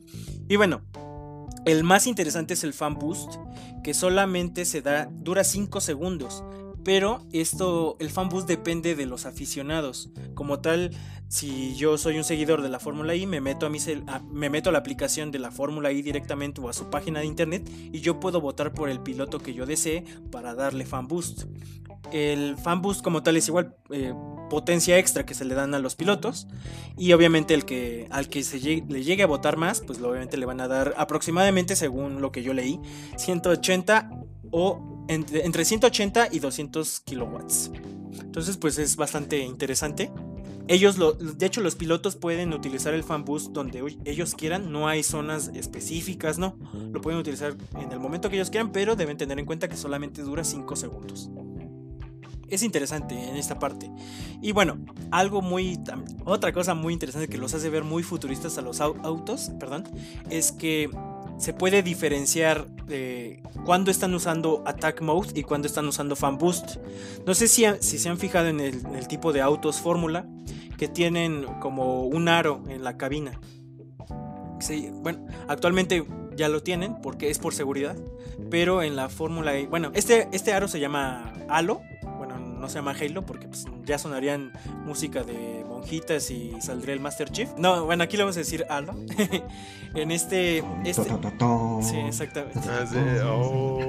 Y 0.49 0.57
bueno, 0.57 0.81
el 1.67 1.85
más 1.85 2.07
interesante 2.07 2.55
es 2.55 2.65
el 2.65 2.73
fan 2.73 2.95
boost, 2.95 3.35
que 3.85 3.93
solamente 3.93 4.65
se 4.65 4.81
da, 4.81 5.11
dura 5.13 5.45
5 5.45 5.83
segundos. 5.83 6.43
Pero 6.89 7.21
esto, 7.35 7.99
el 8.01 8.09
fan 8.09 8.31
boost 8.31 8.49
depende 8.49 8.95
de 8.95 9.05
los 9.05 9.27
aficionados. 9.27 10.09
Como 10.33 10.61
tal, 10.61 10.91
si 11.29 11.77
yo 11.77 11.99
soy 11.99 12.17
un 12.17 12.25
seguidor 12.25 12.63
de 12.63 12.71
la 12.71 12.81
Fórmula 12.81 13.15
I, 13.15 13.27
me 13.27 13.43
meto 13.43 13.67
a, 13.67 13.69
mi 13.69 13.79
me 14.33 14.49
meto 14.49 14.71
a 14.71 14.73
la 14.73 14.79
aplicación 14.79 15.31
de 15.31 15.39
la 15.39 15.51
Fórmula 15.51 15.93
I 15.93 16.01
directamente 16.01 16.63
o 16.63 16.69
a 16.71 16.73
su 16.73 16.89
página 16.89 17.21
de 17.21 17.27
internet 17.27 17.71
y 17.93 18.01
yo 18.01 18.21
puedo 18.21 18.41
votar 18.41 18.73
por 18.73 18.89
el 18.89 19.01
piloto 19.01 19.39
que 19.39 19.53
yo 19.53 19.67
desee 19.67 20.03
para 20.33 20.55
darle 20.55 20.87
fan 20.87 21.09
boost. 21.09 21.45
El 22.11 22.57
fan 22.57 22.81
boost 22.81 23.03
como 23.03 23.23
tal 23.23 23.37
es 23.37 23.49
igual 23.49 23.77
eh, 23.91 24.15
potencia 24.49 24.97
extra 24.97 25.27
que 25.27 25.35
se 25.35 25.45
le 25.45 25.55
dan 25.55 25.75
a 25.75 25.81
los 25.81 25.95
pilotos 25.95 26.49
y 26.97 27.13
obviamente 27.13 27.53
el 27.53 27.67
que 27.67 28.07
al 28.11 28.31
que 28.31 28.43
se 28.43 28.59
le 28.89 29.05
llegue 29.05 29.25
a 29.25 29.27
votar 29.27 29.59
más, 29.59 29.83
pues 29.83 30.01
obviamente 30.01 30.39
le 30.39 30.47
van 30.47 30.63
a 30.63 30.69
dar 30.69 30.95
aproximadamente 30.97 31.77
según 31.77 32.23
lo 32.23 32.33
que 32.33 32.43
yo 32.43 32.55
leí 32.55 32.81
180 33.19 34.09
o 34.51 34.98
entre, 35.09 35.45
entre 35.45 35.65
180 35.65 36.29
y 36.31 36.39
200 36.39 37.01
kilowatts. 37.01 37.71
Entonces 38.21 38.57
pues 38.57 38.79
es 38.79 38.97
bastante 38.97 39.39
interesante. 39.39 40.11
Ellos, 40.69 40.99
lo, 40.99 41.15
de 41.15 41.47
hecho, 41.47 41.63
los 41.63 41.77
pilotos 41.77 42.17
pueden 42.17 42.53
utilizar 42.53 42.93
el 42.93 43.03
fan 43.03 43.25
donde 43.25 43.97
ellos 44.05 44.35
quieran. 44.35 44.71
No 44.71 44.87
hay 44.87 45.03
zonas 45.03 45.51
específicas, 45.55 46.39
no. 46.39 46.59
Lo 46.93 47.01
pueden 47.01 47.19
utilizar 47.19 47.57
en 47.81 47.91
el 47.91 47.99
momento 47.99 48.29
que 48.29 48.37
ellos 48.37 48.51
quieran, 48.51 48.71
pero 48.71 48.95
deben 48.95 49.17
tener 49.17 49.39
en 49.39 49.47
cuenta 49.47 49.67
que 49.69 49.79
solamente 49.79 50.21
dura 50.21 50.45
5 50.45 50.77
segundos. 50.77 51.31
Es 52.49 52.63
interesante 52.63 53.15
en 53.15 53.37
esta 53.37 53.59
parte. 53.59 53.91
Y 54.43 54.53
bueno, 54.53 54.79
algo 55.11 55.41
muy. 55.41 55.79
Otra 56.27 56.53
cosa 56.53 56.75
muy 56.75 56.93
interesante 56.93 57.29
que 57.29 57.39
los 57.39 57.55
hace 57.55 57.71
ver 57.71 57.85
muy 57.85 58.03
futuristas 58.03 58.59
a 58.59 58.63
los 58.63 58.83
autos, 58.83 59.51
perdón, 59.59 59.85
es 60.29 60.53
que 60.53 60.91
se 61.39 61.53
puede 61.53 61.83
diferenciar 61.83 62.67
de 62.87 63.43
cuando 63.65 63.91
están 63.91 64.13
usando 64.15 64.63
Attack 64.67 65.01
Mode 65.03 65.31
y 65.35 65.43
cuando 65.43 65.67
están 65.67 65.87
usando 65.87 66.17
Fan 66.17 66.37
Boost. 66.39 66.77
No 67.27 67.35
sé 67.35 67.49
si, 67.49 67.65
si 67.81 67.99
se 67.99 68.09
han 68.09 68.19
fijado 68.19 68.49
en 68.49 68.61
el, 68.61 69.09
tipo 69.09 69.33
de 69.33 69.41
autos 69.41 69.81
Fórmula 69.81 70.27
que 70.77 70.89
tienen 70.89 71.45
como 71.61 72.05
un 72.05 72.29
aro 72.29 72.63
en 72.69 72.85
la 72.85 72.97
cabina. 72.97 73.41
bueno, 75.03 75.27
actualmente 75.49 76.05
ya 76.37 76.49
lo 76.49 76.63
tienen 76.63 77.01
porque 77.01 77.31
es 77.31 77.39
por 77.39 77.55
seguridad, 77.55 77.97
pero 78.51 78.83
en 78.83 78.97
la 78.97 79.09
Fórmula 79.09 79.53
bueno, 79.69 79.91
este, 79.95 80.29
este 80.33 80.53
aro 80.53 80.69
se 80.69 80.81
llama 80.81 81.33
Halo 81.49 81.81
no 82.59 82.69
se 82.69 82.77
llama 82.77 82.95
Halo 82.99 83.25
porque 83.25 83.49
pues, 83.49 83.65
ya 83.85 83.99
sonarían 83.99 84.53
música 84.85 85.23
de 85.23 85.65
monjitas 85.69 86.31
y 86.31 86.53
saldría 86.61 86.95
el 86.95 87.01
Master 87.01 87.31
Chief. 87.31 87.49
No, 87.57 87.85
bueno, 87.85 88.05
aquí 88.05 88.17
le 88.17 88.25
vamos 88.25 88.37
a 88.37 88.41
decir 88.41 88.65
Halo. 88.69 88.95
en 89.95 90.11
este. 90.11 90.59
este 90.85 91.05
sí, 91.83 91.97
exactamente. 91.97 92.61
Ah, 92.69 92.85
oh. 93.33 93.81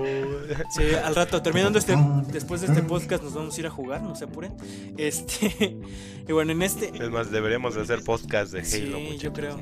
sí, 0.70 0.84
al 1.04 1.16
rato, 1.16 1.42
terminando 1.42 1.80
este. 1.80 1.96
Después 2.32 2.62
de 2.62 2.68
este 2.68 2.84
podcast, 2.84 3.24
nos 3.24 3.34
vamos 3.34 3.56
a 3.58 3.60
ir 3.60 3.68
a 3.68 3.72
jugar, 3.72 4.02
no 4.02 4.16
se 4.16 4.26
apuren. 4.26 4.54
Este. 4.98 5.78
Y 6.28 6.32
bueno, 6.32 6.52
en 6.52 6.62
este. 6.62 6.92
Es 6.94 7.10
más, 7.10 7.32
deberíamos 7.32 7.76
hacer 7.76 8.04
podcast 8.04 8.54
de 8.54 8.60
Halo. 8.60 8.98
Sí, 9.00 9.18
yo 9.18 9.34
creo. 9.34 9.58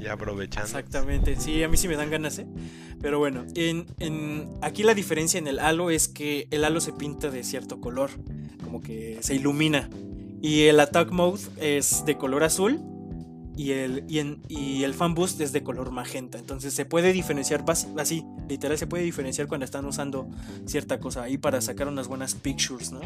Ya 0.00 0.12
aprovechando. 0.12 0.66
Exactamente, 0.66 1.36
sí, 1.36 1.62
a 1.62 1.68
mí 1.68 1.76
sí 1.76 1.88
me 1.88 1.96
dan 1.96 2.10
ganas, 2.10 2.38
¿eh? 2.38 2.46
Pero 3.00 3.18
bueno, 3.18 3.44
en, 3.54 4.48
aquí 4.60 4.82
la 4.82 4.94
diferencia 4.94 5.38
en 5.38 5.46
el 5.46 5.58
halo 5.58 5.90
es 5.90 6.08
que 6.08 6.48
el 6.50 6.64
halo 6.64 6.80
se 6.80 6.92
pinta 6.92 7.30
de 7.30 7.44
cierto 7.44 7.80
color, 7.80 8.10
como 8.64 8.80
que 8.80 9.18
se 9.20 9.34
ilumina. 9.34 9.88
Y 10.40 10.62
el 10.64 10.78
attack 10.80 11.10
mode 11.10 11.40
es 11.60 12.04
de 12.04 12.16
color 12.16 12.44
azul 12.44 12.80
y 13.58 13.72
el, 13.72 14.04
y, 14.08 14.84
el 14.84 14.94
fan 14.94 15.14
boost 15.16 15.40
es 15.40 15.52
de 15.52 15.64
color 15.64 15.90
magenta. 15.90 16.38
Entonces 16.38 16.72
se 16.74 16.84
puede 16.84 17.12
diferenciar 17.12 17.64
así, 17.96 18.24
literal 18.48 18.78
se 18.78 18.86
puede 18.86 19.02
diferenciar 19.02 19.48
cuando 19.48 19.64
están 19.64 19.84
usando 19.84 20.28
cierta 20.64 21.00
cosa 21.00 21.24
ahí 21.24 21.38
para 21.38 21.60
sacar 21.60 21.88
unas 21.88 22.06
buenas 22.06 22.36
pictures, 22.36 22.92
¿no? 22.92 23.00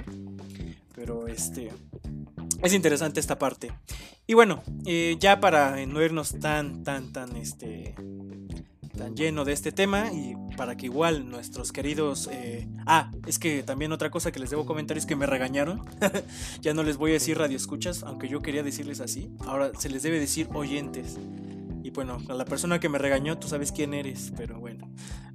Pero 0.94 1.26
este... 1.26 1.70
Es 2.62 2.72
interesante 2.72 3.18
esta 3.18 3.38
parte. 3.38 3.72
Y 4.26 4.34
bueno, 4.34 4.62
eh, 4.86 5.16
ya 5.18 5.40
para 5.40 5.84
no 5.86 6.00
irnos 6.00 6.38
tan, 6.38 6.84
tan, 6.84 7.12
tan, 7.12 7.36
este, 7.36 7.96
tan 8.96 9.16
lleno 9.16 9.44
de 9.44 9.52
este 9.52 9.72
tema 9.72 10.12
y 10.12 10.36
para 10.56 10.76
que 10.76 10.86
igual 10.86 11.28
nuestros 11.28 11.72
queridos... 11.72 12.28
Eh, 12.30 12.68
ah, 12.86 13.10
es 13.26 13.40
que 13.40 13.64
también 13.64 13.90
otra 13.90 14.10
cosa 14.10 14.30
que 14.30 14.38
les 14.38 14.50
debo 14.50 14.64
comentar 14.64 14.96
es 14.96 15.06
que 15.06 15.16
me 15.16 15.26
regañaron. 15.26 15.84
ya 16.60 16.72
no 16.72 16.84
les 16.84 16.98
voy 16.98 17.10
a 17.10 17.14
decir 17.14 17.36
radioescuchas, 17.36 18.04
aunque 18.04 18.28
yo 18.28 18.40
quería 18.42 18.62
decirles 18.62 19.00
así. 19.00 19.28
Ahora 19.40 19.72
se 19.76 19.88
les 19.88 20.04
debe 20.04 20.20
decir 20.20 20.48
oyentes. 20.54 21.18
Y 21.82 21.90
bueno, 21.90 22.18
a 22.28 22.34
la 22.34 22.44
persona 22.44 22.78
que 22.78 22.88
me 22.88 22.98
regañó, 22.98 23.38
tú 23.38 23.48
sabes 23.48 23.72
quién 23.72 23.92
eres, 23.92 24.32
pero 24.36 24.60
bueno, 24.60 24.88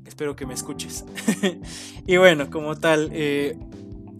espero 0.05 0.37
que 0.37 0.45
me 0.45 0.53
escuches. 0.53 1.03
y 2.07 2.15
bueno, 2.15 2.49
como 2.49 2.77
tal, 2.77 3.09
eh, 3.11 3.57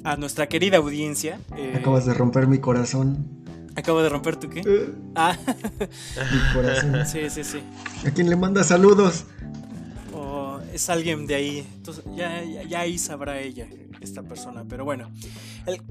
a 0.08 0.16
nuestra 0.16 0.48
querida 0.48 0.78
audiencia... 0.78 1.42
Eh, 1.58 1.76
Acabas 1.78 2.06
de 2.06 2.14
romper 2.14 2.48
mi 2.48 2.60
corazón. 2.60 3.28
¿Acabo 3.76 4.02
de 4.02 4.08
romper 4.08 4.38
tu 4.38 4.50
qué? 4.50 4.62
Eh. 4.66 4.90
ah. 5.16 5.38
Mi 6.16 6.54
corazón. 6.54 6.96
Sí, 7.06 7.30
sí, 7.30 7.44
sí. 7.44 7.60
¿A 8.08 8.12
quién 8.12 8.30
le 8.30 8.38
manda 8.38 8.64
saludos? 8.64 9.26
O 10.14 10.62
es 10.74 10.90
alguien 10.90 11.28
de 11.28 11.36
ahí. 11.36 11.68
Entonces, 11.76 12.06
ya, 12.16 12.42
ya, 12.42 12.80
ahí 12.80 12.98
sabrá 12.98 13.42
ella, 13.42 13.68
esta 14.00 14.24
persona. 14.24 14.64
Pero 14.68 14.86
bueno. 14.86 15.12
El... 15.66 15.82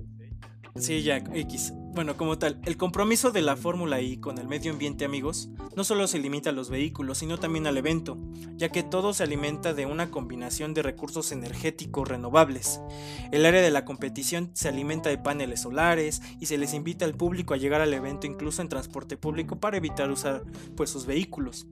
Sí, 0.77 1.03
ya, 1.03 1.19
X. 1.19 1.75
Bueno, 1.97 2.19
como 2.19 2.37
tal, 2.37 2.61
el 2.67 2.77
compromiso 2.77 3.31
de 3.31 3.41
la 3.41 3.57
Fórmula 3.57 4.03
I 4.03 4.19
con 4.19 4.37
el 4.37 4.47
medio 4.47 4.71
ambiente, 4.71 5.07
amigos, 5.07 5.49
no 5.77 5.83
solo 5.83 6.07
se 6.07 6.19
limita 6.19 6.51
a 6.51 6.53
los 6.53 6.69
vehículos, 6.69 7.17
sino 7.17 7.39
también 7.39 7.67
al 7.67 7.79
evento, 7.79 8.19
ya 8.55 8.69
que 8.69 8.83
todo 8.83 9.15
se 9.15 9.23
alimenta 9.23 9.73
de 9.73 9.87
una 9.87 10.11
combinación 10.11 10.75
de 10.75 10.83
recursos 10.83 11.33
energéticos 11.33 12.07
renovables. 12.07 12.83
El 13.33 13.47
área 13.47 13.63
de 13.63 13.71
la 13.71 13.87
competición 13.87 14.51
se 14.53 14.69
alimenta 14.69 15.09
de 15.09 15.17
paneles 15.17 15.63
solares 15.63 16.21
y 16.39 16.45
se 16.45 16.59
les 16.59 16.75
invita 16.75 17.07
al 17.07 17.15
público 17.15 17.55
a 17.55 17.57
llegar 17.57 17.81
al 17.81 17.95
evento 17.95 18.27
incluso 18.27 18.61
en 18.61 18.69
transporte 18.69 19.17
público 19.17 19.59
para 19.59 19.79
evitar 19.79 20.11
usar 20.11 20.45
pues 20.77 20.91
sus 20.91 21.07
vehículos. 21.07 21.67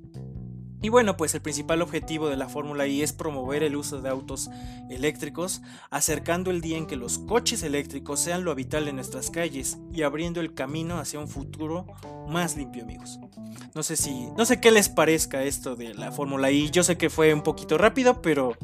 Y 0.84 0.90
bueno, 0.90 1.16
pues 1.16 1.34
el 1.34 1.40
principal 1.40 1.80
objetivo 1.80 2.28
de 2.28 2.36
la 2.36 2.46
Fórmula 2.46 2.86
I 2.86 3.00
es 3.00 3.14
promover 3.14 3.62
el 3.62 3.74
uso 3.74 4.02
de 4.02 4.10
autos 4.10 4.50
eléctricos, 4.90 5.62
acercando 5.88 6.50
el 6.50 6.60
día 6.60 6.76
en 6.76 6.86
que 6.86 6.96
los 6.96 7.20
coches 7.20 7.62
eléctricos 7.62 8.20
sean 8.20 8.44
lo 8.44 8.50
habitual 8.50 8.86
en 8.86 8.96
nuestras 8.96 9.30
calles 9.30 9.78
y 9.94 10.02
abriendo 10.02 10.42
el 10.42 10.52
camino 10.52 10.98
hacia 10.98 11.20
un 11.20 11.28
futuro 11.28 11.86
más 12.28 12.58
limpio, 12.58 12.82
amigos. 12.82 13.18
No 13.74 13.82
sé 13.82 13.96
si, 13.96 14.28
no 14.36 14.44
sé 14.44 14.60
qué 14.60 14.70
les 14.70 14.88
parezca 14.88 15.42
esto 15.42 15.74
de 15.74 15.94
la 15.94 16.12
Fórmula 16.12 16.50
I. 16.50 16.70
Yo 16.70 16.84
sé 16.84 16.96
que 16.96 17.10
fue 17.10 17.34
un 17.34 17.42
poquito 17.42 17.78
rápido, 17.78 18.22
pero 18.22 18.56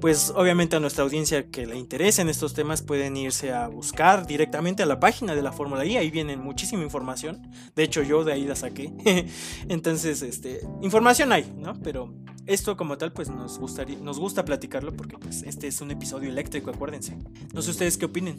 pues 0.00 0.32
obviamente 0.34 0.76
a 0.76 0.80
nuestra 0.80 1.04
audiencia 1.04 1.50
que 1.50 1.66
le 1.66 1.76
interesen 1.76 2.28
estos 2.28 2.54
temas 2.54 2.82
pueden 2.82 3.16
irse 3.16 3.52
a 3.52 3.68
buscar 3.68 4.26
directamente 4.26 4.82
a 4.82 4.86
la 4.86 5.00
página 5.00 5.34
de 5.34 5.42
la 5.42 5.52
Fórmula 5.52 5.84
I. 5.84 5.96
Ahí 5.96 6.10
viene 6.10 6.36
muchísima 6.36 6.82
información. 6.82 7.50
De 7.74 7.82
hecho, 7.82 8.02
yo 8.02 8.24
de 8.24 8.32
ahí 8.32 8.44
la 8.44 8.56
saqué. 8.56 8.92
Entonces, 9.68 10.22
este, 10.22 10.60
información 10.80 11.32
hay. 11.32 11.52
Pero 11.82 12.14
esto 12.46 12.76
como 12.76 12.96
tal, 12.96 13.12
pues 13.12 13.28
nos 13.28 13.58
gustaría, 13.58 13.98
nos 13.98 14.18
gusta 14.18 14.44
platicarlo 14.44 14.92
porque 14.92 15.18
pues 15.18 15.42
este 15.42 15.66
es 15.66 15.80
un 15.80 15.90
episodio 15.90 16.28
eléctrico, 16.28 16.70
acuérdense. 16.70 17.16
No 17.54 17.62
sé 17.62 17.70
ustedes 17.70 17.96
qué 17.96 18.06
opinen. 18.06 18.36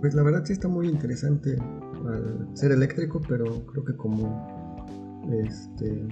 Pues 0.00 0.14
la 0.14 0.22
verdad 0.22 0.44
sí 0.44 0.52
está 0.52 0.68
muy 0.68 0.88
interesante 0.88 1.56
al 2.06 2.48
ser 2.54 2.72
eléctrico, 2.72 3.20
pero 3.28 3.66
creo 3.66 3.84
que 3.84 3.96
como 3.96 4.46
este 5.44 6.06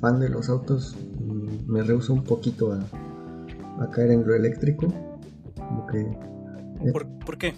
fan 0.00 0.20
de 0.20 0.28
los 0.28 0.48
autos 0.48 0.96
mm, 1.20 1.72
me 1.72 1.82
rehuso 1.82 2.12
un 2.12 2.22
poquito 2.22 2.72
a, 2.72 3.90
caer 3.90 4.10
en 4.10 4.26
lo 4.26 4.34
eléctrico. 4.34 4.86
Eh, 5.94 6.92
¿Por, 6.92 7.38
qué? 7.38 7.54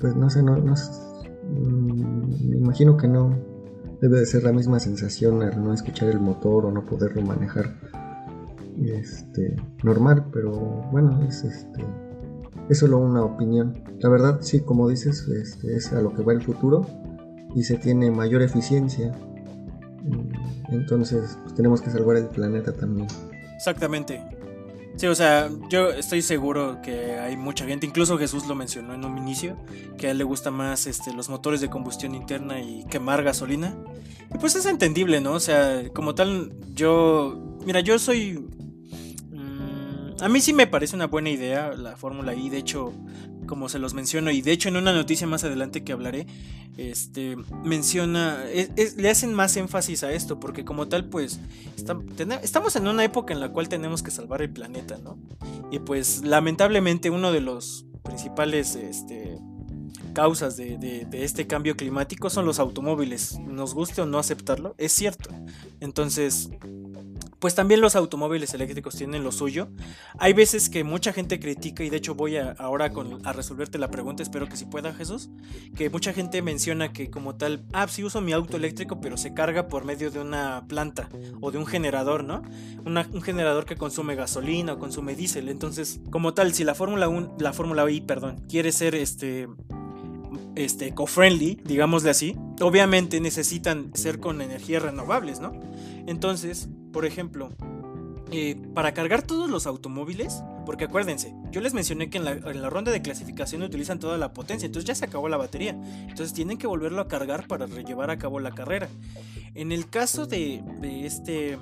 Pues 0.00 0.16
no 0.16 0.28
sé, 0.28 0.42
no, 0.42 0.56
no 0.56 0.74
mm, 0.74 2.48
me 2.48 2.56
imagino 2.56 2.96
que 2.96 3.08
no 3.08 3.51
debe 4.02 4.18
de 4.18 4.26
ser 4.26 4.42
la 4.42 4.52
misma 4.52 4.80
sensación 4.80 5.42
al 5.42 5.62
no 5.62 5.72
escuchar 5.72 6.08
el 6.08 6.18
motor 6.18 6.66
o 6.66 6.72
no 6.72 6.84
poderlo 6.84 7.22
manejar 7.22 7.72
este, 8.84 9.56
normal, 9.84 10.26
pero 10.32 10.50
bueno, 10.90 11.22
es 11.26 11.44
este 11.44 11.84
es 12.68 12.78
solo 12.78 12.98
una 12.98 13.22
opinión. 13.24 13.82
La 14.00 14.08
verdad, 14.08 14.38
sí, 14.40 14.60
como 14.60 14.88
dices, 14.88 15.28
este, 15.28 15.76
es 15.76 15.92
a 15.92 16.00
lo 16.00 16.12
que 16.14 16.22
va 16.22 16.32
el 16.32 16.42
futuro 16.42 16.86
y 17.54 17.62
se 17.62 17.76
tiene 17.76 18.10
mayor 18.10 18.42
eficiencia. 18.42 19.12
Mm, 20.02 20.74
entonces, 20.74 21.38
pues, 21.42 21.54
tenemos 21.54 21.80
que 21.80 21.90
salvar 21.90 22.16
el 22.16 22.26
planeta 22.26 22.72
también. 22.72 23.06
Exactamente. 23.54 24.20
Sí, 24.96 25.06
o 25.06 25.14
sea, 25.14 25.50
yo 25.68 25.90
estoy 25.90 26.22
seguro 26.22 26.80
que 26.82 27.18
hay 27.18 27.36
mucha 27.36 27.66
gente, 27.66 27.86
incluso 27.86 28.18
Jesús 28.18 28.46
lo 28.46 28.54
mencionó 28.54 28.94
en 28.94 29.04
un 29.04 29.18
inicio, 29.18 29.56
que 29.98 30.08
a 30.08 30.10
él 30.10 30.18
le 30.18 30.24
gusta 30.24 30.50
más 30.50 30.86
este, 30.86 31.12
los 31.12 31.28
motores 31.28 31.60
de 31.60 31.70
combustión 31.70 32.14
interna 32.14 32.60
y 32.60 32.84
quemar 32.90 33.22
gasolina. 33.22 33.76
Y 34.34 34.38
pues 34.38 34.54
es 34.54 34.66
entendible, 34.66 35.20
¿no? 35.20 35.32
O 35.32 35.40
sea, 35.40 35.82
como 35.94 36.14
tal, 36.14 36.52
yo, 36.74 37.58
mira, 37.64 37.80
yo 37.80 37.98
soy... 37.98 38.46
a 40.22 40.28
mí 40.28 40.40
sí 40.40 40.52
me 40.52 40.66
parece 40.66 40.94
una 40.94 41.08
buena 41.08 41.30
idea 41.30 41.72
la 41.74 41.96
Fórmula 41.96 42.34
I, 42.34 42.48
de 42.48 42.58
hecho, 42.58 42.92
como 43.46 43.68
se 43.68 43.78
los 43.78 43.92
menciono, 43.92 44.30
y 44.30 44.40
de 44.40 44.52
hecho 44.52 44.68
en 44.68 44.76
una 44.76 44.92
noticia 44.92 45.26
más 45.26 45.42
adelante 45.42 45.82
que 45.82 45.92
hablaré, 45.92 46.26
este, 46.76 47.36
menciona, 47.64 48.44
le 48.96 49.10
hacen 49.10 49.34
más 49.34 49.56
énfasis 49.56 50.04
a 50.04 50.12
esto, 50.12 50.38
porque 50.38 50.64
como 50.64 50.88
tal, 50.88 51.08
pues, 51.08 51.40
estamos 52.42 52.76
en 52.76 52.86
una 52.86 53.04
época 53.04 53.34
en 53.34 53.40
la 53.40 53.50
cual 53.50 53.68
tenemos 53.68 54.02
que 54.02 54.10
salvar 54.10 54.42
el 54.42 54.50
planeta, 54.50 54.98
¿no? 54.98 55.18
Y 55.70 55.80
pues, 55.80 56.22
lamentablemente, 56.24 57.10
uno 57.10 57.32
de 57.32 57.40
los 57.40 57.84
principales, 58.02 58.76
este, 58.76 59.38
causas 60.12 60.56
de, 60.56 61.06
este 61.12 61.46
cambio 61.46 61.76
climático 61.76 62.30
son 62.30 62.46
los 62.46 62.58
automóviles, 62.58 63.38
nos 63.40 63.74
guste 63.74 64.02
o 64.02 64.06
no 64.06 64.18
aceptarlo, 64.18 64.74
es 64.78 64.92
cierto. 64.92 65.30
Entonces, 65.80 66.50
pues 67.42 67.56
también 67.56 67.80
los 67.80 67.96
automóviles 67.96 68.54
eléctricos 68.54 68.94
tienen 68.94 69.24
lo 69.24 69.32
suyo. 69.32 69.66
Hay 70.16 70.32
veces 70.32 70.68
que 70.68 70.84
mucha 70.84 71.12
gente 71.12 71.40
critica, 71.40 71.82
y 71.82 71.90
de 71.90 71.96
hecho 71.96 72.14
voy 72.14 72.36
a, 72.36 72.52
ahora 72.52 72.92
a 73.24 73.32
resolverte 73.32 73.78
la 73.78 73.90
pregunta, 73.90 74.22
espero 74.22 74.48
que 74.48 74.56
si 74.56 74.64
pueda 74.64 74.94
Jesús, 74.94 75.28
que 75.74 75.90
mucha 75.90 76.12
gente 76.12 76.40
menciona 76.40 76.92
que 76.92 77.10
como 77.10 77.34
tal, 77.34 77.64
ah, 77.72 77.88
sí 77.88 78.04
uso 78.04 78.20
mi 78.20 78.30
auto 78.30 78.56
eléctrico, 78.56 79.00
pero 79.00 79.16
se 79.16 79.34
carga 79.34 79.66
por 79.66 79.84
medio 79.84 80.12
de 80.12 80.20
una 80.20 80.66
planta 80.68 81.08
o 81.40 81.50
de 81.50 81.58
un 81.58 81.66
generador, 81.66 82.22
¿no? 82.22 82.42
Un 82.84 83.22
generador 83.22 83.64
que 83.64 83.74
consume 83.74 84.14
gasolina 84.14 84.74
o 84.74 84.78
consume 84.78 85.16
diésel. 85.16 85.48
Entonces, 85.48 86.00
como 86.12 86.34
tal, 86.34 86.54
si 86.54 86.62
la 86.62 86.76
Fórmula 86.76 87.08
1, 87.08 87.38
la 87.40 87.52
Fórmula 87.52 87.90
I, 87.90 88.02
perdón, 88.02 88.44
quiere 88.48 88.70
ser 88.70 88.94
este 88.94 89.48
este 90.54 90.88
eco-friendly, 90.88 91.60
digámosle 91.64 92.10
así, 92.10 92.36
obviamente 92.60 93.20
necesitan 93.20 93.90
ser 93.94 94.20
con 94.20 94.40
energías 94.40 94.82
renovables, 94.82 95.40
¿no? 95.40 95.52
Entonces, 96.06 96.68
por 96.92 97.06
ejemplo, 97.06 97.50
eh, 98.30 98.56
para 98.74 98.94
cargar 98.94 99.22
todos 99.22 99.50
los 99.50 99.66
automóviles, 99.66 100.42
porque 100.64 100.84
acuérdense, 100.84 101.34
yo 101.50 101.60
les 101.60 101.74
mencioné 101.74 102.08
que 102.08 102.18
en 102.18 102.24
la, 102.24 102.70
ronda 102.70 102.90
de 102.90 103.02
clasificación 103.02 103.62
utilizan 103.62 103.98
toda 103.98 104.16
la 104.16 104.32
potencia, 104.32 104.64
entonces 104.66 104.88
ya 104.88 104.94
se 104.94 105.04
acabó 105.04 105.28
la 105.28 105.36
batería, 105.36 105.78
entonces 106.08 106.32
tienen 106.32 106.56
que 106.56 106.66
volverlo 106.66 107.02
a 107.02 107.08
cargar 107.08 107.46
para 107.46 107.66
llevar 107.66 108.10
a 108.10 108.18
cabo 108.18 108.40
la 108.40 108.52
carrera. 108.52 108.88
En 109.54 109.70
el 109.70 109.88
caso 109.88 110.26
de, 110.26 110.62
este, 111.04 111.58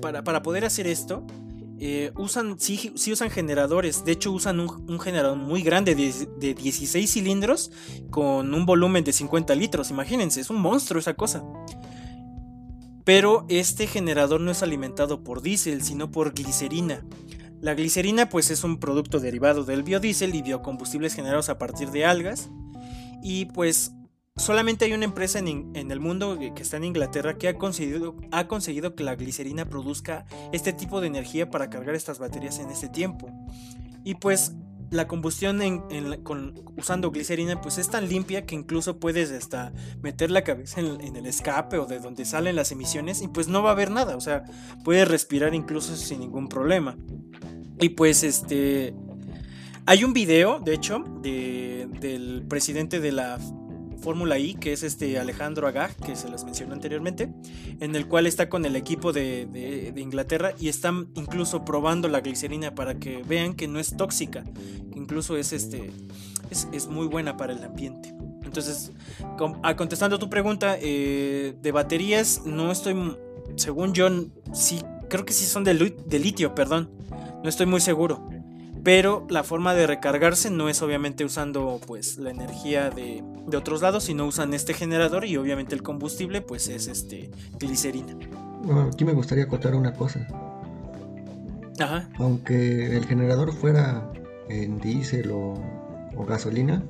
para, 0.00 0.22
para 0.22 0.42
poder 0.42 0.64
hacer 0.64 0.86
esto, 0.86 1.26
eh, 1.82 2.12
usan, 2.16 2.60
sí, 2.60 2.92
usan 3.10 3.30
generadores. 3.30 4.04
De 4.04 4.12
hecho, 4.12 4.32
usan 4.32 4.60
un, 4.60 4.68
un 4.86 5.00
generador 5.00 5.38
muy 5.38 5.62
grande 5.62 5.94
de, 5.94 6.12
de 6.38 6.52
16 6.52 7.10
cilindros 7.10 7.72
con 8.10 8.52
un 8.52 8.66
volumen 8.66 9.02
de 9.02 9.12
50 9.12 9.54
litros. 9.54 9.90
Imagínense, 9.90 10.42
es 10.42 10.50
un 10.50 10.60
monstruo 10.60 11.00
esa 11.00 11.14
cosa. 11.14 11.42
Pero 13.04 13.46
este 13.48 13.86
generador 13.86 14.42
no 14.42 14.50
es 14.50 14.62
alimentado 14.62 15.24
por 15.24 15.40
diésel, 15.40 15.82
sino 15.82 16.10
por 16.10 16.34
glicerina. 16.34 17.02
La 17.62 17.72
glicerina 17.74 18.28
pues 18.28 18.50
es 18.50 18.62
un 18.62 18.78
producto 18.78 19.18
derivado 19.18 19.64
del 19.64 19.82
biodiesel 19.82 20.34
y 20.34 20.42
biocombustibles 20.42 21.14
generados 21.14 21.48
a 21.48 21.56
partir 21.56 21.90
de 21.90 22.04
algas. 22.04 22.50
Y 23.22 23.46
pues 23.46 23.92
solamente 24.36 24.84
hay 24.84 24.92
una 24.92 25.04
empresa 25.04 25.38
en, 25.38 25.74
el 25.74 26.00
mundo 26.00 26.38
que 26.54 26.62
está 26.62 26.76
en 26.76 26.84
Inglaterra 26.84 27.36
que 27.36 27.48
ha 27.48 27.58
conseguido, 27.58 28.16
ha 28.32 28.48
conseguido 28.48 28.94
que 28.94 29.04
la 29.04 29.14
glicerina 29.14 29.68
produzca 29.68 30.24
este 30.52 30.72
tipo 30.72 31.00
de 31.00 31.08
energía 31.08 31.50
para 31.50 31.70
cargar 31.70 31.94
estas 31.94 32.18
baterías 32.18 32.58
en 32.58 32.70
este 32.70 32.88
tiempo. 32.88 33.30
Y 34.04 34.14
pues 34.14 34.54
la 34.90 35.06
combustión 35.06 35.60
usando 36.76 37.10
glicerina 37.12 37.60
pues 37.60 37.78
es 37.78 37.88
tan 37.90 38.08
limpia 38.08 38.44
que 38.44 38.56
incluso 38.56 38.98
puedes 38.98 39.30
hasta 39.30 39.72
meter 40.02 40.30
la 40.30 40.42
cabeza 40.42 40.80
en, 40.80 41.14
el 41.14 41.26
escape 41.26 41.78
o 41.78 41.86
de 41.86 42.00
donde 42.00 42.24
salen 42.24 42.56
las 42.56 42.72
emisiones 42.72 43.22
y 43.22 43.28
pues 43.28 43.46
no 43.46 43.62
va 43.62 43.70
a 43.70 43.72
haber 43.72 43.90
nada, 43.90 44.16
o 44.16 44.20
sea, 44.20 44.42
puedes 44.84 45.06
respirar 45.06 45.54
incluso 45.54 45.94
sin 45.96 46.20
ningún 46.20 46.48
problema. 46.48 46.96
Y 47.78 47.90
pues 47.90 48.22
este... 48.22 48.94
Hay 49.86 50.04
un 50.04 50.12
video, 50.12 50.60
de 50.60 50.74
hecho, 50.74 51.02
de- 51.22 51.88
del 52.00 52.44
presidente 52.48 53.00
de 53.00 53.12
la 53.12 53.38
Fórmula 54.00 54.38
I, 54.38 54.54
que 54.54 54.72
es 54.72 54.82
este 54.82 55.18
Alejandro 55.18 55.66
Agag, 55.66 55.94
que 55.96 56.16
se 56.16 56.28
les 56.28 56.44
mencionó 56.44 56.74
anteriormente, 56.74 57.32
en 57.80 57.94
el 57.94 58.06
cual 58.06 58.26
está 58.26 58.48
con 58.48 58.64
el 58.64 58.76
equipo 58.76 59.12
de, 59.12 59.92
Inglaterra 59.96 60.54
y 60.58 60.68
están 60.68 61.08
incluso 61.14 61.64
probando 61.64 62.08
la 62.08 62.20
glicerina 62.20 62.74
para 62.74 62.98
que 62.98 63.22
vean 63.22 63.54
que 63.54 63.68
no 63.68 63.78
es 63.78 63.96
tóxica, 63.96 64.44
incluso 64.94 65.36
es, 65.36 65.52
este, 65.52 65.90
es, 66.50 66.86
muy 66.86 67.06
buena 67.06 67.36
para 67.36 67.52
el 67.52 67.62
ambiente. 67.62 68.14
Entonces, 68.42 68.92
ah, 69.62 69.76
contestando 69.76 70.18
tu 70.18 70.30
pregunta, 70.30 70.76
eh, 70.80 71.54
de 71.60 71.72
baterías, 71.72 72.42
no 72.46 72.72
estoy, 72.72 73.16
según 73.56 73.92
yo, 73.92 74.08
sí, 74.52 74.80
creo 75.08 75.24
que 75.24 75.32
sí 75.32 75.44
son 75.44 75.64
de 75.64 76.18
litio, 76.18 76.54
perdón, 76.54 76.90
no 77.42 77.48
estoy 77.48 77.66
muy 77.66 77.80
seguro. 77.80 78.28
Pero 78.82 79.26
la 79.28 79.42
forma 79.42 79.74
de 79.74 79.86
recargarse 79.86 80.50
no 80.50 80.68
es 80.68 80.80
obviamente 80.82 81.24
usando 81.24 81.80
pues 81.86 82.18
la 82.18 82.30
energía 82.30 82.90
de, 82.90 83.22
de 83.46 83.56
otros 83.56 83.82
lados, 83.82 84.04
sino 84.04 84.26
usan 84.26 84.54
este 84.54 84.72
generador 84.74 85.24
y 85.26 85.36
obviamente 85.36 85.74
el 85.74 85.82
combustible 85.82 86.40
pues 86.40 86.68
es 86.68 86.86
este 86.88 87.30
glicerina. 87.58 88.16
Bueno, 88.62 88.90
aquí 88.92 89.04
me 89.04 89.12
gustaría 89.12 89.44
acotar 89.44 89.74
una 89.74 89.92
cosa. 89.92 90.26
Ajá. 91.78 92.08
Aunque 92.18 92.96
el 92.96 93.06
generador 93.06 93.52
fuera 93.52 94.10
en 94.48 94.78
diésel 94.80 95.30
o, 95.30 95.54
o 96.16 96.24
gasolina, 96.26 96.82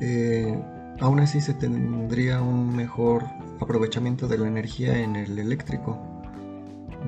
eh, 0.00 0.56
aún 1.00 1.20
así 1.20 1.40
se 1.40 1.54
tendría 1.54 2.42
un 2.42 2.74
mejor 2.74 3.24
aprovechamiento 3.60 4.26
de 4.26 4.38
la 4.38 4.48
energía 4.48 4.98
en 4.98 5.16
el 5.16 5.38
eléctrico. 5.38 5.98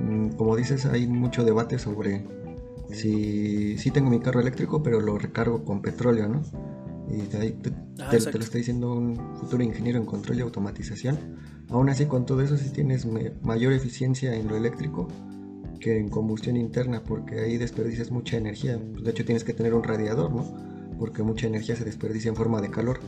Mm, 0.01 0.31
Como 0.31 0.55
dices, 0.57 0.87
hay 0.87 1.07
mucho 1.07 1.45
debate 1.45 1.79
sobre 1.79 2.25
si, 2.93 3.79
si 3.79 3.91
tengo 3.91 4.11
mi 4.11 4.21
carro 4.21 4.41
eléctrico, 4.41 4.83
pero 4.83 5.01
lo 5.01 5.19
recargo 5.19 5.65
con 5.65 5.83
petróleo, 5.83 6.29
¿no? 6.29 6.43
Y 7.09 7.23
de 7.23 7.39
ahí 7.39 7.53
te, 7.53 7.71
Ah, 8.01 8.09
te- 8.11 8.19
lo 8.33 8.41
está 8.41 8.59
diciendo 8.59 8.93
un 8.93 9.17
futuro 9.39 9.63
ingeniero 9.63 9.99
en 9.99 10.07
control 10.07 10.39
y 10.39 10.41
automatización. 10.41 11.19
Aún 11.69 11.89
así, 11.89 12.07
con 12.07 12.27
todo 12.27 12.41
eso, 12.43 12.57
sí 12.57 12.71
tienes 12.71 13.07
me- 13.07 13.33
mayor 13.43 13.73
eficiencia 13.73 14.35
en 14.35 14.49
lo 14.49 14.57
eléctrico 14.57 15.09
que 15.81 15.99
en 15.99 16.09
combustión 16.09 16.57
interna, 16.57 17.03
porque 17.05 17.41
ahí 17.41 17.59
desperdicias 17.59 18.11
mucha 18.11 18.37
energía. 18.37 18.79
De 18.79 19.11
hecho, 19.11 19.25
tienes 19.25 19.45
que 19.45 19.53
tener 19.53 19.75
un 19.75 19.83
radiador, 19.83 20.33
¿no? 20.33 20.45
Porque 20.99 21.23
mucha 21.23 21.47
energía 21.47 21.77
se 21.77 21.85
desperdicia 21.85 22.29
en 22.31 22.37
forma 22.37 22.61
de 22.63 22.71
calor. 22.71 23.01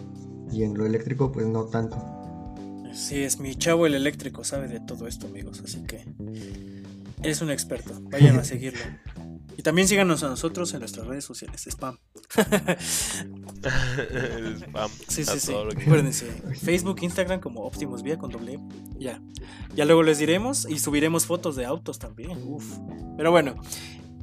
Y 0.53 0.63
en 0.63 0.77
lo 0.77 0.85
eléctrico, 0.87 1.33
pues 1.33 1.47
no 1.47 1.65
tanto. 1.65 1.97
Sí, 2.93 3.23
es 3.23 3.41
mi 3.41 3.55
chavo 3.57 3.87
el 3.87 3.95
eléctrico, 3.95 4.45
sabe 4.45 4.69
de 4.69 4.81
todo 4.81 5.07
esto, 5.07 5.27
amigos, 5.27 5.61
así 5.65 5.83
que 5.85 6.05
eres 7.23 7.41
un 7.43 7.51
experto. 7.51 7.93
Vayan 8.11 8.39
a 8.39 8.45
seguirlo. 8.45 8.81
Y 9.57 9.63
también 9.63 9.89
síganos 9.89 10.23
a 10.23 10.29
nosotros 10.29 10.73
en 10.75 10.81
nuestras 10.81 11.07
redes 11.07 11.25
sociales, 11.25 11.67
spam. 11.67 11.97
Spam 14.61 14.91
Sí, 15.09 15.25
sí, 15.25 15.41
sí. 15.41 15.53
Acuérdense, 15.55 16.27
Facebook, 16.61 16.99
Instagram 17.03 17.41
como 17.41 17.63
Optimus 17.63 18.03
Vía 18.03 18.19
con 18.19 18.31
doble. 18.31 18.55
E. 18.55 18.61
Ya. 18.99 19.23
Ya 19.75 19.85
luego 19.85 20.03
les 20.03 20.19
diremos 20.19 20.67
y 20.69 20.79
subiremos 20.79 21.27
fotos 21.27 21.57
de 21.57 21.65
autos 21.65 21.99
también. 21.99 22.39
Uf. 22.45 22.79
Pero 23.17 23.31
bueno, 23.31 23.57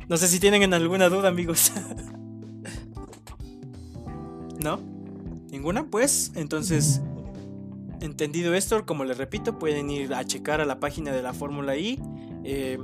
no 0.08 0.18
sé 0.18 0.28
si 0.28 0.40
tienen 0.40 0.74
alguna 0.74 1.10
duda, 1.10 1.30
amigos. 1.30 1.72
¿No? 4.60 4.80
¿Ninguna? 5.50 5.86
Pues, 5.90 6.32
entonces, 6.36 7.02
entendido 8.02 8.54
esto, 8.54 8.86
como 8.86 9.04
les 9.04 9.18
repito, 9.18 9.58
pueden 9.60 9.90
ir 9.90 10.14
a 10.14 10.24
checar 10.26 10.62
a 10.62 10.66
la 10.66 10.80
página 10.80 11.12
de 11.12 11.22
la 11.22 11.34
Fórmula 11.34 11.76
I. 11.76 12.00
eh, 12.44 12.78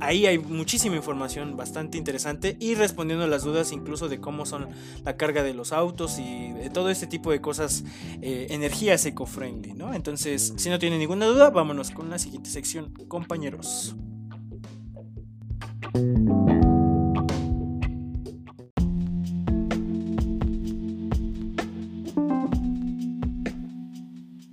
ahí 0.00 0.26
hay 0.26 0.38
muchísima 0.38 0.96
información 0.96 1.56
bastante 1.56 1.98
interesante 1.98 2.56
y 2.58 2.74
respondiendo 2.74 3.24
a 3.24 3.28
las 3.28 3.44
dudas 3.44 3.72
incluso 3.72 4.08
de 4.08 4.20
cómo 4.20 4.46
son 4.46 4.68
la 5.04 5.16
carga 5.16 5.42
de 5.42 5.54
los 5.54 5.72
autos 5.72 6.18
y 6.18 6.52
de 6.52 6.70
todo 6.70 6.90
este 6.90 7.06
tipo 7.06 7.30
de 7.30 7.40
cosas, 7.40 7.84
eh, 8.22 8.48
energías 8.50 9.04
eco-friendly, 9.06 9.74
¿no? 9.74 9.94
Entonces, 9.94 10.54
si 10.56 10.70
no 10.70 10.78
tienen 10.78 10.98
ninguna 10.98 11.26
duda, 11.26 11.50
vámonos 11.50 11.90
con 11.90 12.10
la 12.10 12.18
siguiente 12.18 12.50
sección, 12.50 12.92
compañeros. 13.08 13.96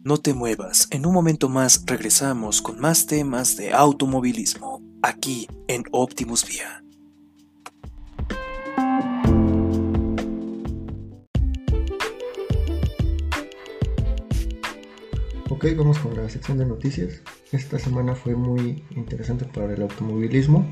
No 0.07 0.17
te 0.17 0.33
muevas, 0.33 0.87
en 0.91 1.05
un 1.05 1.13
momento 1.13 1.49
más 1.49 1.83
regresamos 1.85 2.61
con 2.61 2.79
más 2.79 3.07
temas 3.07 3.57
de 3.57 3.73
automovilismo, 3.73 4.81
aquí 5.01 5.47
en 5.67 5.83
Optimus 5.91 6.47
Vía. 6.47 6.83
Ok, 15.49 15.65
vamos 15.75 15.97
con 15.99 16.15
la 16.15 16.29
sección 16.29 16.57
de 16.57 16.65
noticias. 16.65 17.21
Esta 17.51 17.79
semana 17.79 18.15
fue 18.15 18.35
muy 18.35 18.83
interesante 18.95 19.45
para 19.45 19.73
el 19.73 19.81
automovilismo. 19.81 20.67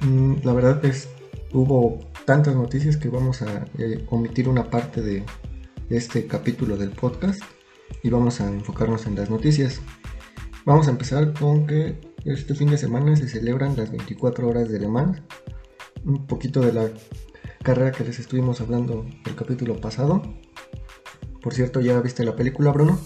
Mm, 0.00 0.36
la 0.42 0.52
verdad 0.52 0.84
es, 0.84 1.08
hubo 1.52 1.98
tantas 2.24 2.54
noticias 2.54 2.96
que 2.96 3.08
vamos 3.08 3.42
a 3.42 3.66
eh, 3.78 4.04
omitir 4.10 4.48
una 4.48 4.68
parte 4.68 5.00
de 5.00 5.24
este 5.88 6.26
capítulo 6.26 6.76
del 6.76 6.90
podcast 6.90 7.40
y 8.02 8.10
vamos 8.10 8.40
a 8.40 8.48
enfocarnos 8.48 9.06
en 9.06 9.14
las 9.14 9.30
noticias. 9.30 9.80
Vamos 10.66 10.88
a 10.88 10.90
empezar 10.90 11.32
con 11.32 11.66
que 11.66 12.07
este 12.24 12.54
fin 12.54 12.70
de 12.70 12.78
semana 12.78 13.16
se 13.16 13.28
celebran 13.28 13.76
las 13.76 13.90
24 13.90 14.48
horas 14.48 14.68
de 14.68 14.80
Le 14.80 14.88
Mans. 14.88 15.22
Un 16.04 16.26
poquito 16.26 16.60
de 16.60 16.72
la 16.72 16.90
carrera 17.62 17.92
que 17.92 18.04
les 18.04 18.18
estuvimos 18.18 18.60
hablando 18.60 19.06
el 19.26 19.34
capítulo 19.34 19.80
pasado. 19.80 20.22
Por 21.42 21.54
cierto, 21.54 21.80
¿ya 21.80 22.00
viste 22.00 22.24
la 22.24 22.36
película, 22.36 22.72
Bruno? 22.72 22.98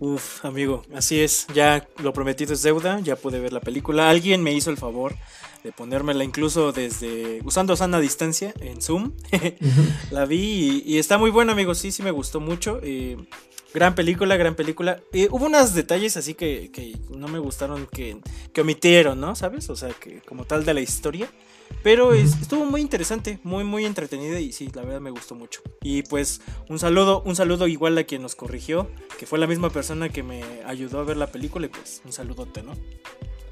Uf, 0.00 0.44
amigo, 0.44 0.82
así 0.94 1.20
es. 1.20 1.46
Ya 1.54 1.88
lo 2.02 2.12
prometido 2.12 2.52
es 2.52 2.62
deuda, 2.62 3.00
ya 3.00 3.16
pude 3.16 3.40
ver 3.40 3.52
la 3.52 3.60
película. 3.60 4.10
Alguien 4.10 4.42
me 4.42 4.52
hizo 4.52 4.70
el 4.70 4.76
favor 4.76 5.14
de 5.62 5.72
ponérmela 5.72 6.24
incluso 6.24 6.72
desde 6.72 7.40
usando 7.44 7.74
sana 7.76 8.00
distancia 8.00 8.52
en 8.60 8.82
Zoom. 8.82 9.12
la 10.10 10.26
vi 10.26 10.82
y, 10.84 10.98
está 10.98 11.16
muy 11.16 11.30
buena, 11.30 11.52
amigo. 11.52 11.74
Sí, 11.74 11.90
sí 11.92 12.02
me 12.02 12.10
gustó 12.10 12.40
mucho. 12.40 12.80
Eh, 12.82 13.16
gran 13.74 13.94
película, 13.94 14.36
gran 14.36 14.54
película. 14.54 15.00
Eh, 15.12 15.28
hubo 15.30 15.46
unos 15.46 15.74
detalles 15.74 16.16
así 16.16 16.34
que, 16.34 16.70
que 16.72 16.96
no 17.10 17.28
me 17.28 17.40
gustaron 17.40 17.86
que, 17.86 18.16
que, 18.52 18.60
omitieron, 18.60 19.20
¿no? 19.20 19.34
¿Sabes? 19.34 19.68
O 19.68 19.76
sea, 19.76 19.90
que 19.90 20.20
como 20.20 20.44
tal 20.44 20.64
de 20.64 20.72
la 20.72 20.80
historia. 20.80 21.28
Pero 21.82 22.14
estuvo 22.14 22.64
muy 22.64 22.80
interesante, 22.80 23.40
muy 23.42 23.64
muy 23.64 23.84
entretenida 23.84 24.38
y 24.38 24.52
sí, 24.52 24.70
la 24.74 24.82
verdad 24.82 25.00
me 25.00 25.10
gustó 25.10 25.34
mucho. 25.34 25.60
Y 25.82 26.02
pues 26.02 26.40
un 26.68 26.78
saludo, 26.78 27.22
un 27.22 27.36
saludo 27.36 27.66
igual 27.66 27.98
a 27.98 28.04
quien 28.04 28.22
nos 28.22 28.34
corrigió, 28.34 28.88
que 29.18 29.26
fue 29.26 29.38
la 29.38 29.46
misma 29.46 29.70
persona 29.70 30.08
que 30.08 30.22
me 30.22 30.42
ayudó 30.66 31.00
a 31.00 31.04
ver 31.04 31.16
la 31.16 31.26
película 31.26 31.66
y 31.66 31.68
pues 31.70 32.00
un 32.04 32.12
saludote, 32.12 32.62
¿no? 32.62 32.72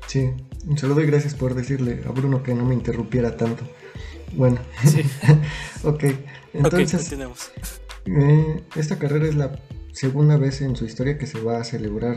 Sí, 0.06 0.30
un 0.66 0.78
saludo 0.78 1.00
y 1.00 1.06
gracias 1.06 1.34
por 1.34 1.54
decirle 1.54 2.02
a 2.06 2.10
Bruno 2.10 2.42
que 2.42 2.54
no 2.54 2.64
me 2.64 2.74
interrumpiera 2.74 3.36
tanto. 3.36 3.64
Bueno, 4.34 4.60
sí. 4.84 5.02
ok, 5.82 6.04
entonces 6.54 7.12
eh, 8.06 8.62
esta 8.76 8.98
carrera 8.98 9.26
es 9.26 9.34
la 9.34 9.52
segunda 9.92 10.36
vez 10.36 10.60
en 10.62 10.74
su 10.74 10.84
historia 10.84 11.18
que 11.18 11.26
se 11.26 11.40
va 11.40 11.58
a 11.58 11.64
celebrar 11.64 12.16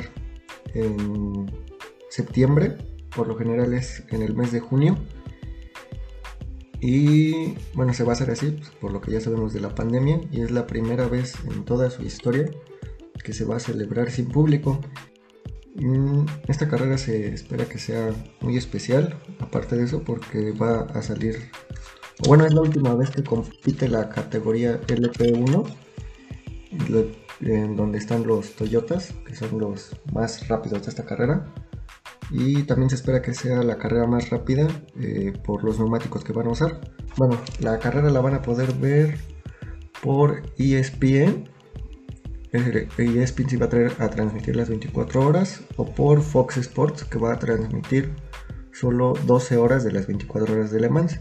en 0.74 1.52
septiembre, 2.10 2.78
por 3.16 3.28
lo 3.28 3.36
general 3.36 3.74
es 3.74 4.04
en 4.10 4.22
el 4.22 4.36
mes 4.36 4.52
de 4.52 4.60
junio. 4.60 4.98
Y 6.82 7.56
bueno, 7.74 7.94
se 7.94 8.04
va 8.04 8.12
a 8.12 8.16
hacer 8.16 8.32
así, 8.32 8.52
pues, 8.52 8.70
por 8.70 8.92
lo 8.92 9.02
que 9.02 9.12
ya 9.12 9.22
sabemos 9.22 9.54
de 9.54 9.60
la 9.60 9.74
pandemia, 9.74 10.22
y 10.32 10.42
es 10.42 10.52
la 10.52 10.68
primera 10.68 11.08
vez 11.08 11.36
en 11.46 11.64
toda 11.66 11.90
su 11.90 12.04
historia 12.04 12.50
que 13.24 13.34
se 13.34 13.46
va 13.46 13.58
a 13.58 13.60
celebrar 13.60 14.12
sin 14.12 14.30
público. 14.30 14.80
Mm, 15.76 16.26
esta 16.48 16.68
carrera 16.68 16.98
se 16.98 17.34
espera 17.34 17.66
que 17.66 17.80
sea 17.80 18.14
muy 18.42 18.56
especial, 18.56 19.18
aparte 19.40 19.76
de 19.76 19.86
eso, 19.86 20.04
porque 20.04 20.52
va 20.52 20.82
a 20.82 21.02
salir, 21.02 21.50
bueno, 22.28 22.46
es 22.46 22.54
la 22.54 22.62
última 22.62 22.94
vez 22.94 23.10
que 23.10 23.24
compite 23.24 23.90
la 23.90 24.10
categoría 24.10 24.80
LP1, 24.82 25.76
en 27.42 27.76
donde 27.76 27.98
están 27.98 28.26
los 28.26 28.56
Toyotas, 28.56 29.14
que 29.26 29.36
son 29.36 29.60
los 29.60 29.96
más 30.14 30.48
rápidos 30.48 30.84
de 30.84 30.90
esta 30.90 31.06
carrera. 31.06 31.46
Y 32.32 32.64
también 32.64 32.90
se 32.90 32.96
espera 32.96 33.22
que 33.22 33.34
sea 33.34 33.62
la 33.62 33.78
carrera 33.78 34.08
más 34.08 34.30
rápida 34.30 34.68
eh, 35.00 35.34
por 35.44 35.64
los 35.64 35.78
neumáticos 35.78 36.24
que 36.24 36.34
van 36.34 36.48
a 36.48 36.52
usar. 36.52 36.82
Bueno, 37.18 37.40
la 37.60 37.78
carrera 37.80 38.10
la 38.10 38.22
van 38.22 38.34
a 38.34 38.42
poder 38.42 38.74
ver 38.74 39.18
por 40.02 40.42
ESPN 40.58 41.50
ESPN 42.98 43.50
sí 43.50 43.58
va 43.58 43.66
a, 43.66 44.06
a 44.06 44.10
transmitir 44.10 44.56
las 44.56 44.70
24 44.70 45.28
horas 45.28 45.62
o 45.78 45.86
por 45.86 46.22
Fox 46.22 46.58
Sports 46.58 47.04
que 47.04 47.20
va 47.20 47.34
a 47.34 47.40
transmitir 47.40 48.14
solo 48.72 49.14
12 49.26 49.58
horas 49.58 49.84
de 49.84 49.92
las 49.92 50.08
24 50.08 50.54
horas 50.54 50.72
de 50.72 50.80
Le 50.80 50.90
Mans. 50.90 51.20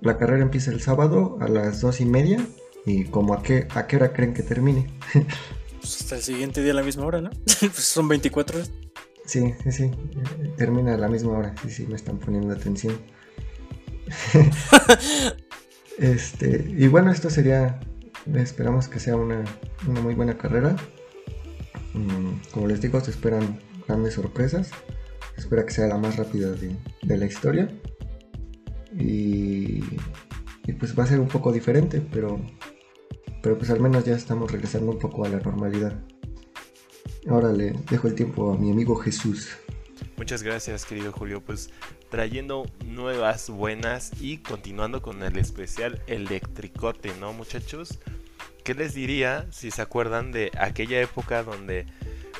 La 0.00 0.18
carrera 0.18 0.42
empieza 0.42 0.70
el 0.70 0.80
sábado 0.80 1.38
a 1.40 1.48
las 1.48 1.80
2 1.80 2.00
y 2.00 2.06
media 2.06 2.46
y 2.86 3.04
como 3.04 3.34
a 3.34 3.42
qué, 3.42 3.66
a 3.74 3.86
qué 3.86 3.96
hora 3.96 4.12
creen 4.12 4.34
que 4.34 4.42
termine. 4.42 4.86
pues 5.80 6.00
hasta 6.00 6.16
el 6.16 6.22
siguiente 6.22 6.62
día 6.62 6.72
a 6.72 6.76
la 6.76 6.82
misma 6.82 7.06
hora, 7.06 7.20
¿no? 7.20 7.30
pues 7.44 7.74
son 7.74 8.08
24 8.08 8.58
horas. 8.58 8.70
Sí, 9.24 9.54
sí, 9.62 9.70
sí, 9.70 9.90
termina 10.56 10.94
a 10.94 10.98
la 10.98 11.08
misma 11.08 11.38
hora, 11.38 11.54
sí, 11.62 11.70
sí, 11.70 11.86
me 11.86 11.94
están 11.94 12.18
poniendo 12.18 12.52
atención. 12.52 12.98
este, 15.98 16.66
y 16.76 16.88
bueno, 16.88 17.12
esto 17.12 17.30
sería 17.30 17.80
Esperamos 18.34 18.86
que 18.86 19.00
sea 19.00 19.16
una, 19.16 19.44
muy 19.86 20.14
buena 20.14 20.38
carrera. 20.38 20.76
Mm, 21.92 22.50
como 22.52 22.68
les 22.68 22.80
digo, 22.80 23.00
se 23.00 23.10
esperan 23.10 23.58
grandes 23.86 24.14
sorpresas. 24.14 24.70
Se 25.34 25.40
espera 25.40 25.66
que 25.66 25.72
sea 25.72 25.88
la 25.88 25.98
más 25.98 26.16
rápida 26.16 26.52
de, 26.52 27.16
la 27.16 27.26
historia. 27.26 27.68
Y, 28.94 29.82
pues 30.78 30.96
va 30.96 31.04
a 31.04 31.06
ser 31.06 31.18
un 31.18 31.28
poco 31.28 31.52
diferente, 31.52 32.00
pero, 32.00 32.40
pero 33.42 33.58
pues 33.58 33.70
al 33.70 33.80
menos 33.80 34.04
ya 34.04 34.14
estamos 34.14 34.50
regresando 34.50 34.92
un 34.92 34.98
poco 34.98 35.24
a 35.24 35.28
la 35.28 35.40
normalidad. 35.40 35.92
Ahora 37.28 37.52
le 37.52 37.72
dejo 37.90 38.08
el 38.08 38.14
tiempo 38.14 38.52
a 38.52 38.56
mi 38.56 38.70
amigo 38.70 38.96
Jesús. 38.96 39.50
Muchas 40.16 40.42
gracias, 40.42 40.84
querido 40.84 41.12
Julio. 41.12 41.40
Pues 41.40 41.70
trayendo 42.08 42.66
nuevas 42.86 43.50
buenas 43.50 44.12
y 44.20 44.38
continuando 44.38 45.02
con 45.02 45.22
el 45.22 45.36
especial 45.36 46.00
electricote, 46.06 47.12
¿no, 47.18 47.32
muchachos? 47.32 47.98
¿Qué 48.64 48.74
les 48.74 48.94
diría 48.94 49.46
si 49.50 49.72
se 49.72 49.82
acuerdan 49.82 50.30
de 50.30 50.52
aquella 50.56 51.00
época 51.00 51.42
donde 51.42 51.86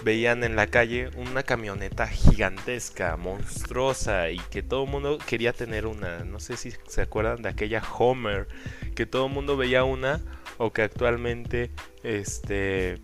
veían 0.05 0.45
en 0.45 0.55
la 0.55 0.69
calle 0.69 1.11
una 1.17 1.43
camioneta 1.43 2.07
gigantesca, 2.07 3.17
monstruosa 3.17 4.31
y 4.31 4.39
que 4.51 4.63
todo 4.63 4.85
el 4.85 4.91
mundo 4.91 5.19
quería 5.27 5.53
tener 5.53 5.87
una? 5.87 6.25
No 6.25 6.39
sé 6.39 6.57
si 6.57 6.73
se 6.87 7.03
acuerdan 7.03 7.43
de 7.43 7.49
aquella 7.49 7.83
Homer, 7.99 8.47
que 8.95 9.07
todo 9.07 9.27
el 9.27 9.33
mundo 9.33 9.57
veía 9.57 9.83
una 9.83 10.21
o 10.59 10.73
que 10.73 10.83
actualmente 10.83 11.71
este 12.03 13.01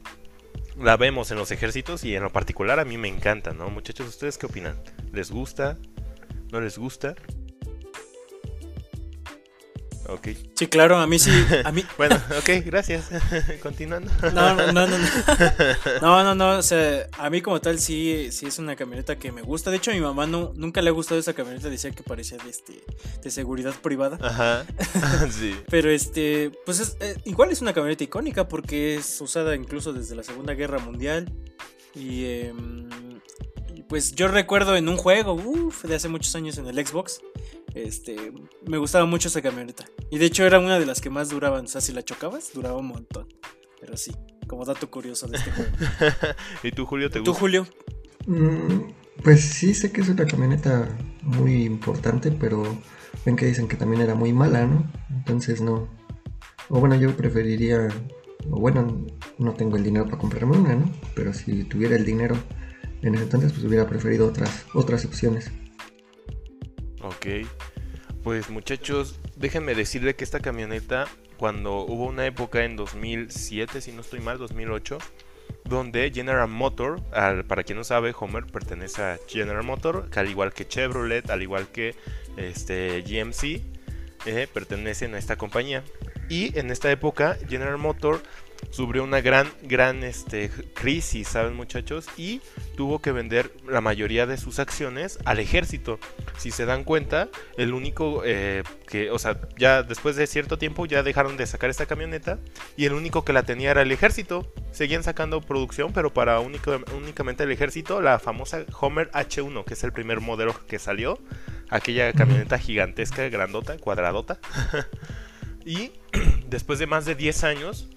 la 0.77 0.97
vemos 0.97 1.31
en 1.31 1.39
los 1.39 1.51
ejércitos 1.51 2.05
y 2.05 2.15
en 2.15 2.23
lo 2.23 2.31
particular 2.31 2.79
a 2.79 2.85
mí 2.85 2.99
me 2.99 3.09
encanta, 3.09 3.53
¿no? 3.53 3.69
Muchachos, 3.69 4.09
¿ustedes 4.09 4.39
qué 4.39 4.47
opinan? 4.47 4.81
¿Les 5.13 5.31
gusta? 5.31 5.77
¿No 6.53 6.61
les 6.61 6.79
gusta? 6.79 7.15
Ok. 10.09 10.29
Sí, 10.55 10.67
claro, 10.69 10.97
a 10.97 11.07
mí 11.07 11.19
sí. 11.19 11.31
A 11.65 11.71
mí... 11.71 11.85
bueno, 11.99 12.17
ok, 12.39 12.65
gracias. 12.65 13.11
Continuando. 13.63 14.11
No, 14.33 14.55
no, 14.55 14.73
no, 14.73 14.87
no. 14.87 14.97
No, 16.01 16.25
no, 16.25 16.35
no. 16.35 16.59
O 16.59 16.63
sea, 16.63 17.07
a 17.19 17.29
mí 17.29 17.43
como 17.43 17.61
tal 17.61 17.79
sí, 17.79 18.29
sí 18.33 18.47
es 18.47 18.59
una 18.59 18.75
camioneta 18.75 19.19
que 19.19 19.33
me 19.33 19.43
gusta. 19.43 19.71
De 19.71 19.77
hecho, 19.77 19.91
a 19.91 19.95
mi 19.95 20.01
mamá 20.01 20.27
no, 20.27 20.53
nunca 20.57 20.81
le 20.81 20.89
ha 20.89 20.93
gustado 20.93 21.21
esa 21.21 21.35
camioneta. 21.35 21.69
Decía 21.69 21.91
que 21.91 22.03
parecía 22.03 22.39
de, 22.39 22.49
este, 22.49 22.83
de 23.23 23.31
seguridad 23.31 23.75
privada. 23.83 24.19
Ajá. 24.23 24.65
Sí. 25.31 25.55
Pero 25.69 25.91
este, 25.91 26.53
pues 26.65 26.81
es, 26.81 26.97
eh, 27.01 27.17
igual 27.25 27.51
es 27.51 27.61
una 27.61 27.75
camioneta 27.75 28.03
icónica 28.03 28.49
porque 28.49 28.97
es 28.97 29.21
usada 29.21 29.55
incluso 29.55 29.93
desde 29.93 30.17
la 30.17 30.23
Segunda 30.23 30.55
Guerra 30.55 30.79
Mundial. 30.79 31.31
Y, 31.95 32.25
em, 32.25 32.89
pues 33.89 34.15
yo 34.15 34.29
recuerdo 34.29 34.77
en 34.77 34.89
un 34.89 34.97
juego, 34.97 35.35
uff, 35.35 35.85
de 35.85 35.95
hace 35.95 36.09
muchos 36.09 36.35
años 36.35 36.57
en 36.57 36.67
el 36.67 36.87
Xbox 36.87 37.21
este, 37.75 38.33
me 38.67 38.79
gustaba 38.79 39.05
mucho 39.07 39.29
esa 39.29 39.43
camioneta. 39.43 39.85
Y 40.11 40.19
de 40.19 40.27
hecho 40.27 40.45
era 40.45 40.59
una 40.59 40.79
de 40.79 40.87
las 40.87 41.01
que 41.01 41.11
más 41.11 41.29
duraban. 41.29 41.65
O 41.65 41.69
sea, 41.69 41.81
si 41.81 41.93
la 41.93 42.03
chocabas, 42.03 42.53
duraba 42.55 42.79
un 42.79 42.87
montón. 42.87 43.29
Pero 43.81 43.97
sí, 43.97 44.13
como 44.47 44.65
dato 44.65 44.91
curioso 44.91 45.29
de 45.29 45.37
este 45.37 45.51
juego. 45.53 45.71
¿Y 46.63 46.73
tú, 46.73 46.87
Julio, 46.87 47.11
te 47.11 47.21
gusta? 47.21 47.33
¿Tú, 47.33 47.39
Julio? 47.39 47.67
Mm, 48.27 48.91
pues 49.23 49.41
sí, 49.41 49.75
sé 49.75 49.93
que 49.93 50.01
es 50.01 50.09
una 50.09 50.27
camioneta 50.27 50.89
muy 51.23 51.65
importante, 51.65 52.33
pero 52.33 52.63
ven 53.25 53.37
que 53.37 53.47
dicen 53.47 53.69
que 53.69 53.77
también 53.77 54.03
era 54.03 54.15
muy 54.15 54.33
mala, 54.33 54.67
¿no? 54.67 54.91
Entonces 55.11 55.61
no. 55.61 55.89
O 56.69 56.81
bueno, 56.81 56.97
yo 56.97 57.17
preferiría. 57.17 57.89
O 58.51 58.61
bueno, 58.61 59.07
no 59.39 59.55
tengo 59.55 59.77
el 59.77 59.85
dinero 59.85 60.07
para 60.07 60.19
comprarme 60.19 60.57
una, 60.57 60.75
¿no? 60.75 60.93
Pero 61.15 61.33
si 61.33 61.65
tuviera 61.65 61.97
el 61.97 62.05
dinero 62.05 62.37
en 63.03 63.15
ese 63.15 63.25
entonces, 63.25 63.53
pues 63.53 63.65
hubiera 63.65 63.87
preferido 63.87 64.27
otras, 64.27 64.67
otras 64.75 65.05
opciones. 65.05 65.51
Ok. 67.03 67.27
Pues 68.23 68.51
muchachos, 68.51 69.19
déjenme 69.37 69.75
decirle 69.75 70.15
que 70.15 70.25
esta 70.25 70.41
camioneta, 70.41 71.07
cuando 71.37 71.81
hubo 71.81 72.07
una 72.07 72.27
época 72.27 72.65
en 72.65 72.77
2007, 72.77 73.81
si 73.81 73.93
no 73.93 74.01
estoy 74.01 74.21
mal, 74.21 74.39
2008, 74.39 74.99
donde 75.65 76.11
General 76.13 76.49
Motor, 76.49 77.03
para 77.47 77.63
quien 77.63 77.79
no 77.79 77.85
sabe, 77.85 78.15
Homer 78.19 78.47
pertenece 78.47 79.03
a 79.03 79.19
General 79.29 79.63
Motor, 79.63 80.11
que 80.11 80.21
al 80.21 80.29
igual 80.29 80.53
que 80.53 80.67
Chevrolet, 80.67 81.31
al 81.31 81.43
igual 81.43 81.69
que 81.69 81.95
este, 82.37 83.03
GMC, 83.03 83.63
eh, 84.27 84.49
pertenecen 84.53 85.15
a 85.15 85.19
esta 85.19 85.37
compañía. 85.37 85.85
Y 86.29 86.59
en 86.59 86.71
esta 86.71 86.91
época, 86.91 87.39
General 87.49 87.79
Motor 87.79 88.23
sufrió 88.71 89.05
una 89.05 89.21
gran, 89.21 89.49
gran 89.63 90.05
este, 90.05 90.51
crisis, 90.75 91.29
¿saben 91.29 91.55
muchachos? 91.55 92.07
Y 92.17 92.41
tuvo 92.77 93.01
que 93.01 93.13
vender 93.13 93.51
la 93.67 93.81
mayoría 93.81 94.27
de 94.27 94.37
sus 94.37 94.59
acciones 94.59 95.19
al 95.25 95.39
ejército. 95.39 95.99
Si 96.37 96.51
se 96.51 96.67
dan 96.67 96.85
cuenta, 96.85 97.29
el 97.57 97.75
único 97.75 98.23
eh, 98.25 98.63
que, 98.87 99.11
o 99.11 99.19
sea, 99.19 99.41
ya 99.57 99.83
después 99.83 100.17
de 100.17 100.27
cierto 100.27 100.59
tiempo 100.59 100.87
ya 100.87 101.03
dejaron 101.03 101.37
de 101.37 101.47
sacar 101.47 101.71
esta 101.71 101.87
camioneta 101.87 102.39
y 102.77 102.85
el 102.85 102.93
único 102.93 103.25
que 103.25 103.33
la 103.33 103.43
tenía 103.43 103.71
era 103.71 103.83
el 103.83 103.93
ejército. 103.93 104.53
Seguían 104.71 105.03
sacando 105.03 105.41
producción, 105.41 105.93
pero 105.93 106.13
para 106.13 106.41
único, 106.41 106.79
únicamente 106.97 107.45
el 107.45 107.51
ejército, 107.51 108.01
la 108.01 108.19
famosa 108.19 108.65
Homer 108.81 109.11
H1, 109.13 109.65
que 109.65 109.75
es 109.75 109.85
el 109.85 109.93
primer 109.93 110.21
modelo 110.21 110.55
que 110.67 110.79
salió 110.79 111.19
aquella 111.71 112.13
camioneta 112.13 112.59
gigantesca, 112.59 113.29
grandota, 113.29 113.77
cuadradota. 113.79 114.39
y 115.65 115.93
después 116.47 116.79
de 116.79 116.87
más 116.87 117.05
de 117.05 117.15
10 117.15 117.45
años, 117.45 117.89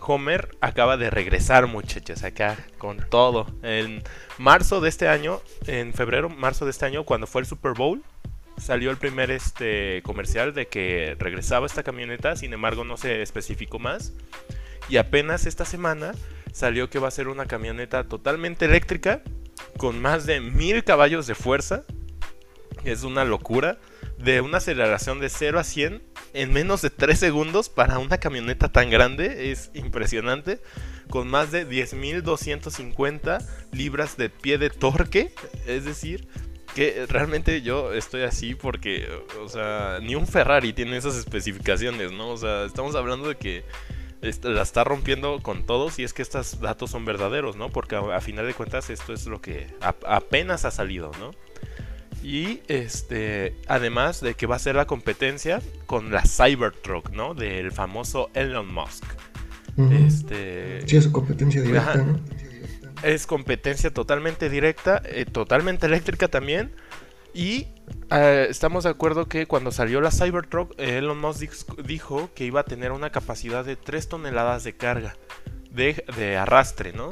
Homer 0.00 0.56
acaba 0.60 0.96
de 0.96 1.10
regresar, 1.10 1.66
muchachos, 1.66 2.22
acá 2.22 2.56
con 2.78 2.98
todo. 3.08 3.46
En 3.62 4.02
marzo 4.38 4.80
de 4.80 4.88
este 4.88 5.08
año, 5.08 5.40
en 5.66 5.92
febrero, 5.92 6.28
marzo 6.28 6.64
de 6.64 6.70
este 6.70 6.86
año, 6.86 7.04
cuando 7.04 7.26
fue 7.26 7.40
el 7.40 7.46
Super 7.46 7.72
Bowl, 7.72 8.02
salió 8.58 8.90
el 8.90 8.96
primer 8.96 9.30
este 9.30 10.02
comercial 10.02 10.54
de 10.54 10.66
que 10.68 11.16
regresaba 11.18 11.66
esta 11.66 11.82
camioneta, 11.82 12.36
sin 12.36 12.52
embargo 12.52 12.84
no 12.84 12.96
se 12.96 13.22
especificó 13.22 13.78
más. 13.78 14.12
Y 14.88 14.98
apenas 14.98 15.46
esta 15.46 15.64
semana 15.64 16.12
salió 16.52 16.88
que 16.88 16.98
va 16.98 17.08
a 17.08 17.10
ser 17.12 17.28
una 17.28 17.46
camioneta 17.46 18.04
totalmente 18.04 18.64
eléctrica 18.64 19.22
con 19.76 20.00
más 20.00 20.26
de 20.26 20.40
mil 20.40 20.84
caballos 20.84 21.26
de 21.26 21.34
fuerza. 21.34 21.84
Es 22.84 23.02
una 23.02 23.24
locura. 23.24 23.78
De 24.18 24.40
una 24.40 24.58
aceleración 24.58 25.20
de 25.20 25.28
0 25.28 25.58
a 25.58 25.64
100 25.64 26.02
en 26.36 26.52
menos 26.52 26.82
de 26.82 26.90
3 26.90 27.18
segundos 27.18 27.68
para 27.68 27.98
una 27.98 28.18
camioneta 28.18 28.70
tan 28.70 28.90
grande. 28.90 29.50
Es 29.50 29.70
impresionante. 29.74 30.60
Con 31.08 31.28
más 31.28 31.50
de 31.50 31.68
10.250 31.68 33.46
libras 33.72 34.16
de 34.16 34.30
pie 34.30 34.58
de 34.58 34.70
torque. 34.70 35.32
Es 35.66 35.84
decir, 35.84 36.28
que 36.74 37.06
realmente 37.08 37.62
yo 37.62 37.94
estoy 37.94 38.22
así 38.22 38.54
porque, 38.54 39.08
o 39.42 39.48
sea, 39.48 39.98
ni 40.02 40.14
un 40.14 40.26
Ferrari 40.26 40.72
tiene 40.74 40.96
esas 40.96 41.16
especificaciones, 41.16 42.12
¿no? 42.12 42.28
O 42.28 42.36
sea, 42.36 42.64
estamos 42.64 42.94
hablando 42.94 43.28
de 43.28 43.36
que 43.36 43.64
la 44.42 44.62
está 44.62 44.84
rompiendo 44.84 45.40
con 45.42 45.64
todos 45.64 45.98
y 45.98 46.04
es 46.04 46.12
que 46.12 46.22
estos 46.22 46.60
datos 46.60 46.90
son 46.90 47.04
verdaderos, 47.04 47.56
¿no? 47.56 47.70
Porque 47.70 47.96
a, 47.96 48.20
final 48.20 48.46
de 48.46 48.54
cuentas 48.54 48.90
esto 48.90 49.12
es 49.12 49.26
lo 49.26 49.40
que 49.40 49.68
apenas 49.80 50.64
ha 50.64 50.70
salido, 50.70 51.12
¿no? 51.18 51.30
Y 52.26 52.60
este, 52.66 53.54
además 53.68 54.20
de 54.20 54.34
que 54.34 54.48
va 54.48 54.56
a 54.56 54.58
ser 54.58 54.74
la 54.74 54.88
competencia 54.88 55.62
con 55.86 56.10
la 56.10 56.22
Cybertruck, 56.22 57.10
¿no? 57.10 57.34
Del 57.34 57.70
famoso 57.70 58.30
Elon 58.34 58.66
Musk. 58.74 59.04
Este, 59.92 60.84
sí, 60.88 60.96
es 60.96 61.06
competencia 61.06 61.62
directa, 61.62 61.98
¿no? 61.98 62.18
es 63.04 63.28
competencia 63.28 63.94
totalmente 63.94 64.50
directa, 64.50 65.00
eh, 65.04 65.24
totalmente 65.24 65.86
eléctrica 65.86 66.26
también. 66.26 66.72
Y 67.32 67.68
eh, 68.10 68.48
estamos 68.50 68.82
de 68.82 68.90
acuerdo 68.90 69.28
que 69.28 69.46
cuando 69.46 69.70
salió 69.70 70.00
la 70.00 70.10
Cybertruck, 70.10 70.74
Elon 70.78 71.20
Musk 71.20 71.80
dijo 71.84 72.30
que 72.34 72.44
iba 72.44 72.62
a 72.62 72.64
tener 72.64 72.90
una 72.90 73.10
capacidad 73.10 73.64
de 73.64 73.76
3 73.76 74.08
toneladas 74.08 74.64
de 74.64 74.72
carga, 74.72 75.16
de, 75.70 76.36
arrastre, 76.36 76.92
¿no? 76.92 77.10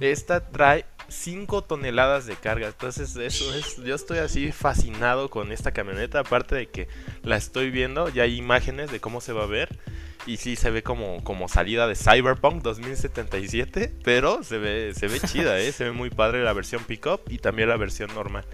Esta 0.00 0.50
trae 0.50 0.86
5 1.10 1.64
toneladas 1.64 2.26
de 2.26 2.36
carga. 2.36 2.68
Entonces, 2.68 3.16
eso 3.16 3.54
es. 3.54 3.76
Yo 3.76 3.94
estoy 3.94 4.18
así 4.18 4.52
fascinado 4.52 5.28
con 5.28 5.52
esta 5.52 5.72
camioneta. 5.72 6.20
Aparte 6.20 6.54
de 6.54 6.68
que 6.68 6.88
la 7.22 7.36
estoy 7.36 7.70
viendo, 7.70 8.08
ya 8.08 8.22
hay 8.22 8.36
imágenes 8.36 8.90
de 8.90 9.00
cómo 9.00 9.20
se 9.20 9.32
va 9.32 9.44
a 9.44 9.46
ver. 9.46 9.78
Y 10.26 10.36
sí 10.36 10.56
se 10.56 10.70
ve 10.70 10.82
como, 10.82 11.24
como 11.24 11.48
salida 11.48 11.86
de 11.86 11.96
Cyberpunk 11.96 12.62
2077, 12.62 13.92
pero 14.04 14.42
se 14.42 14.58
ve, 14.58 14.92
se 14.94 15.08
ve 15.08 15.18
chida, 15.18 15.58
¿eh? 15.58 15.72
se 15.72 15.84
ve 15.84 15.92
muy 15.92 16.10
padre 16.10 16.44
la 16.44 16.52
versión 16.52 16.84
pickup 16.84 17.22
y 17.30 17.38
también 17.38 17.70
la 17.70 17.78
versión 17.78 18.14
normal. 18.14 18.44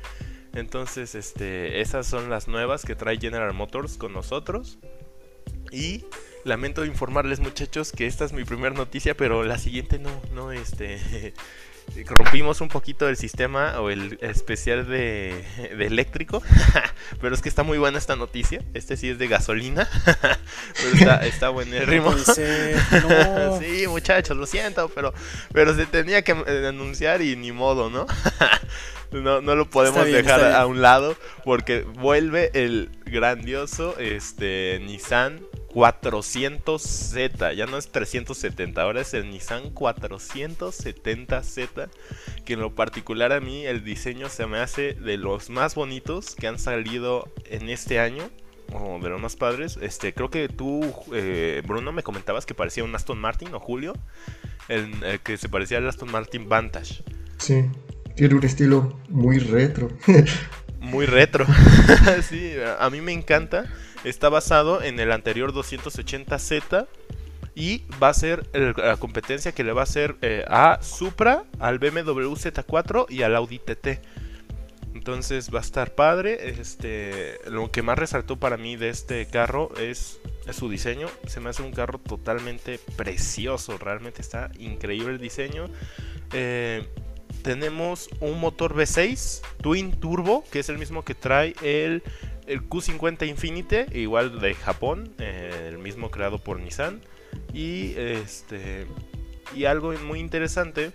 Entonces, 0.55 1.15
este, 1.17 1.81
esas 1.81 2.07
son 2.07 2.31
las 2.31 2.47
nuevas 2.47 2.85
que 2.85 2.95
trae 2.95 3.19
General 3.19 3.53
Motors 3.53 3.97
con 3.99 4.13
nosotros. 4.13 4.79
Y 5.73 6.05
lamento 6.45 6.85
informarles 6.85 7.41
muchachos 7.41 7.93
que 7.93 8.07
esta 8.07 8.25
es 8.25 8.33
mi 8.33 8.45
primera 8.45 8.75
noticia, 8.75 9.17
pero 9.17 9.43
la 9.43 9.59
siguiente 9.59 9.99
no, 9.99 10.11
no, 10.33 10.53
este, 10.53 11.35
rompimos 12.07 12.61
un 12.61 12.69
poquito 12.69 13.09
el 13.09 13.17
sistema 13.17 13.81
o 13.81 13.91
el 13.91 14.19
especial 14.21 14.87
de, 14.87 15.45
eléctrico. 15.79 16.43
pero 17.21 17.35
es 17.35 17.43
que 17.43 17.49
está 17.49 17.63
muy 17.63 17.79
buena 17.79 17.99
esta 17.99 18.17
noticia. 18.17 18.63
Este 18.75 18.97
sí 18.97 19.11
es 19.11 19.19
de 19.19 19.29
gasolina. 19.29 19.89
pero 20.05 20.95
está, 20.95 21.27
está 21.27 21.49
buenérrimo. 21.49 22.13
sí, 23.61 23.87
muchachos, 23.89 24.37
lo 24.37 24.47
siento, 24.47 24.89
pero, 24.95 25.13
pero 25.53 25.75
se 25.75 25.87
tenía 25.87 26.23
que 26.23 26.33
eh, 26.47 26.67
anunciar 26.69 27.23
y 27.23 27.37
ni 27.37 27.53
modo, 27.53 27.91
¿no? 27.91 28.07
no, 29.11 29.41
no 29.41 29.55
lo 29.55 29.71
podemos 29.71 30.05
dejar 30.07 30.53
a 30.53 30.67
un 30.67 30.83
lado 30.83 31.17
porque 31.45 31.83
vuelve 31.83 32.51
el 32.55 32.91
grandioso 33.05 33.97
este 33.99 34.81
Nissan 34.83 35.41
400Z, 35.77 37.55
ya 37.55 37.67
no 37.67 37.77
es 37.77 37.93
370, 37.93 38.81
ahora 38.81 39.03
es 39.03 39.13
el 39.13 39.31
Nissan 39.31 39.75
470Z, 39.75 41.91
que 42.47 42.55
en 42.55 42.61
lo 42.61 42.75
particular 42.75 43.35
a 43.35 43.41
mí 43.41 43.67
el 43.67 43.85
diseño 43.85 44.31
se 44.31 44.47
me 44.47 44.57
hace 44.57 44.95
de 44.95 45.19
los 45.19 45.51
más 45.51 45.75
bonitos 45.75 46.35
que 46.35 46.47
han 46.47 46.59
salido 46.59 47.31
en 47.45 47.69
este 47.69 48.01
año, 48.01 48.31
o 48.73 48.99
de 49.01 49.11
los 49.11 49.21
más 49.21 49.37
padres. 49.37 49.79
Este, 49.83 50.15
creo 50.15 50.31
que 50.31 50.49
tú, 50.49 50.81
eh, 51.13 51.61
Bruno, 51.67 51.93
me 51.93 52.03
comentabas 52.03 52.47
que 52.47 52.55
parecía 52.55 52.83
un 52.83 52.95
Aston 52.95 53.19
Martin, 53.19 53.53
o 53.53 53.61
Julio, 53.61 53.93
el, 54.69 55.21
que 55.21 55.37
se 55.37 55.51
parecía 55.51 55.77
al 55.77 55.87
Aston 55.87 56.11
Martin 56.11 56.49
Vantage. 56.49 57.05
Sí, 57.37 57.67
tiene 58.15 58.35
un 58.35 58.45
estilo 58.45 58.99
muy 59.11 59.41
retro. 59.41 59.91
muy 60.81 61.05
retro, 61.05 61.45
sí, 62.27 62.55
a 62.79 62.89
mí 62.89 63.03
me 63.03 63.13
encanta 63.13 63.67
está 64.09 64.29
basado 64.29 64.83
en 64.83 65.01
el 65.01 65.11
anterior 65.11 65.53
280Z 65.53 66.87
y 67.57 67.83
va 68.03 68.11
a 68.11 68.15
ser 68.15 68.47
la 68.55 68.97
competencia 68.99 69.53
que 69.53 69.65
le 69.65 69.73
va 69.73 69.81
a 69.81 69.85
hacer 69.85 70.17
eh, 70.23 70.45
a 70.47 70.81
Supra, 70.83 71.45
al 71.59 71.79
BMW 71.79 72.33
Z4 72.35 73.07
y 73.09 73.23
al 73.23 73.35
Audi 73.35 73.59
TT. 73.59 74.01
Entonces 74.95 75.53
va 75.53 75.59
a 75.59 75.63
estar 75.63 75.95
padre. 75.95 76.51
Este, 76.51 77.39
lo 77.49 77.71
que 77.71 77.83
más 77.83 77.99
resaltó 77.99 78.37
para 78.37 78.57
mí 78.57 78.77
de 78.77 78.91
este 78.91 79.27
carro 79.27 79.71
es, 79.79 80.21
su 80.53 80.69
diseño. 80.69 81.09
Se 81.27 81.41
me 81.41 81.51
hace 81.51 81.63
un 81.63 81.73
carro 81.73 81.99
totalmente 81.99 82.79
precioso. 82.97 83.79
Realmente 83.79 84.21
está 84.21 84.51
increíble 84.59 85.15
el 85.15 85.19
diseño. 85.19 85.67
Eh, 86.33 86.87
tenemos 87.43 88.09
un 88.21 88.39
motor 88.39 88.75
V6 88.75 89.43
Twin 89.63 89.93
Turbo, 89.93 90.45
que 90.51 90.61
es 90.61 90.69
el 90.69 90.79
mismo 90.79 91.05
que 91.05 91.15
trae 91.15 91.55
el 91.63 92.03
el 92.47 92.69
Q50 92.69 93.29
Infinite, 93.29 93.87
igual 93.93 94.41
de 94.41 94.55
Japón, 94.55 95.13
eh, 95.19 95.69
el 95.69 95.79
mismo 95.79 96.11
creado 96.11 96.39
por 96.39 96.61
Nissan. 96.61 97.01
Y 97.53 97.95
este 97.97 98.87
y 99.55 99.67
algo 99.67 99.93
muy 99.93 100.19
interesante 100.19 100.93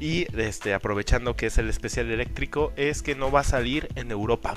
y 0.00 0.26
este 0.36 0.74
aprovechando 0.74 1.34
que 1.34 1.46
es 1.46 1.58
el 1.58 1.68
especial 1.68 2.10
eléctrico 2.10 2.72
es 2.76 3.02
que 3.02 3.14
no 3.14 3.30
va 3.30 3.40
a 3.40 3.44
salir 3.44 3.88
en 3.96 4.10
Europa. 4.10 4.54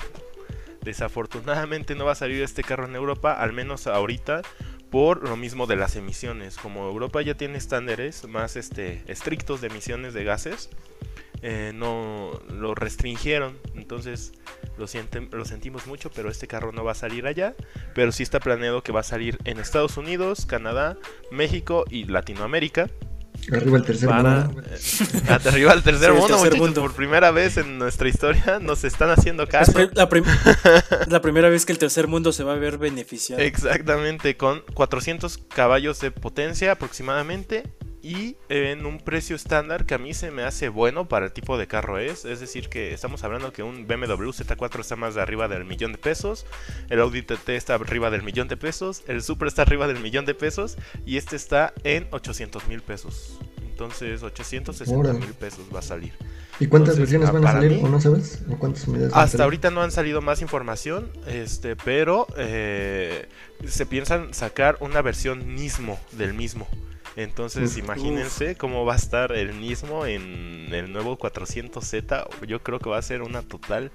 Desafortunadamente 0.82 1.94
no 1.94 2.04
va 2.04 2.12
a 2.12 2.16
salir 2.16 2.42
este 2.42 2.62
carro 2.62 2.86
en 2.86 2.96
Europa, 2.96 3.32
al 3.32 3.52
menos 3.52 3.86
ahorita 3.86 4.42
por 4.90 5.26
lo 5.26 5.36
mismo 5.36 5.66
de 5.66 5.76
las 5.76 5.96
emisiones. 5.96 6.56
Como 6.56 6.88
Europa 6.88 7.22
ya 7.22 7.34
tiene 7.34 7.58
estándares 7.58 8.24
más 8.28 8.56
este, 8.56 9.02
estrictos 9.06 9.60
de 9.60 9.68
emisiones 9.68 10.12
de 10.12 10.24
gases, 10.24 10.70
eh, 11.42 11.72
no 11.74 12.40
lo 12.48 12.74
restringieron. 12.74 13.58
Entonces 13.74 14.32
lo, 14.78 14.86
lo 15.36 15.44
sentimos 15.44 15.86
mucho, 15.86 16.10
pero 16.10 16.30
este 16.30 16.46
carro 16.46 16.72
no 16.72 16.84
va 16.84 16.92
a 16.92 16.96
salir 16.96 17.26
allá. 17.26 17.54
Pero 17.94 18.12
sí 18.12 18.22
está 18.22 18.40
planeado 18.40 18.82
que 18.82 18.92
va 18.92 19.00
a 19.00 19.04
salir 19.04 19.38
en 19.44 19.58
Estados 19.58 19.96
Unidos, 19.96 20.46
Canadá, 20.46 20.96
México 21.30 21.84
y 21.90 22.04
Latinoamérica. 22.04 22.88
Arriba 23.50 23.78
el 23.78 23.84
tercer 23.84 24.08
mundo. 24.08 24.62
Eh, 24.70 25.22
arriba 25.28 25.72
el 25.72 25.82
tercer, 25.82 26.12
mundo, 26.12 26.80
Por 26.80 26.94
primera 26.94 27.32
vez 27.32 27.56
en 27.56 27.76
nuestra 27.78 28.08
historia 28.08 28.60
nos 28.60 28.84
están 28.84 29.10
haciendo 29.10 29.48
caso. 29.48 29.72
La, 29.76 29.88
la, 31.08 31.20
primera 31.20 31.48
vez 31.48 31.66
que 31.66 31.72
el 31.72 31.78
tercer 31.78 32.06
mundo 32.06 32.32
se 32.32 32.44
va 32.44 32.52
a 32.52 32.56
ver 32.56 32.78
beneficiado. 32.78 33.42
Exactamente, 33.42 34.36
con 34.36 34.62
400 34.74 35.38
caballos 35.48 36.00
de 36.00 36.12
potencia 36.12 36.72
aproximadamente 36.72 37.64
y 38.02 38.36
en 38.48 38.84
un 38.84 38.98
precio 38.98 39.36
estándar 39.36 39.86
que 39.86 39.94
a 39.94 39.98
mí 39.98 40.12
se 40.12 40.30
me 40.30 40.42
hace 40.42 40.68
bueno 40.68 41.08
para 41.08 41.26
el 41.26 41.32
tipo 41.32 41.56
de 41.56 41.68
carro 41.68 41.98
es. 41.98 42.24
Es 42.24 42.40
decir, 42.40 42.68
que 42.68 42.92
estamos 42.92 43.22
hablando 43.22 43.52
que 43.52 43.62
un 43.62 43.86
BMW 43.86 44.30
Z4 44.30 44.80
está 44.80 44.96
más 44.96 45.14
de 45.14 45.22
arriba 45.22 45.46
del 45.48 45.64
millón 45.64 45.92
de 45.92 45.98
pesos, 45.98 46.44
el 46.90 47.00
Audi 47.00 47.22
TT 47.22 47.50
está 47.50 47.74
arriba 47.74 48.10
del 48.10 48.22
millón 48.22 48.48
de 48.48 48.56
pesos, 48.56 49.04
el 49.06 49.22
Supra 49.22 49.48
está 49.48 49.62
arriba 49.62 49.86
del 49.86 50.00
millón 50.00 50.26
de 50.26 50.34
pesos 50.34 50.76
y 51.06 51.16
este 51.16 51.36
está 51.36 51.72
en 51.84 52.08
800 52.10 52.66
mil 52.66 52.82
pesos. 52.82 53.38
Entonces, 53.70 54.22
860 54.22 55.12
mil 55.14 55.32
pesos 55.34 55.64
va 55.74 55.78
a 55.78 55.82
salir. 55.82 56.12
¿Y 56.60 56.66
cuántas 56.66 56.98
versiones 56.98 57.32
van 57.32 57.44
a 57.46 57.52
salir? 57.52 57.84
¿O 57.84 57.88
no 57.88 58.00
sabes? 58.00 58.42
hasta 59.12 59.44
ahorita 59.44 59.70
no 59.70 59.82
han 59.82 59.90
salido 59.90 60.20
más 60.20 60.42
información, 60.42 61.10
este, 61.26 61.76
pero 61.76 62.26
eh, 62.36 63.28
se 63.66 63.86
piensan 63.86 64.34
sacar 64.34 64.76
una 64.80 65.02
versión 65.02 65.54
mismo 65.54 65.98
del 66.12 66.34
mismo. 66.34 66.68
Entonces, 67.16 67.76
imagínense 67.78 68.56
cómo 68.56 68.84
va 68.84 68.94
a 68.94 68.96
estar 68.96 69.32
el 69.32 69.52
mismo 69.54 70.06
en 70.06 70.68
el 70.72 70.92
nuevo 70.92 71.18
400Z. 71.18 72.46
Yo 72.46 72.62
creo 72.62 72.78
que 72.78 72.90
va 72.90 72.98
a 72.98 73.02
ser 73.02 73.22
una 73.22 73.42
total 73.42 73.92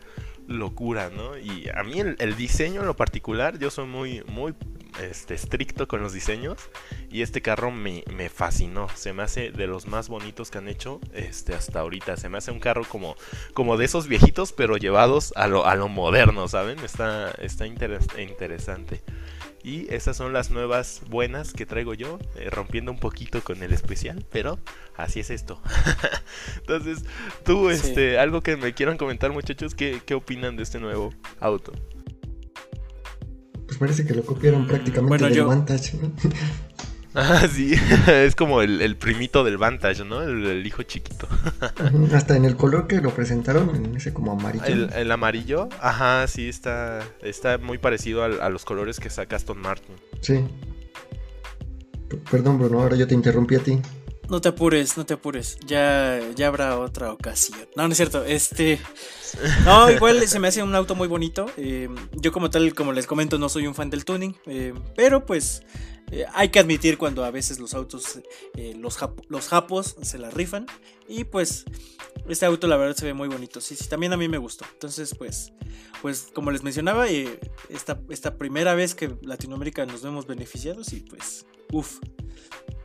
locura, 0.48 1.10
¿no? 1.10 1.38
Y 1.38 1.70
a 1.74 1.84
mí 1.84 2.00
el, 2.00 2.36
diseño 2.36 2.82
en 2.82 2.88
lo 2.88 2.96
particular, 2.96 3.60
yo 3.60 3.70
soy 3.70 3.86
muy, 3.86 4.24
muy, 4.28 4.54
este, 5.02 5.34
estricto 5.34 5.88
con 5.88 6.02
los 6.02 6.14
diseños 6.14 6.58
y 7.12 7.22
este 7.22 7.42
carro 7.42 7.70
me, 7.70 8.04
me, 8.16 8.30
fascinó. 8.30 8.88
Se 8.96 9.14
me 9.14 9.24
hace 9.24 9.52
de 9.52 9.68
los 9.68 9.88
más 9.88 10.10
bonitos 10.10 10.50
que 10.50 10.58
han 10.58 10.68
hecho 10.68 11.02
este, 11.14 11.54
hasta 11.54 11.82
ahorita. 11.82 12.18
Se 12.18 12.30
me 12.30 12.38
hace 12.38 12.52
un 12.52 12.60
carro 12.60 12.84
como, 12.88 13.16
como 13.54 13.78
de 13.78 13.86
esos 13.86 14.08
viejitos 14.08 14.54
pero 14.54 14.78
llevados 14.78 15.34
a 15.36 15.48
lo, 15.48 15.66
a 15.66 15.76
lo 15.76 15.90
moderno, 15.90 16.48
¿saben? 16.48 16.80
Está, 16.80 17.32
está 17.32 17.68
interesante. 17.68 19.02
Y 19.68 19.86
esas 19.94 20.16
son 20.16 20.32
las 20.32 20.50
nuevas 20.50 21.02
buenas 21.10 21.52
que 21.52 21.66
traigo 21.66 21.94
yo, 21.94 22.20
eh, 22.38 22.50
rompiendo 22.50 22.90
un 22.90 23.00
poquito 23.00 23.44
con 23.44 23.62
el 23.64 23.74
especial, 23.74 24.26
pero 24.32 24.60
así 24.96 25.20
es 25.20 25.30
esto. 25.30 25.62
Entonces, 26.60 27.04
tú, 27.44 27.70
este, 27.70 28.18
algo 28.18 28.40
que 28.40 28.56
me 28.56 28.74
quieran 28.74 28.96
comentar, 28.96 29.34
muchachos, 29.34 29.76
¿qué, 29.76 30.02
¿qué 30.06 30.14
opinan 30.14 30.56
de 30.56 30.64
este 30.64 30.80
nuevo 30.80 31.14
auto? 31.42 31.74
Pues 33.66 33.78
parece 33.78 34.06
que 34.06 34.14
lo 34.14 34.24
copiaron 34.24 34.66
prácticamente 34.68 35.28
del 35.28 35.44
Vantage. 35.44 36.00
Ah, 37.20 37.48
sí, 37.52 37.74
es 38.08 38.36
como 38.36 38.62
el, 38.62 38.96
primito 38.96 39.44
del 39.44 39.58
Vantage, 39.58 40.06
¿no? 40.06 40.22
El, 40.22 40.64
hijo 40.66 40.84
chiquito. 40.84 41.28
Hasta 42.14 42.38
en 42.38 42.46
el 42.46 42.56
color 42.56 42.86
que 42.86 43.02
lo 43.02 43.10
presentaron, 43.10 43.76
en 43.76 43.96
ese 43.96 44.14
como 44.14 44.34
amarillo. 44.34 44.88
El, 44.94 45.12
amarillo, 45.12 45.68
ajá, 45.82 46.28
sí, 46.28 46.48
está, 46.48 47.02
está 47.24 47.58
muy 47.58 47.80
parecido 47.80 48.24
a, 48.24 48.50
los 48.50 48.66
colores 48.66 49.00
que 49.00 49.10
saca 49.10 49.36
Aston 49.36 49.60
Martin. 49.60 49.96
Sí. 50.22 50.46
perdón, 52.30 52.60
Bruno, 52.60 52.82
ahora 52.82 52.96
yo 52.96 53.08
te 53.08 53.16
interrumpí 53.16 53.56
a 53.56 53.60
ti. 53.60 53.82
No 54.30 54.40
te 54.40 54.50
apures, 54.50 54.96
no 54.96 55.06
te 55.06 55.16
apures. 55.16 55.58
Ya, 55.66 56.20
ya 56.36 56.48
habrá 56.48 56.78
otra 56.78 57.12
ocasión. 57.12 57.68
No, 57.76 57.88
no 57.88 57.94
es 57.94 57.98
cierto. 57.98 58.26
Este. 58.26 58.78
No, 59.66 59.92
igual 59.92 60.28
se 60.28 60.40
me 60.40 60.48
hace 60.48 60.64
un 60.64 60.74
auto 60.76 60.96
muy 60.96 61.08
bonito. 61.08 61.48
Eh, 61.58 61.90
yo, 62.14 62.32
como 62.32 62.50
tal, 62.50 62.74
como 62.74 62.94
les 62.94 63.08
comento, 63.08 63.38
no 63.38 63.50
soy 63.50 63.68
un 63.68 63.76
fan 63.76 63.90
del 63.90 64.06
tuning. 64.06 64.36
Eh, 64.46 64.74
pero 64.96 65.26
pues 65.26 65.64
eh, 66.12 66.26
hay 66.34 66.50
que 66.50 66.60
admitir 66.60 66.98
cuando 66.98 67.24
a 67.24 67.32
veces 67.32 67.60
los 67.60 67.74
autos, 67.74 68.20
los, 68.76 69.48
japos 69.48 69.96
se 70.02 70.18
la 70.18 70.30
rifan. 70.30 70.66
Y 71.08 71.24
pues 71.24 71.66
este 72.28 72.46
auto 72.46 72.68
la 72.68 72.78
verdad 72.78 72.96
se 72.96 73.06
ve 73.06 73.14
muy 73.14 73.28
bonito. 73.28 73.62
Sí, 73.62 73.76
sí, 73.76 73.88
también 73.88 74.14
a 74.14 74.18
mí 74.18 74.28
me 74.28 74.38
gustó. 74.38 74.66
Entonces 74.74 75.16
pues, 75.16 75.54
pues 76.02 76.28
como 76.34 76.52
les 76.52 76.64
mencionaba, 76.64 77.08
esta, 77.08 78.00
esta 78.10 78.38
primera 78.38 78.76
vez 78.76 78.96
que 78.96 79.16
Latinoamérica 79.22 79.86
nos 79.86 80.02
vemos 80.02 80.28
beneficiados 80.28 80.94
y 80.94 81.02
pues, 81.02 81.46
uff. 81.72 82.00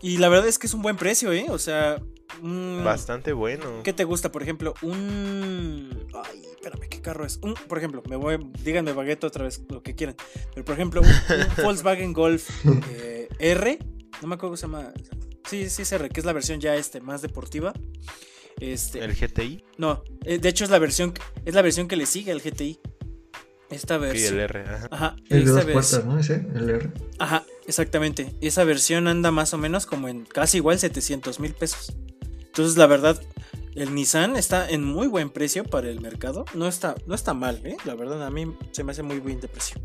Y 0.00 0.18
la 0.18 0.28
verdad 0.28 0.48
es 0.48 0.58
que 0.58 0.66
es 0.66 0.74
un 0.74 0.82
buen 0.82 0.96
precio, 0.96 1.32
¿eh? 1.32 1.46
O 1.48 1.58
sea, 1.58 2.02
Bastante 2.40 3.32
bueno. 3.32 3.82
¿Qué 3.82 3.92
te 3.92 4.04
gusta? 4.04 4.32
Por 4.32 4.42
ejemplo, 4.42 4.74
un. 4.82 6.06
Ay, 6.24 6.42
espérame, 6.54 6.88
¿qué 6.88 7.00
carro 7.00 7.24
es? 7.24 7.38
Un, 7.42 7.54
por 7.54 7.78
ejemplo, 7.78 8.02
me 8.08 8.16
voy. 8.16 8.38
Díganme 8.62 8.92
baguette 8.92 9.24
otra 9.24 9.44
vez, 9.44 9.62
lo 9.68 9.82
que 9.82 9.94
quieran. 9.94 10.16
Pero 10.54 10.64
por 10.64 10.74
ejemplo, 10.74 11.00
un, 11.00 11.08
Volkswagen 11.64 12.12
Golf 12.12 12.48
eh, 12.90 13.28
R. 13.38 13.78
No 14.20 14.28
me 14.28 14.34
acuerdo 14.34 14.50
cómo 14.50 14.56
se 14.56 14.62
llama. 14.62 14.92
Sí, 15.48 15.68
sí, 15.68 15.82
es 15.82 15.92
R, 15.92 16.08
que 16.08 16.20
es 16.20 16.26
la 16.26 16.32
versión 16.32 16.60
ya 16.60 16.76
este, 16.76 17.00
más 17.00 17.22
deportiva. 17.22 17.72
Este, 18.60 19.00
¿El 19.00 19.14
GTI? 19.14 19.64
No, 19.76 20.04
eh, 20.24 20.38
de 20.38 20.48
hecho 20.48 20.64
es 20.64 20.70
la 20.70 20.78
versión. 20.78 21.12
Es 21.44 21.54
la 21.54 21.62
versión 21.62 21.88
que 21.88 21.96
le 21.96 22.06
sigue 22.06 22.32
al 22.32 22.40
GTI. 22.40 22.80
Esta 23.70 23.98
versión. 23.98 24.28
Sí, 24.28 24.34
el 24.34 24.40
R. 24.40 24.64
Ajá. 24.90 25.16
el 25.28 25.44
de 25.44 25.50
dos 25.50 25.64
puertas, 25.64 26.04
¿no? 26.04 26.18
Ese, 26.18 26.46
el 26.54 26.70
R. 26.70 26.90
Ajá, 27.18 27.44
exactamente. 27.66 28.34
Esa 28.40 28.64
versión 28.64 29.08
anda 29.08 29.30
más 29.30 29.54
o 29.54 29.58
menos 29.58 29.86
como 29.86 30.08
en 30.08 30.24
casi 30.24 30.58
igual 30.58 30.78
700 30.78 31.40
mil 31.40 31.54
pesos. 31.54 31.92
Entonces, 32.40 32.76
la 32.76 32.86
verdad, 32.86 33.20
el 33.74 33.94
Nissan 33.94 34.36
está 34.36 34.68
en 34.68 34.84
muy 34.84 35.06
buen 35.06 35.30
precio 35.30 35.64
para 35.64 35.88
el 35.88 36.00
mercado. 36.00 36.44
No 36.54 36.68
está, 36.68 36.94
no 37.06 37.14
está 37.14 37.34
mal, 37.34 37.60
¿eh? 37.64 37.76
La 37.84 37.94
verdad, 37.94 38.24
a 38.26 38.30
mí 38.30 38.54
se 38.72 38.84
me 38.84 38.92
hace 38.92 39.02
muy 39.02 39.20
bien 39.20 39.40
de 39.40 39.48
precio. 39.48 39.80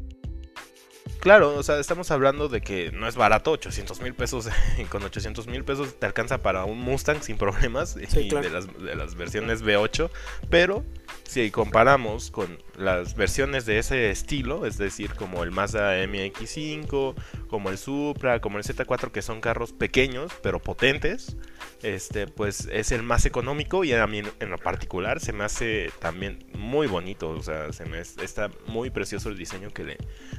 Claro, 1.19 1.55
o 1.55 1.63
sea, 1.63 1.79
estamos 1.79 2.11
hablando 2.11 2.47
de 2.47 2.61
que 2.61 2.91
no 2.91 3.07
es 3.07 3.15
barato, 3.15 3.51
800 3.51 4.01
mil 4.01 4.13
pesos, 4.13 4.49
con 4.89 5.03
800 5.03 5.47
mil 5.47 5.63
pesos 5.63 5.99
te 5.99 6.05
alcanza 6.05 6.41
para 6.41 6.65
un 6.65 6.79
Mustang 6.79 7.21
sin 7.21 7.37
problemas 7.37 7.97
y 7.97 8.29
de, 8.29 8.49
las, 8.49 8.67
de 8.77 8.95
las 8.95 9.15
versiones 9.15 9.63
V8, 9.63 10.09
pero 10.49 10.85
si 11.27 11.51
comparamos 11.51 12.31
con 12.31 12.57
las 12.77 13.15
versiones 13.15 13.65
de 13.65 13.79
ese 13.79 14.09
estilo, 14.09 14.65
es 14.65 14.77
decir, 14.77 15.13
como 15.13 15.43
el 15.43 15.51
Mazda 15.51 16.03
MX5, 16.05 17.15
como 17.49 17.69
el 17.69 17.77
Supra, 17.77 18.39
como 18.39 18.57
el 18.57 18.63
Z4, 18.63 19.11
que 19.11 19.21
son 19.21 19.41
carros 19.41 19.73
pequeños 19.73 20.31
pero 20.41 20.61
potentes, 20.61 21.35
este, 21.83 22.27
pues 22.27 22.67
es 22.71 22.91
el 22.91 23.03
más 23.03 23.25
económico 23.25 23.83
y 23.83 23.93
a 23.93 24.07
mí 24.07 24.21
en 24.39 24.49
lo 24.49 24.57
particular 24.57 25.19
se 25.19 25.33
me 25.33 25.43
hace 25.43 25.91
también 25.99 26.45
muy 26.53 26.87
bonito, 26.87 27.29
o 27.29 27.43
sea, 27.43 27.73
se 27.73 27.85
me 27.85 27.99
está 27.99 28.49
muy 28.65 28.89
precioso 28.89 29.29
el 29.29 29.37
diseño 29.37 29.69
que 29.71 29.83
le, 29.83 29.97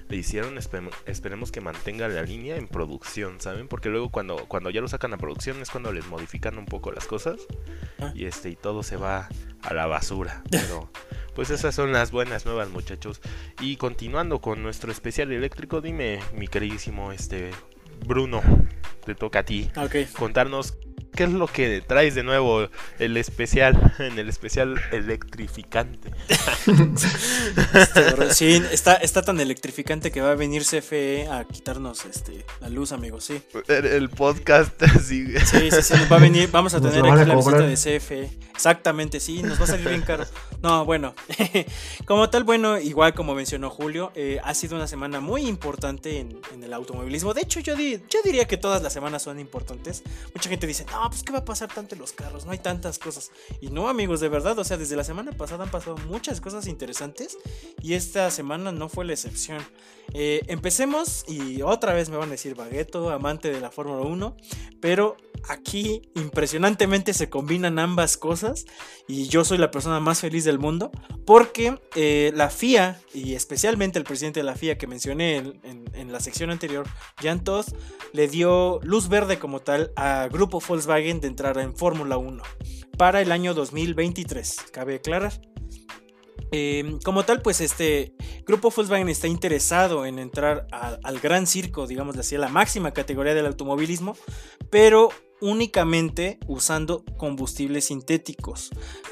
le 0.09 0.17
hicieron, 0.17 0.57
esperemos 0.59 1.53
que 1.53 1.61
mantenga 1.61 2.09
la 2.09 2.23
línea 2.23 2.57
en 2.57 2.67
producción, 2.67 3.41
¿saben? 3.41 3.69
Porque 3.69 3.91
luego 3.91 4.11
cuando, 4.11 4.37
cuando 4.49 4.71
ya 4.71 4.81
lo 4.81 4.89
sacan 4.89 5.13
a 5.13 5.19
producción 5.19 5.61
es 5.61 5.71
cuando 5.71 5.93
les 5.93 6.07
modifican 6.07 6.57
un 6.57 6.67
poco 6.67 6.93
las 6.93 7.07
cosas 7.07 7.41
ah. 7.99 8.13
y 8.15 8.25
este 8.25 8.49
y 8.51 8.57
todo 8.57 8.83
se 8.83 8.97
va 8.97 9.29
a 9.63 9.75
la 9.75 9.87
basura. 9.87 10.43
Pero 10.51 10.91
pues 11.35 11.51
esas 11.51 11.75
son 11.75 11.93
las 11.93 12.11
buenas 12.11 12.47
nuevas, 12.47 12.69
muchachos. 12.71 13.21
Y 13.61 13.77
continuando 13.77 14.41
con 14.41 14.63
nuestro 14.63 14.91
especial 14.91 15.33
eléctrico, 15.33 15.81
dime, 15.81 16.21
mi 16.35 16.49
queridísimo 16.49 17.13
este 17.13 17.51
Bruno, 18.07 18.43
te 19.05 19.15
toca 19.15 19.41
a 19.41 19.45
ti 19.45 19.71
contarnos 20.19 20.79
¿Qué 21.19 21.25
es 21.25 21.33
lo 21.33 21.49
que 21.49 21.83
traes 21.85 22.15
de 22.15 22.23
nuevo 22.23 22.69
el 23.01 23.17
especial, 23.17 23.93
en 23.99 24.17
el 24.21 24.29
especial 24.29 24.81
electrificante? 24.93 26.13
Este, 27.75 28.31
sí, 28.35 28.63
está, 28.71 28.95
está 28.95 29.23
tan 29.23 29.41
electrificante 29.41 30.13
que 30.13 30.21
va 30.21 30.31
a 30.31 30.35
venir 30.37 30.63
CFE 30.63 31.27
a 31.29 31.43
quitarnos 31.45 32.05
este, 32.05 32.47
la 32.61 32.69
luz, 32.69 32.93
amigos, 32.93 33.25
sí. 33.25 33.43
El, 33.67 34.11
podcast, 34.11 34.81
sí. 35.05 35.35
Sí, 35.45 35.71
sí, 35.83 35.95
va 36.09 36.19
a 36.19 36.21
venir, 36.21 36.49
vamos 36.53 36.75
a 36.75 36.81
tener 36.81 37.05
aquí 37.05 37.29
la 37.29 37.35
visita 37.35 37.63
de 37.63 37.75
CFE. 37.75 38.31
Exactamente, 38.55 39.19
sí, 39.19 39.43
nos 39.43 39.59
va 39.59 39.65
a 39.65 39.67
salir 39.67 39.89
bien 39.89 40.03
caro. 40.03 40.25
No, 40.63 40.85
bueno, 40.85 41.15
como 42.05 42.31
tal, 42.31 42.45
bueno, 42.45 42.79
igual 42.79 43.15
como 43.15 43.35
mencionó 43.35 43.71
Julio, 43.71 44.13
eh, 44.15 44.41
ha 44.43 44.55
sido 44.55 44.77
una 44.77 44.87
semana 44.87 45.19
muy 45.19 45.47
importante 45.47 46.21
en, 46.21 46.63
el 46.63 46.73
automovilismo. 46.73 47.35
De 47.35 47.43
hecho, 47.43 47.61
yo, 47.61 47.77
yo 47.77 48.23
diría 48.25 48.47
que 48.47 48.57
todas 48.57 48.83
las 48.83 48.93
semanas 48.93 49.23
son 49.23 49.41
importantes. 49.41 50.03
Mucha 50.35 50.49
gente 50.51 50.67
dice, 50.67 50.85
no, 50.91 51.08
pues 51.09 51.23
¿qué 51.23 51.33
va 51.33 51.39
a 51.39 51.45
pasar 51.45 51.73
tanto 51.73 51.95
en 51.95 52.01
los 52.01 52.13
carros? 52.13 52.45
No 52.45 52.53
hay 52.53 52.59
tantas 52.59 52.99
cosas. 52.99 53.31
Y 53.61 53.71
no, 53.71 53.89
amigos, 53.89 54.21
de 54.21 54.29
verdad, 54.29 54.59
o 54.59 54.65
sea, 54.65 54.77
desde 54.77 54.97
la 54.97 55.05
semana 55.05 55.33
pasada 55.33 55.65
han 55.65 55.71
pasado 55.71 55.97
muchas 56.09 56.41
cosas 56.41 56.67
interesantes 56.67 57.37
y 57.83 57.95
esta 57.95 58.31
semana 58.31 58.73
no 58.73 58.89
fue 58.89 59.05
la 59.05 59.13
excepción. 59.13 59.63
Eh, 60.15 60.43
empecemos 60.47 61.25
y 61.29 61.61
otra 61.63 61.93
vez 61.93 62.09
me 62.09 62.17
van 62.17 62.29
a 62.29 62.33
decir 62.33 62.55
Bagueto, 62.55 63.11
amante 63.11 63.53
de 63.53 63.61
la 63.61 63.71
Fórmula 63.71 64.03
1, 64.03 64.37
pero 64.81 65.17
aquí 65.49 66.03
impresionantemente 66.15 67.13
se 67.13 67.29
combinan 67.29 67.79
ambas 67.79 68.17
cosas 68.17 68.65
y 69.07 69.29
yo 69.29 69.45
soy 69.45 69.59
la 69.59 69.71
persona 69.71 70.01
más 70.01 70.21
feliz 70.21 70.45
del 70.45 70.59
mundo 70.59 70.91
porque 71.27 71.79
eh, 71.95 72.33
la 72.35 72.49
FIA 72.49 73.01
y 73.13 73.35
especialmente 73.35 73.99
el 73.99 74.05
presidente 74.05 74.41
de 74.41 74.45
la 74.45 74.55
FIA 74.55 74.79
que 74.79 74.87
mencioné 74.87 75.37
en, 75.37 75.89
la 76.13 76.21
sección 76.21 76.51
anterior, 76.51 76.87
Jan 77.21 77.43
le 78.15 78.29
dio 78.29 78.81
luz 78.83 79.09
verde 79.09 79.39
como 79.39 79.61
tal 79.61 79.93
a 79.95 80.27
Grupo 80.33 80.63
Volkswagen 80.67 81.21
de 81.21 81.29
entrar 81.29 81.59
en 81.59 81.77
Fórmula 81.77 82.17
1 82.17 82.43
para 82.97 83.21
el 83.21 83.31
año 83.31 83.53
2023, 83.53 84.57
cabe 84.73 84.97
aclarar. 84.97 85.39
Em, 86.51 86.99
como 87.01 87.25
tal, 87.25 87.43
pues 87.43 87.61
este 87.61 88.15
grupo 88.47 88.71
Volkswagen 88.75 89.09
está 89.09 89.29
interesado 89.29 90.07
en 90.07 90.19
entrar 90.19 90.67
al 90.71 91.21
gran 91.21 91.47
circo, 91.47 91.87
digamos 91.87 92.17
así, 92.17 92.37
a 92.37 92.39
la 92.39 92.49
máxima 92.49 92.93
categoría 92.93 93.35
del 93.35 93.47
automovilismo, 93.47 94.17
pero 94.71 95.11
únicamente 95.41 96.39
usando 96.47 97.05
combustibles 97.17 97.87
sintéticos 97.87 98.71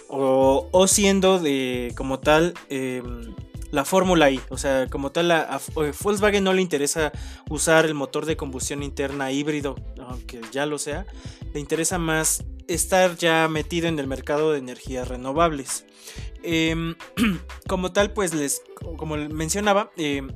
o, 0.09 0.87
siendo 0.89 1.39
de 1.39 1.93
como 1.97 2.19
tal 2.19 2.55
em, 2.69 3.35
la 3.77 3.85
fórmula 3.85 4.31
I, 4.31 4.41
o 4.49 4.57
sea, 4.57 4.87
como 4.87 5.13
tal 5.13 5.31
a, 5.31 5.61
Volkswagen 6.01 6.43
no 6.43 6.55
le 6.55 6.63
interesa 6.63 7.13
usar 7.51 7.85
el 7.85 7.93
motor 7.93 8.25
de 8.25 8.35
combustión 8.35 8.83
interna 8.83 9.33
híbrido, 9.33 9.77
aunque 10.01 10.41
ya 10.51 10.65
lo 10.65 10.79
sea, 10.79 11.05
le 11.53 11.61
interesa 11.61 11.99
más 11.99 12.43
estar 12.69 13.19
ya 13.19 13.47
metido 13.49 13.87
en 13.87 13.99
el 13.99 14.07
mercado 14.07 14.53
de 14.53 14.61
energías 14.61 15.09
renovables. 15.09 15.85
Em, 16.43 16.95
como 17.69 17.93
tal, 17.93 18.15
pues 18.15 18.33
les, 18.33 18.63
como 18.97 19.19
mencionaba, 19.19 19.91
em, 19.99 20.31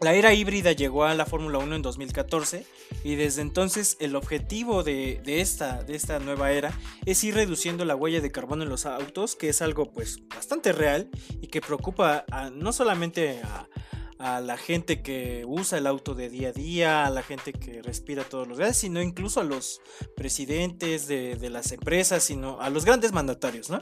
la 0.00 0.14
era 0.14 0.32
híbrida 0.32 0.72
llegó 0.72 1.04
a 1.04 1.14
la 1.14 1.26
Fórmula 1.26 1.58
1 1.58 1.76
en 1.76 1.82
2014 1.82 2.66
y 3.04 3.14
desde 3.16 3.42
entonces 3.42 3.96
el 4.00 4.16
objetivo 4.16 4.82
de, 4.82 5.20
esta, 5.26 5.82
de 5.82 5.94
esta 5.94 6.18
nueva 6.18 6.52
era 6.52 6.72
es 7.06 7.22
ir 7.24 7.34
reduciendo 7.34 7.84
la 7.84 7.96
huella 7.96 8.20
de 8.20 8.32
carbono 8.32 8.62
en 8.62 8.68
los 8.68 8.86
autos, 8.86 9.36
que 9.36 9.48
es 9.50 9.62
algo 9.62 9.92
pues 9.92 10.26
bastante 10.28 10.72
real 10.72 11.10
y 11.40 11.48
que 11.48 11.60
preocupa 11.60 12.24
no 12.52 12.72
solamente 12.72 13.40
a, 13.42 13.68
a 14.20 14.40
la 14.40 14.58
gente 14.58 15.00
que 15.00 15.44
usa 15.46 15.78
el 15.78 15.86
auto 15.86 16.14
de 16.14 16.28
día 16.28 16.50
a 16.50 16.52
día, 16.52 17.06
a 17.06 17.10
la 17.10 17.22
gente 17.22 17.54
que 17.54 17.80
respira 17.80 18.22
todos 18.22 18.46
los 18.46 18.58
días, 18.58 18.76
sino 18.76 19.00
incluso 19.00 19.40
a 19.40 19.44
los 19.44 19.80
presidentes 20.14 21.08
de, 21.08 21.50
las 21.50 21.72
empresas, 21.72 22.22
sino 22.22 22.60
a 22.60 22.68
los 22.68 22.84
grandes 22.84 23.12
mandatarios, 23.12 23.70
¿no? 23.70 23.80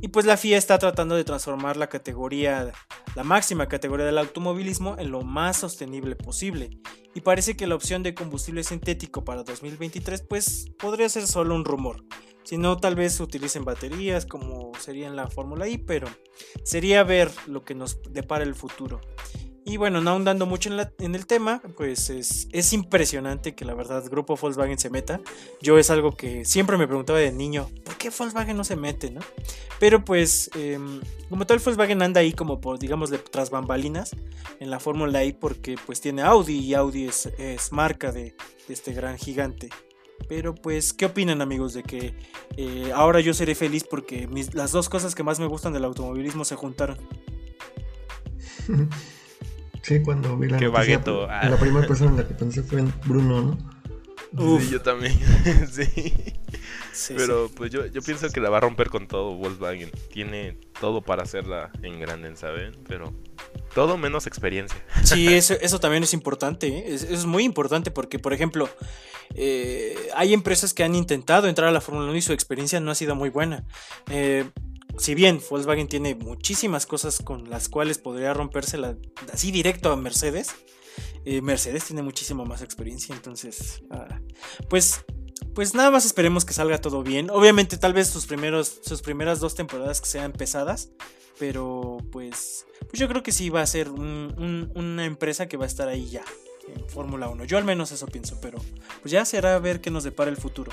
Y 0.00 0.08
pues 0.08 0.24
la 0.24 0.36
FIA 0.36 0.56
está 0.56 0.78
tratando 0.78 1.14
de 1.14 1.24
transformar 1.24 1.76
la 1.76 1.88
categoría, 1.88 2.72
la 3.14 3.24
máxima 3.24 3.68
categoría 3.68 4.06
del 4.06 4.18
automovilismo 4.18 4.96
en 4.98 5.10
lo 5.10 5.22
más 5.22 5.58
sostenible 5.58 6.16
posible. 6.16 6.70
Y 7.14 7.20
parece 7.20 7.56
que 7.56 7.66
la 7.66 7.74
opción 7.74 8.02
de 8.02 8.14
combustible 8.14 8.64
sintético 8.64 9.24
para 9.24 9.42
2023 9.42 10.22
pues 10.22 10.70
podría 10.78 11.08
ser 11.08 11.26
solo 11.26 11.54
un 11.54 11.64
rumor. 11.64 12.04
Si 12.44 12.56
no, 12.56 12.78
tal 12.78 12.94
vez 12.94 13.20
utilicen 13.20 13.64
baterías 13.64 14.24
como 14.24 14.72
sería 14.78 15.06
en 15.06 15.16
la 15.16 15.28
Fórmula 15.28 15.68
I, 15.68 15.78
pero 15.78 16.08
sería 16.64 17.04
ver 17.04 17.30
lo 17.46 17.64
que 17.64 17.74
nos 17.74 18.00
depara 18.10 18.44
el 18.44 18.54
futuro. 18.54 19.00
Y 19.70 19.76
bueno, 19.76 20.00
no 20.00 20.10
ahondando 20.10 20.46
mucho 20.46 20.68
en, 20.98 21.14
el 21.14 21.26
tema, 21.26 21.62
pues 21.76 22.10
es, 22.10 22.72
impresionante 22.72 23.54
que 23.54 23.64
la 23.64 23.72
verdad 23.72 24.02
Grupo 24.10 24.34
Volkswagen 24.34 24.80
se 24.80 24.90
meta. 24.90 25.20
Yo 25.62 25.78
es 25.78 25.90
algo 25.90 26.16
que 26.16 26.44
siempre 26.44 26.76
me 26.76 26.88
preguntaba 26.88 27.20
de 27.20 27.30
niño, 27.30 27.70
¿por 27.84 27.94
qué 27.96 28.10
Volkswagen 28.10 28.56
no 28.56 28.64
se 28.64 28.74
mete? 28.74 29.12
¿no? 29.12 29.20
Pero 29.78 30.04
pues, 30.04 30.50
em, 30.56 31.00
como 31.28 31.46
tal, 31.46 31.60
Volkswagen 31.60 32.02
anda 32.02 32.20
ahí 32.20 32.32
como 32.32 32.60
por, 32.60 32.80
digamos, 32.80 33.10
de 33.10 33.18
tras 33.18 33.50
bambalinas 33.50 34.10
en 34.58 34.70
la 34.70 34.80
Fórmula 34.80 35.22
I 35.22 35.34
porque 35.34 35.76
pues 35.86 36.00
tiene 36.00 36.22
Audi 36.22 36.58
y 36.58 36.74
Audi 36.74 37.04
es, 37.06 37.30
marca 37.70 38.10
de, 38.10 38.34
este 38.68 38.92
gran 38.92 39.18
gigante. 39.18 39.68
Pero 40.28 40.52
pues, 40.52 40.92
¿qué 40.92 41.06
opinan 41.06 41.42
amigos 41.42 41.74
de 41.74 41.84
que 41.84 42.12
eh, 42.56 42.90
ahora 42.92 43.20
yo 43.20 43.34
seré 43.34 43.54
feliz 43.54 43.84
porque 43.88 44.28
las 44.52 44.72
dos 44.72 44.88
cosas 44.88 45.14
que 45.14 45.22
más 45.22 45.38
me 45.38 45.46
gustan 45.46 45.72
del 45.72 45.84
automovilismo 45.84 46.44
se 46.44 46.56
juntaron? 46.56 46.98
Sí, 49.82 50.02
cuando 50.02 50.36
vi 50.36 50.48
la 50.48 50.58
Qué 50.58 50.68
bagueto. 50.68 51.26
La 51.26 51.40
ah. 51.40 51.56
primera 51.58 51.86
persona 51.86 52.10
en 52.10 52.16
la 52.18 52.28
que 52.28 52.34
pensé 52.34 52.62
fue 52.62 52.80
en 52.80 52.92
Bruno, 53.06 53.42
¿no? 53.42 54.58
Sí, 54.60 54.70
yo 54.70 54.80
también. 54.80 55.18
sí. 55.70 56.12
Pero 57.08 57.50
pues 57.54 57.70
yo, 57.70 57.86
yo 57.86 58.02
pienso 58.02 58.28
que 58.28 58.40
la 58.40 58.50
va 58.50 58.58
a 58.58 58.60
romper 58.60 58.90
con 58.90 59.08
todo 59.08 59.34
Volkswagen. 59.34 59.90
Tiene 60.12 60.58
todo 60.80 61.02
para 61.02 61.22
hacerla 61.22 61.70
en 61.82 61.98
grande, 62.00 62.34
¿saben? 62.36 62.72
Pero 62.86 63.12
todo 63.74 63.96
menos 63.96 64.26
experiencia. 64.26 64.78
Sí, 65.02 65.28
eso, 65.34 65.54
eso 65.60 65.80
también 65.80 66.02
es 66.02 66.14
importante. 66.14 66.68
¿eh? 66.68 66.84
Es, 66.88 67.02
es, 67.02 67.26
muy 67.26 67.44
importante 67.44 67.90
porque, 67.90 68.18
por 68.18 68.32
ejemplo, 68.32 68.68
eh, 69.34 69.96
hay 70.14 70.34
empresas 70.34 70.74
que 70.74 70.84
han 70.84 70.94
intentado 70.94 71.48
entrar 71.48 71.68
a 71.68 71.72
la 71.72 71.80
Fórmula 71.80 72.06
1 72.08 72.16
y 72.16 72.22
su 72.22 72.32
experiencia 72.32 72.80
no 72.80 72.90
ha 72.90 72.94
sido 72.94 73.14
muy 73.14 73.30
buena. 73.30 73.64
Eh, 74.10 74.48
si 75.00 75.14
bien 75.14 75.40
Volkswagen 75.48 75.88
tiene 75.88 76.14
muchísimas 76.14 76.86
cosas 76.86 77.20
con 77.22 77.48
las 77.48 77.68
cuales 77.68 77.98
podría 77.98 78.34
romperse 78.34 78.78
así 79.32 79.50
directo 79.50 79.90
a 79.90 79.96
Mercedes, 79.96 80.54
eh, 81.24 81.40
Mercedes 81.42 81.84
tiene 81.84 82.02
muchísimo 82.02 82.44
más 82.44 82.62
experiencia, 82.62 83.14
entonces, 83.14 83.82
ah, 83.90 84.20
pues, 84.68 85.04
pues 85.54 85.74
nada 85.74 85.90
más 85.90 86.04
esperemos 86.04 86.44
que 86.44 86.52
salga 86.52 86.80
todo 86.80 87.02
bien. 87.02 87.30
Obviamente, 87.30 87.76
tal 87.76 87.92
vez 87.92 88.08
sus, 88.08 88.26
primeros, 88.26 88.80
sus 88.82 89.02
primeras 89.02 89.40
dos 89.40 89.54
temporadas 89.54 90.00
que 90.00 90.06
sean 90.06 90.32
pesadas, 90.32 90.90
pero 91.38 91.98
pues, 92.12 92.66
pues 92.80 93.00
yo 93.00 93.08
creo 93.08 93.22
que 93.22 93.32
sí 93.32 93.48
va 93.48 93.62
a 93.62 93.66
ser 93.66 93.90
una 93.90 95.04
empresa 95.04 95.48
que 95.48 95.56
va 95.56 95.64
a 95.64 95.68
estar 95.68 95.88
ahí 95.88 96.08
ya 96.08 96.24
en 96.68 96.88
Fórmula 96.88 97.28
1. 97.28 97.44
Yo 97.44 97.58
al 97.58 97.64
menos 97.64 97.92
eso 97.92 98.06
pienso, 98.06 98.38
pero 98.40 98.58
pues 99.00 99.10
ya 99.10 99.24
será 99.24 99.58
ver 99.58 99.80
qué 99.80 99.90
nos 99.90 100.04
depara 100.04 100.30
el 100.30 100.36
futuro. 100.36 100.72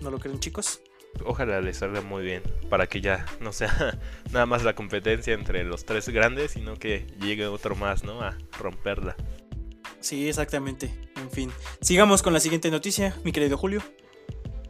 ¿No 0.00 0.10
lo 0.10 0.18
creen, 0.18 0.40
chicos? 0.40 0.80
Ojalá 1.24 1.60
le 1.60 1.74
salga 1.74 2.00
muy 2.00 2.22
bien 2.22 2.42
para 2.68 2.86
que 2.86 3.00
ya 3.00 3.26
no 3.40 3.52
sea 3.52 3.98
nada 4.32 4.46
más 4.46 4.64
la 4.64 4.74
competencia 4.74 5.34
entre 5.34 5.64
los 5.64 5.84
tres 5.84 6.08
grandes, 6.08 6.52
sino 6.52 6.76
que 6.76 7.06
llegue 7.20 7.46
otro 7.46 7.76
más, 7.76 8.04
¿no? 8.04 8.20
A 8.20 8.36
romperla. 8.58 9.16
Sí, 10.00 10.28
exactamente. 10.28 10.90
En 11.16 11.30
fin, 11.30 11.50
sigamos 11.80 12.22
con 12.22 12.32
la 12.32 12.40
siguiente 12.40 12.70
noticia, 12.70 13.16
mi 13.24 13.32
querido 13.32 13.56
Julio. 13.56 13.82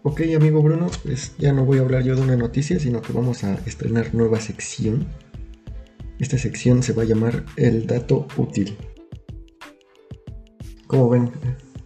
Ok, 0.05 0.23
amigo 0.37 0.61
Bruno, 0.63 0.91
pues 1.05 1.37
ya 1.39 1.53
no 1.53 1.65
voy 1.65 1.79
a 1.79 1.83
hablar 1.83 2.03
yo 2.03 2.17
de 2.17 2.23
una 2.23 2.37
noticia, 2.37 2.79
sino 2.81 3.01
que 3.01 3.13
vamos 3.13 3.45
a 3.45 3.55
estrenar 3.67 4.15
nueva 4.15 4.41
sección. 4.41 5.07
Esta 6.19 6.39
sección 6.39 6.83
se 6.83 6.93
va 6.93 7.03
a 7.03 7.07
llamar 7.07 7.45
El 7.57 7.87
dato 7.87 8.27
útil. 8.37 8.77
Como 10.87 11.09
ven, 11.09 11.31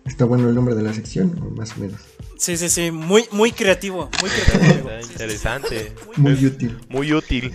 está 0.06 0.24
bueno 0.24 0.48
el 0.48 0.54
nombre 0.54 0.74
de 0.74 0.82
la 0.82 0.92
sección, 0.92 1.38
o 1.42 1.50
más 1.50 1.76
o 1.76 1.80
menos. 1.80 2.00
Sí, 2.38 2.56
sí, 2.56 2.68
sí, 2.68 2.90
muy, 2.90 3.24
muy 3.32 3.52
creativo, 3.52 4.10
muy 4.20 4.30
creativo. 4.30 4.90
Interesante. 5.02 5.92
Muy 6.16 6.44
útil. 6.44 6.78
Muy 6.88 7.12
útil. 7.12 7.52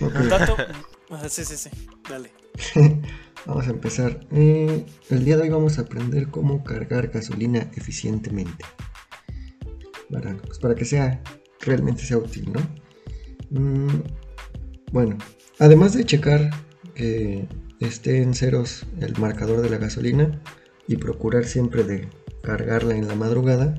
Sí, 1.28 1.44
sí, 1.44 1.56
sí, 1.56 1.70
dale. 2.08 2.32
vamos 3.46 3.66
a 3.66 3.70
empezar. 3.70 4.20
Eh, 4.32 4.84
el 5.10 5.24
día 5.24 5.36
de 5.36 5.42
hoy 5.42 5.48
vamos 5.50 5.78
a 5.78 5.82
aprender 5.82 6.28
cómo 6.28 6.64
cargar 6.64 7.08
gasolina 7.08 7.70
eficientemente. 7.76 8.64
Para, 10.10 10.36
pues 10.36 10.58
para 10.58 10.74
que 10.74 10.84
sea 10.84 11.22
realmente 11.60 12.04
sea 12.04 12.18
útil, 12.18 12.52
¿no? 12.52 12.60
Mm, 13.50 14.02
bueno, 14.90 15.16
además 15.58 15.94
de 15.94 16.04
checar 16.04 16.50
que 16.94 17.46
esté 17.80 18.22
en 18.22 18.34
ceros 18.34 18.84
el 19.00 19.16
marcador 19.18 19.62
de 19.62 19.70
la 19.70 19.78
gasolina 19.78 20.40
y 20.86 20.96
procurar 20.96 21.44
siempre 21.44 21.84
de 21.84 22.08
cargarla 22.42 22.96
en 22.96 23.08
la 23.08 23.14
madrugada, 23.14 23.74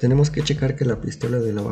tenemos 0.00 0.30
que 0.30 0.42
checar 0.42 0.74
que 0.74 0.84
la 0.84 1.00
pistola 1.00 1.38
de 1.38 1.52
la, 1.52 1.62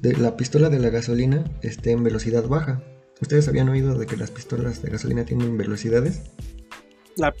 de 0.00 0.16
la 0.16 0.36
pistola 0.36 0.68
de 0.68 0.78
la 0.78 0.90
gasolina 0.90 1.44
esté 1.62 1.92
en 1.92 2.02
velocidad 2.02 2.46
baja. 2.48 2.82
¿Ustedes 3.20 3.46
habían 3.46 3.68
oído 3.68 3.96
de 3.96 4.06
que 4.06 4.16
las 4.16 4.32
pistolas 4.32 4.82
de 4.82 4.90
gasolina 4.90 5.24
tienen 5.24 5.56
velocidades? 5.56 6.22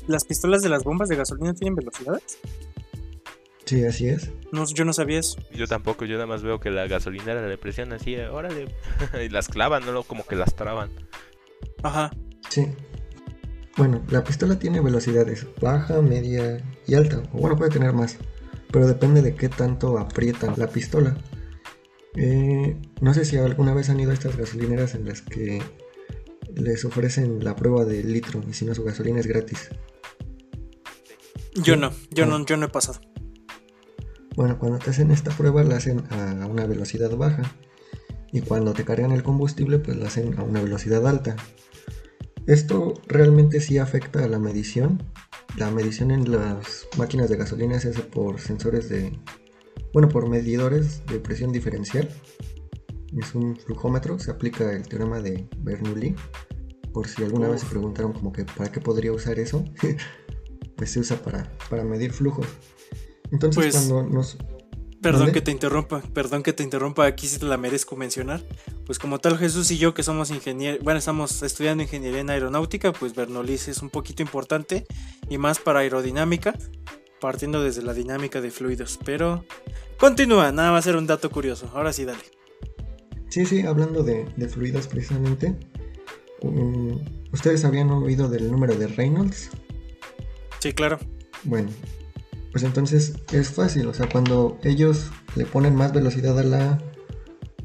¿Las 0.06 0.24
pistolas 0.24 0.62
de 0.62 0.68
las 0.68 0.84
bombas 0.84 1.08
de 1.08 1.16
gasolina 1.16 1.54
tienen 1.54 1.74
velocidades? 1.74 2.38
Sí, 3.64 3.84
así 3.84 4.08
es. 4.08 4.30
No, 4.52 4.64
yo 4.66 4.84
no 4.84 4.92
sabía 4.92 5.18
eso. 5.18 5.40
Yo 5.52 5.66
tampoco, 5.66 6.04
yo 6.04 6.14
nada 6.14 6.26
más 6.26 6.42
veo 6.42 6.60
que 6.60 6.70
la 6.70 6.86
gasolinera 6.86 7.46
le 7.48 7.58
presiona 7.58 7.96
así, 7.96 8.16
órale, 8.16 8.66
y 9.24 9.28
las 9.28 9.48
clavan, 9.48 9.84
no 9.86 10.02
como 10.02 10.26
que 10.26 10.36
las 10.36 10.54
traban. 10.54 10.90
Ajá. 11.82 12.10
Sí. 12.48 12.68
Bueno, 13.76 14.02
la 14.10 14.22
pistola 14.22 14.58
tiene 14.58 14.80
velocidades 14.80 15.46
baja, 15.60 16.02
media 16.02 16.62
y 16.86 16.94
alta. 16.94 17.22
O 17.32 17.38
bueno, 17.38 17.56
puede 17.56 17.70
tener 17.70 17.92
más 17.92 18.18
pero 18.72 18.86
depende 18.86 19.22
de 19.22 19.34
qué 19.36 19.48
tanto 19.48 19.98
aprietan 19.98 20.54
la 20.56 20.66
pistola. 20.66 21.14
Eh, 22.16 22.76
no 23.00 23.14
sé 23.14 23.24
si 23.24 23.36
alguna 23.36 23.74
vez 23.74 23.90
han 23.90 24.00
ido 24.00 24.10
a 24.10 24.14
estas 24.14 24.36
gasolineras 24.36 24.94
en 24.94 25.04
las 25.04 25.20
que 25.20 25.62
les 26.56 26.84
ofrecen 26.84 27.44
la 27.44 27.54
prueba 27.54 27.84
del 27.84 28.12
litro 28.12 28.42
y 28.48 28.54
si 28.54 28.64
no 28.64 28.74
su 28.74 28.82
gasolina 28.82 29.20
es 29.20 29.26
gratis. 29.26 29.68
Yo 31.54 31.76
no, 31.76 31.92
yo 32.10 32.24
no, 32.26 32.44
yo 32.44 32.56
no 32.56 32.66
he 32.66 32.68
pasado. 32.70 33.00
Bueno, 34.36 34.58
cuando 34.58 34.78
te 34.78 34.90
hacen 34.90 35.10
esta 35.10 35.30
prueba 35.30 35.62
la 35.62 35.76
hacen 35.76 36.02
a 36.10 36.46
una 36.46 36.66
velocidad 36.66 37.14
baja 37.16 37.42
y 38.32 38.40
cuando 38.40 38.72
te 38.72 38.84
cargan 38.84 39.12
el 39.12 39.22
combustible 39.22 39.78
pues 39.78 39.98
la 39.98 40.06
hacen 40.06 40.38
a 40.38 40.42
una 40.42 40.62
velocidad 40.62 41.06
alta. 41.06 41.36
Esto 42.46 42.94
realmente 43.06 43.60
sí 43.60 43.78
afecta 43.78 44.24
a 44.24 44.28
la 44.28 44.38
medición 44.38 45.00
la 45.56 45.70
medición 45.70 46.10
en 46.10 46.30
las 46.32 46.88
máquinas 46.96 47.28
de 47.28 47.36
gasolina 47.36 47.78
se 47.78 47.90
hace 47.90 48.02
por 48.02 48.40
sensores 48.40 48.88
de, 48.88 49.18
bueno, 49.92 50.08
por 50.08 50.28
medidores 50.28 51.04
de 51.06 51.20
presión 51.20 51.52
diferencial. 51.52 52.08
Es 53.18 53.34
un 53.34 53.56
flujómetro, 53.56 54.18
se 54.18 54.30
aplica 54.30 54.72
el 54.72 54.88
teorema 54.88 55.20
de 55.20 55.46
Bernoulli. 55.58 56.14
Por 56.94 57.06
si 57.06 57.22
alguna 57.22 57.48
vez 57.48 57.60
se 57.60 57.66
preguntaron 57.66 58.12
como 58.12 58.32
que 58.32 58.44
para 58.44 58.72
qué 58.72 58.80
podría 58.80 59.12
usar 59.12 59.38
eso, 59.38 59.64
pues 60.76 60.90
se 60.90 61.00
usa 61.00 61.16
para, 61.22 61.52
para 61.68 61.84
medir 61.84 62.12
flujos. 62.12 62.46
Entonces 63.30 63.56
pues, 63.62 63.74
cuando 63.74 64.02
nos 64.04 64.38
Perdón 65.02 65.32
que 65.32 65.40
te 65.40 65.50
interrumpa, 65.50 66.00
perdón 66.14 66.44
que 66.44 66.52
te 66.52 66.62
interrumpa, 66.62 67.04
aquí 67.06 67.26
sí 67.26 67.38
te 67.38 67.46
la 67.46 67.56
merezco 67.56 67.96
mencionar. 67.96 68.40
Pues 68.86 68.98
como 68.98 69.18
tal 69.18 69.38
Jesús 69.38 69.70
y 69.70 69.78
yo 69.78 69.94
que 69.94 70.02
somos 70.02 70.30
ingenieros, 70.30 70.82
bueno, 70.82 70.98
estamos 70.98 71.42
estudiando 71.42 71.82
ingeniería 71.82 72.20
en 72.20 72.30
aeronáutica, 72.30 72.92
pues 72.92 73.14
Bernoulli 73.14 73.54
es 73.54 73.80
un 73.80 73.90
poquito 73.90 74.22
importante 74.22 74.86
y 75.28 75.38
más 75.38 75.60
para 75.60 75.80
aerodinámica, 75.80 76.54
partiendo 77.20 77.62
desde 77.62 77.82
la 77.82 77.94
dinámica 77.94 78.40
de 78.40 78.50
fluidos. 78.50 78.98
Pero 79.04 79.44
continúa, 79.98 80.50
nada 80.50 80.72
más 80.72 80.86
era 80.86 80.98
un 80.98 81.06
dato 81.06 81.30
curioso. 81.30 81.70
Ahora 81.74 81.92
sí, 81.92 82.04
dale. 82.04 82.22
Sí, 83.28 83.46
sí, 83.46 83.62
hablando 83.62 84.02
de, 84.02 84.26
fluidos 84.48 84.88
precisamente, 84.88 85.54
um, 86.42 87.00
¿ustedes 87.32 87.64
habían 87.64 87.90
oído 87.90 88.28
del 88.28 88.50
número 88.50 88.74
de 88.74 88.88
Reynolds? 88.88 89.50
Sí, 90.58 90.72
claro. 90.72 90.98
Bueno, 91.44 91.70
pues 92.50 92.62
entonces 92.64 93.14
es 93.32 93.50
fácil, 93.50 93.86
o 93.86 93.94
sea, 93.94 94.08
cuando 94.08 94.58
ellos 94.64 95.10
le 95.34 95.46
ponen 95.46 95.74
más 95.74 95.94
velocidad 95.94 96.38
a 96.38 96.42
la 96.42 96.78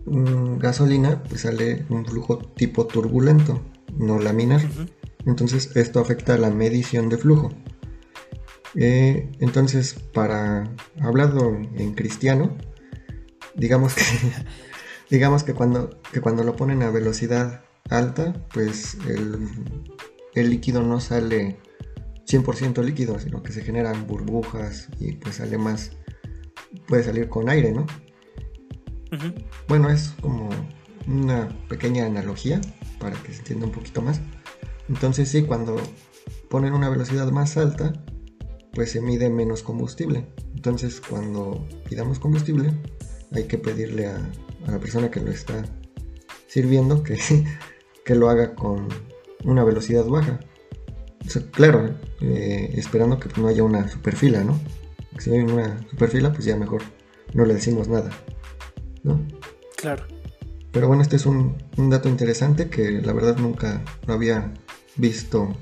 mm, 0.07 0.57
gasolina, 0.57 1.23
pues 1.23 1.41
sale 1.41 1.85
un 1.89 2.05
flujo 2.05 2.37
tipo 2.37 2.87
turbulento, 2.87 3.61
no 3.97 4.19
laminar. 4.19 4.61
Entonces 5.25 5.75
esto 5.75 5.99
afecta 5.99 6.35
a 6.35 6.37
la 6.37 6.49
medición 6.49 7.09
de 7.09 7.17
flujo. 7.17 7.51
Eh, 8.75 9.31
entonces, 9.39 9.93
para 10.13 10.71
hablado 11.01 11.57
en 11.75 11.93
cristiano, 11.93 12.57
digamos 13.55 13.95
que, 13.95 14.03
digamos 15.09 15.43
que 15.43 15.53
cuando, 15.53 15.99
que 16.11 16.21
cuando 16.21 16.43
lo 16.43 16.55
ponen 16.55 16.83
a 16.83 16.91
velocidad 16.91 17.63
alta, 17.89 18.33
pues 18.53 18.97
el, 19.07 19.37
el 20.35 20.49
líquido 20.49 20.83
no 20.83 20.99
sale 20.99 21.57
100% 22.27 22.83
líquido, 22.83 23.19
sino 23.19 23.41
que 23.41 23.51
se 23.51 23.61
generan 23.61 24.05
burbujas 24.05 24.89
y 24.99 25.13
pues 25.13 25.35
sale 25.35 25.57
más, 25.57 25.91
puede 26.87 27.03
salir 27.03 27.29
con 27.29 27.49
aire, 27.49 27.71
¿no? 27.71 27.87
Bueno, 29.67 29.89
es 29.89 30.13
como 30.21 30.49
una 31.07 31.49
pequeña 31.69 32.05
analogía 32.05 32.59
para 32.99 33.15
que 33.21 33.31
se 33.33 33.39
entienda 33.39 33.67
un 33.67 33.71
poquito 33.71 34.01
más. 34.01 34.19
Entonces 34.89 35.29
sí, 35.29 35.43
cuando 35.43 35.77
ponen 36.49 36.73
una 36.73 36.89
velocidad 36.89 37.29
más 37.31 37.57
alta, 37.57 37.93
pues 38.73 38.91
se 38.91 39.01
mide 39.01 39.29
menos 39.29 39.63
combustible. 39.63 40.25
Entonces 40.55 41.01
cuando 41.01 41.67
pidamos 41.89 42.19
combustible, 42.19 42.73
hay 43.33 43.45
que 43.45 43.57
pedirle 43.57 44.07
a, 44.07 44.19
la 44.67 44.79
persona 44.79 45.09
que 45.09 45.21
lo 45.21 45.31
está 45.31 45.63
sirviendo 46.47 47.03
que, 47.03 47.17
que 48.05 48.15
lo 48.15 48.29
haga 48.29 48.55
con 48.55 48.87
una 49.43 49.63
velocidad 49.63 50.05
baja. 50.05 50.39
claro, 51.51 51.95
eh, 52.21 52.73
esperando 52.75 53.19
que 53.19 53.29
no 53.39 53.47
haya 53.47 53.63
una 53.63 53.87
superfila, 53.87 54.43
¿no? 54.43 54.59
Si 55.19 55.31
hay 55.31 55.39
una 55.39 55.79
superfila, 55.89 56.31
pues 56.31 56.45
ya 56.45 56.55
mejor 56.55 56.81
no 57.33 57.45
le 57.45 57.55
decimos 57.55 57.87
nada, 57.87 58.11
¿no? 59.07 59.25
Claro. 59.75 60.05
Pero 60.71 60.87
bueno, 60.87 61.01
este 61.01 61.15
es 61.15 61.25
un, 61.25 61.57
dato 61.75 62.09
interesante 62.09 62.69
que 62.69 63.01
la 63.01 63.13
verdad 63.13 63.37
nunca 63.37 63.83
lo 64.05 64.13
había 64.13 64.53
visto, 64.95 65.55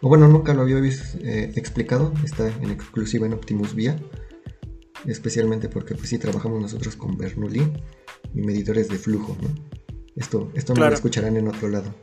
o 0.00 0.08
bueno, 0.08 0.28
nunca 0.28 0.54
lo 0.54 0.62
había 0.62 0.76
visto, 0.76 1.18
eh, 1.22 1.52
explicado, 1.56 2.12
está 2.24 2.48
en 2.48 2.70
exclusiva 2.70 3.26
en 3.26 3.32
Optimus 3.32 3.74
Via, 3.74 3.98
especialmente 5.06 5.68
porque 5.68 5.94
pues 5.94 6.10
sí 6.10 6.18
trabajamos 6.18 6.60
nosotros 6.60 6.96
con 6.96 7.16
Bernoulli 7.16 7.72
y 8.34 8.42
medidores 8.42 8.88
de 8.88 8.98
flujo, 8.98 9.36
¿no? 9.40 9.48
Esto, 10.14 10.50
esto 10.54 10.74
no 10.74 10.88
lo 10.88 10.94
escucharán 10.94 11.36
en 11.36 11.48
otro 11.48 11.68
lado. 11.68 11.94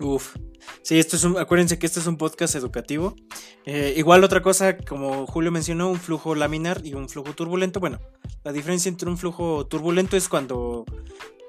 Uf. 0.00 0.36
Sí, 0.82 0.98
esto 0.98 1.16
es 1.16 1.24
un, 1.24 1.36
acuérdense 1.38 1.78
que 1.78 1.86
este 1.86 2.00
es 2.00 2.06
un 2.06 2.16
podcast 2.16 2.54
educativo. 2.54 3.14
Eh, 3.66 3.94
igual 3.96 4.24
otra 4.24 4.42
cosa, 4.42 4.76
como 4.76 5.26
Julio 5.26 5.50
mencionó, 5.50 5.90
un 5.90 5.98
flujo 5.98 6.34
laminar 6.34 6.80
y 6.84 6.94
un 6.94 7.08
flujo 7.08 7.34
turbulento. 7.34 7.80
Bueno, 7.80 8.00
la 8.44 8.52
diferencia 8.52 8.88
entre 8.88 9.08
un 9.08 9.18
flujo 9.18 9.66
turbulento 9.66 10.16
es 10.16 10.28
cuando 10.28 10.84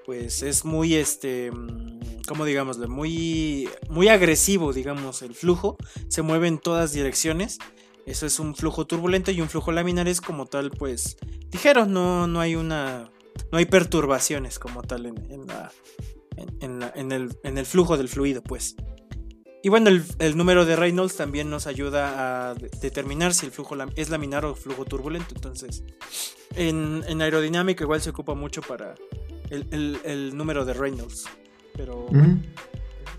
pues 0.05 0.41
es 0.41 0.65
muy 0.65 0.95
este 0.95 1.51
como 2.27 2.43
digamos 2.43 2.79
muy 2.89 3.69
muy 3.89 4.07
agresivo 4.07 4.73
digamos 4.73 5.21
el 5.21 5.35
flujo. 5.35 5.77
Se 6.07 6.21
mueve 6.21 6.47
en 6.47 6.57
todas 6.57 6.91
direcciones. 6.91 7.59
Eso 8.05 8.25
es 8.25 8.39
un 8.39 8.55
flujo 8.55 8.87
turbulento 8.87 9.29
y 9.31 9.39
un 9.39 9.49
flujo 9.49 9.71
laminar 9.71 10.07
es 10.07 10.19
como 10.19 10.47
tal 10.47 10.71
pues 10.71 11.17
ligero. 11.51 11.85
No 11.85 12.27
no 12.27 12.39
hay 12.39 12.55
una 12.55 13.11
no 13.51 13.57
hay 13.57 13.65
perturbaciones 13.65 14.59
como 14.59 14.81
tal 14.81 15.05
en, 15.05 15.47
la, 15.47 15.71
en, 16.59 16.81
en 17.43 17.57
el 17.57 17.65
flujo 17.65 17.95
del 17.95 18.09
fluido 18.09 18.41
pues 18.41 18.75
y 19.61 19.69
bueno, 19.69 19.89
el, 20.19 20.37
número 20.37 20.65
de 20.65 20.75
Reynolds 20.75 21.15
también 21.15 21.49
nos 21.49 21.67
ayuda 21.67 22.51
a 22.51 22.53
determinar 22.53 23.33
si 23.33 23.45
el 23.45 23.51
flujo 23.51 23.75
es 23.95 24.09
laminar 24.09 24.45
o 24.45 24.55
flujo 24.55 24.85
turbulento. 24.85 25.35
Entonces, 25.35 25.83
en, 26.55 27.21
aerodinámica 27.21 27.83
igual 27.83 28.01
se 28.01 28.11
ocupa 28.11 28.35
mucho 28.35 28.61
para 28.61 28.95
el, 29.49 30.37
número 30.37 30.63
de 30.63 30.73
Reynolds. 30.73 31.25
Pero... 31.75 32.07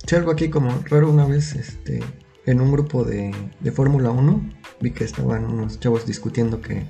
Sí, 0.06 0.16
algo 0.16 0.30
aquí 0.30 0.48
como 0.48 0.70
raro 0.88 1.10
una 1.10 1.26
vez, 1.26 1.54
este, 1.54 2.00
en 2.46 2.60
un 2.60 2.72
grupo 2.72 3.04
de, 3.04 3.34
de 3.60 3.72
Fórmula 3.72 4.10
1, 4.10 4.50
vi 4.80 4.92
que 4.92 5.04
estaban 5.04 5.44
unos 5.44 5.78
chavos 5.78 6.06
discutiendo 6.06 6.62
que, 6.62 6.86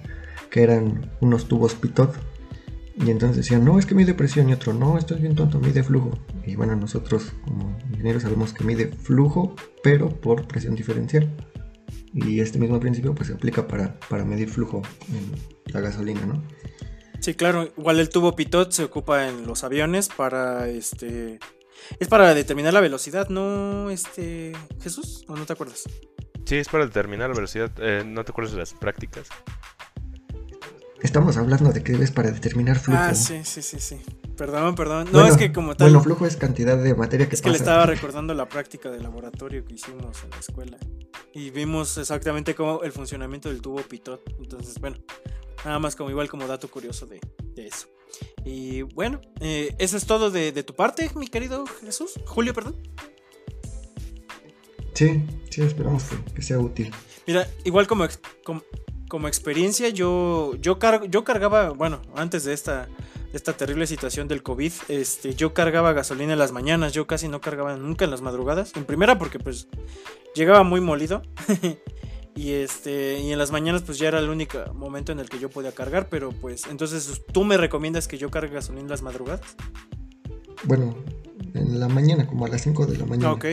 que 0.49 0.63
eran 0.63 1.11
unos 1.21 1.47
tubos 1.47 1.75
Pitot 1.75 2.15
y 2.97 3.11
entonces 3.11 3.39
decían, 3.39 3.65
no, 3.65 3.79
es 3.79 3.87
que 3.87 3.95
mide 3.95 4.13
presión 4.13 4.49
y 4.49 4.53
otro, 4.53 4.75
no, 4.75 4.99
esto 4.99 5.15
es 5.15 5.23
bien 5.23 5.35
tonto, 5.35 5.59
mide 5.59 5.83
flujo. 5.83 6.19
Y 6.51 6.57
bueno, 6.57 6.75
nosotros 6.75 7.33
como 7.45 7.79
ingenieros 7.93 8.25
sabemos 8.25 8.53
que 8.53 8.65
mide 8.65 8.89
flujo, 8.89 9.55
pero 9.85 10.09
por 10.09 10.49
presión 10.49 10.75
diferencial. 10.75 11.31
Y 12.13 12.41
este 12.41 12.59
mismo 12.59 12.81
principio 12.81 13.15
pues 13.15 13.29
se 13.29 13.35
aplica 13.35 13.69
para, 13.69 14.01
para 14.09 14.25
medir 14.25 14.49
flujo 14.49 14.83
en 15.11 15.73
la 15.73 15.81
gasolina, 15.81 16.27
¿no? 16.27 16.43
Sí, 17.21 17.35
claro, 17.35 17.69
igual 17.79 18.01
el 18.01 18.09
tubo 18.09 18.35
pitot 18.35 18.73
se 18.73 18.83
ocupa 18.83 19.29
en 19.29 19.47
los 19.47 19.63
aviones 19.63 20.09
para 20.09 20.69
este 20.69 21.39
es 22.01 22.09
para 22.09 22.35
determinar 22.35 22.73
la 22.75 22.81
velocidad, 22.81 23.29
¿no? 23.29 23.89
Este 23.89 24.53
Jesús, 24.83 25.25
¿o 25.29 25.37
no 25.37 25.47
te 25.47 25.53
acuerdas? 25.53 25.85
Sí, 26.47 26.57
es 26.57 26.69
para 26.69 26.85
determinar 26.85 27.29
la 27.29 27.37
velocidad, 27.37 27.71
eh, 27.79 28.03
¿no 28.05 28.25
te 28.25 28.33
acuerdas 28.33 28.55
de 28.55 28.59
las 28.59 28.75
prácticas? 28.75 29.29
Estamos 31.03 31.37
hablando 31.39 31.73
de 31.73 31.83
que 31.83 31.93
es 31.93 32.11
para 32.11 32.31
determinar 32.31 32.79
flujo. 32.79 33.01
Ah, 33.01 33.15
sí, 33.15 33.41
sí, 33.45 33.63
sí, 33.63 33.81
sí. 33.81 33.97
Perdón, 34.37 34.75
perdón. 34.75 35.09
No, 35.13 35.27
es 35.27 35.37
que 35.37 35.53
como 35.53 35.75
tal. 35.75 35.89
Bueno, 35.89 36.03
flujo 36.03 36.27
es 36.27 36.37
cantidad 36.37 36.77
de 36.77 36.95
materia 36.95 37.29
que 37.29 37.35
Es 37.35 37.43
que 37.43 37.51
le 37.51 37.57
estaba 37.57 37.87
recordando 37.87 38.35
la 38.35 38.49
práctica 38.49 38.91
de 38.91 39.01
laboratorio 39.01 39.65
que 39.65 39.75
hicimos 39.75 40.23
en 40.25 40.31
la 40.31 40.39
escuela. 40.39 40.79
Y 41.33 41.51
vimos 41.51 41.97
exactamente 41.97 42.55
cómo 42.55 42.83
el 42.83 42.93
funcionamiento 42.93 43.49
del 43.49 43.63
tubo 43.63 43.81
pitot. 43.83 44.23
Entonces, 44.39 44.79
bueno, 44.79 44.97
nada 45.65 45.79
más 45.79 45.97
como 45.97 46.11
igual 46.11 46.29
como 46.29 46.47
dato 46.47 46.69
curioso 46.69 47.07
de, 47.07 47.21
eso. 47.57 47.89
Y 48.45 48.83
bueno, 48.83 49.21
eh, 49.41 49.75
eso 49.79 49.97
es 49.97 50.05
todo 50.05 50.31
de, 50.31 50.53
tu 50.63 50.75
parte, 50.75 51.11
mi 51.15 51.29
querido 51.29 51.65
Jesús. 51.67 52.13
Julio, 52.27 52.53
perdón. 52.53 52.77
Sí, 54.95 55.23
sí, 55.51 55.63
esperamos 55.63 56.05
que, 56.35 56.43
sea 56.43 56.59
útil. 56.59 56.93
Mira, 57.27 57.49
igual 57.65 57.87
como, 57.87 58.07
como, 58.45 58.63
como 59.11 59.29
experiencia, 59.29 59.91
yo, 59.91 60.55
yo, 60.61 60.79
yo 61.09 61.25
cargaba, 61.25 61.71
bueno, 61.71 62.01
antes 62.15 62.45
de 62.45 62.55
esta, 62.55 62.89
esta 63.35 63.53
terrible 63.53 63.87
situación 63.87 64.29
del 64.29 64.43
COVID, 64.43 64.73
este, 64.89 65.35
yo 65.35 65.53
cargaba 65.53 65.93
gasolina 65.93 66.33
en 66.33 66.39
las 66.39 66.53
mañanas, 66.53 66.93
yo 66.95 67.07
casi 67.07 67.29
no 67.29 67.41
cargaba 67.43 67.77
nunca 67.77 68.07
en 68.07 68.13
las 68.13 68.23
madrugadas. 68.23 68.73
En 68.77 68.85
primera 68.85 69.19
porque 69.19 69.39
pues 69.39 69.69
llegaba 70.35 70.63
muy 70.63 70.81
molido. 70.81 71.23
y 72.37 72.53
este 72.53 73.19
y 73.19 73.33
en 73.33 73.39
las 73.39 73.51
mañanas 73.51 73.83
pues 73.83 73.99
ya 73.99 74.07
era 74.07 74.21
el 74.21 74.31
único 74.31 74.73
momento 74.73 75.11
en 75.11 75.19
el 75.19 75.29
que 75.29 75.41
yo 75.41 75.51
podía 75.51 75.73
cargar, 75.73 76.09
pero 76.09 76.31
pues 76.31 76.67
entonces 76.71 77.23
tú 77.33 77.45
me 77.45 77.57
recomiendas 77.57 78.07
que 78.07 78.17
yo 78.17 78.31
cargue 78.31 78.55
gasolina 78.55 78.85
en 78.85 78.91
las 78.91 79.03
madrugadas? 79.03 79.57
Bueno, 80.65 80.95
en 81.55 81.81
la 81.81 81.89
mañana, 81.89 82.27
como 82.29 82.47
a 82.47 82.49
las 82.49 82.63
5 82.63 82.87
de 82.87 82.99
la 82.99 83.07
mañana. 83.07 83.33
Ok. 83.33 83.47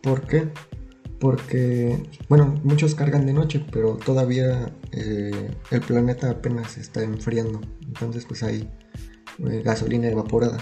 ¿Por 0.00 0.26
qué? 0.26 0.48
Porque, 1.24 2.06
bueno, 2.28 2.60
muchos 2.64 2.94
cargan 2.94 3.24
de 3.24 3.32
noche, 3.32 3.64
pero 3.72 3.96
todavía 3.96 4.70
eh, 4.92 5.50
el 5.70 5.80
planeta 5.80 6.28
apenas 6.28 6.76
está 6.76 7.02
enfriando, 7.02 7.62
entonces 7.80 8.26
pues 8.26 8.42
hay 8.42 8.68
eh, 9.38 9.62
gasolina 9.64 10.08
evaporada. 10.08 10.58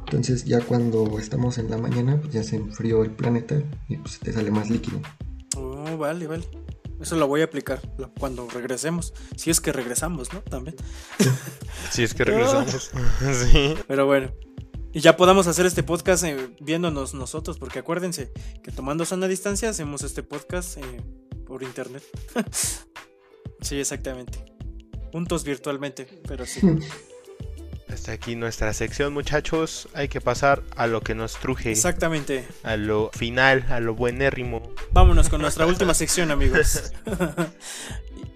Entonces 0.00 0.46
ya 0.46 0.60
cuando 0.62 1.16
estamos 1.20 1.58
en 1.58 1.70
la 1.70 1.78
mañana, 1.78 2.20
pues 2.20 2.32
ya 2.32 2.42
se 2.42 2.56
enfrió 2.56 3.04
el 3.04 3.12
planeta 3.12 3.62
y 3.88 3.98
pues 3.98 4.18
te 4.18 4.32
sale 4.32 4.50
más 4.50 4.68
líquido. 4.68 5.00
Oh, 5.56 5.96
vale, 5.96 6.26
vale. 6.26 6.44
Eso 7.00 7.14
lo 7.14 7.28
voy 7.28 7.42
a 7.42 7.44
aplicar 7.44 7.80
cuando 8.18 8.48
regresemos. 8.48 9.14
Si 9.36 9.50
es 9.50 9.60
que 9.60 9.72
regresamos, 9.72 10.32
¿no? 10.32 10.40
También. 10.40 10.74
Si 11.92 12.02
es 12.02 12.14
que 12.14 12.24
regresamos. 12.24 12.90
sí. 13.52 13.76
Pero 13.86 14.06
bueno, 14.06 14.32
y 14.94 15.00
ya 15.00 15.16
podamos 15.16 15.48
hacer 15.48 15.66
este 15.66 15.82
podcast 15.82 16.22
eh, 16.22 16.50
viéndonos 16.60 17.14
nosotros, 17.14 17.58
porque 17.58 17.80
acuérdense 17.80 18.32
que 18.62 18.70
tomando 18.70 19.04
sana 19.04 19.26
distancia 19.26 19.68
hacemos 19.68 20.02
este 20.04 20.22
podcast 20.22 20.78
eh, 20.78 20.82
por 21.44 21.64
internet. 21.64 22.04
sí, 23.60 23.80
exactamente. 23.80 24.38
Juntos 25.10 25.42
virtualmente, 25.42 26.06
pero 26.28 26.46
sí. 26.46 26.60
Hasta 27.88 28.12
aquí 28.12 28.36
nuestra 28.36 28.72
sección, 28.72 29.12
muchachos. 29.12 29.88
Hay 29.94 30.08
que 30.08 30.20
pasar 30.20 30.62
a 30.76 30.86
lo 30.86 31.00
que 31.00 31.14
nos 31.14 31.34
truje. 31.34 31.72
Exactamente. 31.72 32.46
A 32.62 32.76
lo 32.76 33.10
final, 33.12 33.66
a 33.68 33.80
lo 33.80 33.94
buenérrimo. 33.94 34.72
Vámonos 34.92 35.28
con 35.28 35.40
nuestra 35.40 35.66
última 35.66 35.94
sección, 35.94 36.30
amigos. 36.30 36.92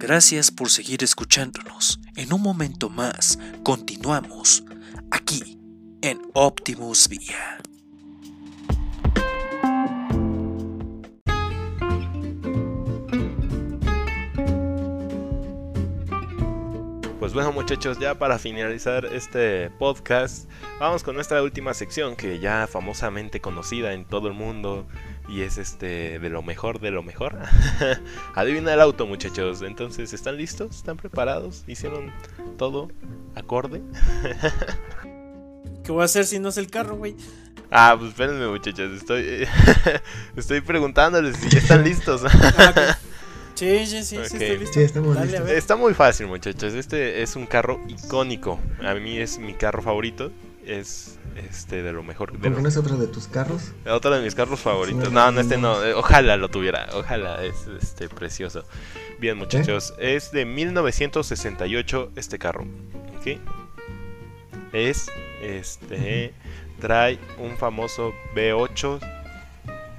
Gracias 0.00 0.50
por 0.50 0.70
seguir 0.70 1.04
escuchándonos. 1.04 2.00
En 2.16 2.32
un 2.32 2.40
momento 2.40 2.88
más, 2.88 3.38
continuamos 3.62 4.64
aquí 5.10 5.58
en 6.00 6.22
Optimus 6.32 7.06
Vía. 7.06 7.58
Pues 17.18 17.34
bueno 17.34 17.52
muchachos, 17.52 17.98
ya 18.00 18.18
para 18.18 18.38
finalizar 18.38 19.04
este 19.04 19.68
podcast, 19.78 20.48
vamos 20.78 21.04
con 21.04 21.14
nuestra 21.14 21.42
última 21.42 21.74
sección 21.74 22.16
que 22.16 22.38
ya 22.38 22.66
famosamente 22.66 23.42
conocida 23.42 23.92
en 23.92 24.06
todo 24.06 24.28
el 24.28 24.34
mundo 24.34 24.88
y 25.30 25.42
es 25.42 25.58
este 25.58 26.18
de 26.18 26.28
lo 26.28 26.42
mejor 26.42 26.80
de 26.80 26.90
lo 26.90 27.02
mejor. 27.02 27.38
Adivina 28.34 28.74
el 28.74 28.80
auto, 28.80 29.06
muchachos. 29.06 29.62
Entonces, 29.62 30.12
¿están 30.12 30.36
listos? 30.36 30.76
¿Están 30.76 30.96
preparados? 30.96 31.62
¿Hicieron 31.68 32.12
todo 32.58 32.90
acorde? 33.36 33.80
¿Qué 35.84 35.92
voy 35.92 36.02
a 36.02 36.06
hacer 36.06 36.26
si 36.26 36.40
no 36.40 36.48
es 36.48 36.56
el 36.56 36.68
carro, 36.68 36.96
güey? 36.96 37.14
Ah, 37.70 37.94
pues 37.96 38.10
espérenme, 38.10 38.48
muchachos. 38.48 38.92
Estoy 38.92 39.46
estoy 40.36 40.60
preguntándoles 40.62 41.36
si 41.36 41.56
están 41.56 41.84
listos. 41.84 42.22
Ah, 42.24 42.98
sí, 43.54 43.86
sí, 43.86 44.02
sí, 44.02 44.16
sí, 44.26 44.36
estoy 44.36 44.58
listo. 44.58 44.80
Está 44.80 45.76
muy 45.76 45.94
fácil, 45.94 46.26
muchachos. 46.26 46.74
Este 46.74 47.22
es 47.22 47.36
un 47.36 47.46
carro 47.46 47.80
icónico. 47.86 48.58
A 48.82 48.94
mí 48.94 49.18
es 49.18 49.38
mi 49.38 49.54
carro 49.54 49.80
favorito. 49.80 50.32
Es 50.66 51.18
este 51.50 51.82
de 51.82 51.92
lo 51.92 52.02
mejor. 52.02 52.32
De 52.32 52.38
¿Por 52.38 52.48
qué 52.50 52.56
lo- 52.56 52.60
no 52.62 52.68
es 52.68 52.76
otro 52.76 52.96
de 52.96 53.06
tus 53.06 53.26
carros? 53.28 53.72
otro 53.88 54.10
de 54.14 54.22
mis 54.22 54.34
carros 54.34 54.60
favoritos. 54.60 55.08
Sí, 55.08 55.14
No, 55.14 55.30
no, 55.32 55.40
este 55.40 55.56
no. 55.58 55.82
eh, 55.84 55.94
Ojalá 55.94 56.36
lo 56.36 56.48
tuviera. 56.48 56.88
Ojalá. 56.94 57.42
Es 57.44 57.66
este 57.80 58.08
precioso. 58.08 58.64
Bien, 59.18 59.36
muchachos. 59.36 59.94
Es 59.98 60.32
de 60.32 60.44
1968 60.44 62.12
este 62.16 62.38
carro. 62.38 62.64
¿Ok? 63.18 63.38
Es 64.72 65.10
este. 65.42 66.32
Trae 66.80 67.18
un 67.38 67.56
famoso 67.58 68.12
V8 68.34 68.98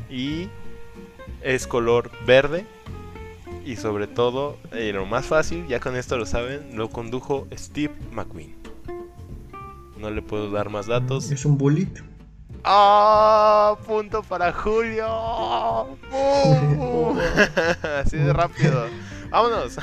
y 0.09 0.49
es 1.41 1.67
color 1.67 2.09
verde. 2.25 2.65
Y 3.63 3.75
sobre 3.75 4.07
todo, 4.07 4.57
eh, 4.71 4.91
lo 4.91 5.05
más 5.05 5.27
fácil, 5.27 5.67
ya 5.67 5.79
con 5.79 5.95
esto 5.95 6.17
lo 6.17 6.25
saben, 6.25 6.75
lo 6.75 6.89
condujo 6.89 7.47
Steve 7.55 7.93
McQueen. 8.11 8.55
No 10.01 10.09
le 10.09 10.23
puedo 10.23 10.49
dar 10.49 10.71
más 10.71 10.87
datos. 10.87 11.29
Es 11.29 11.45
un 11.45 11.59
bullet. 11.59 11.87
¡Ah! 12.63 13.75
¡Punto 13.85 14.23
para 14.23 14.51
Julio! 14.51 15.05
¡Bum! 16.11 17.19
Así 18.03 18.17
de 18.17 18.33
rápido. 18.33 18.87
¡Vámonos! 19.29 19.77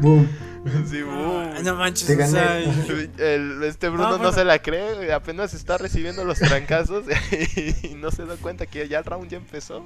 Boom. 0.00 0.28
Sí. 0.90 1.00
Ah, 1.08 1.60
no 1.64 1.74
manches, 1.76 2.06
Te 2.06 2.22
o 2.22 2.26
sea, 2.26 2.60
gané. 2.60 3.10
El- 3.18 3.62
este 3.64 3.88
Bruno 3.88 4.06
Ah, 4.06 4.10
no 4.12 4.16
bueno. 4.18 4.32
se 4.32 4.44
la 4.44 4.60
cree, 4.60 5.12
apenas 5.12 5.54
está 5.54 5.78
recibiendo 5.78 6.24
los 6.24 6.38
trancazos 6.38 7.04
y 7.82 7.94
no 7.94 8.10
se 8.10 8.24
da 8.26 8.36
cuenta 8.36 8.66
que 8.66 8.88
ya 8.88 8.98
el 8.98 9.04
round 9.04 9.28
ya 9.30 9.36
empezó. 9.38 9.84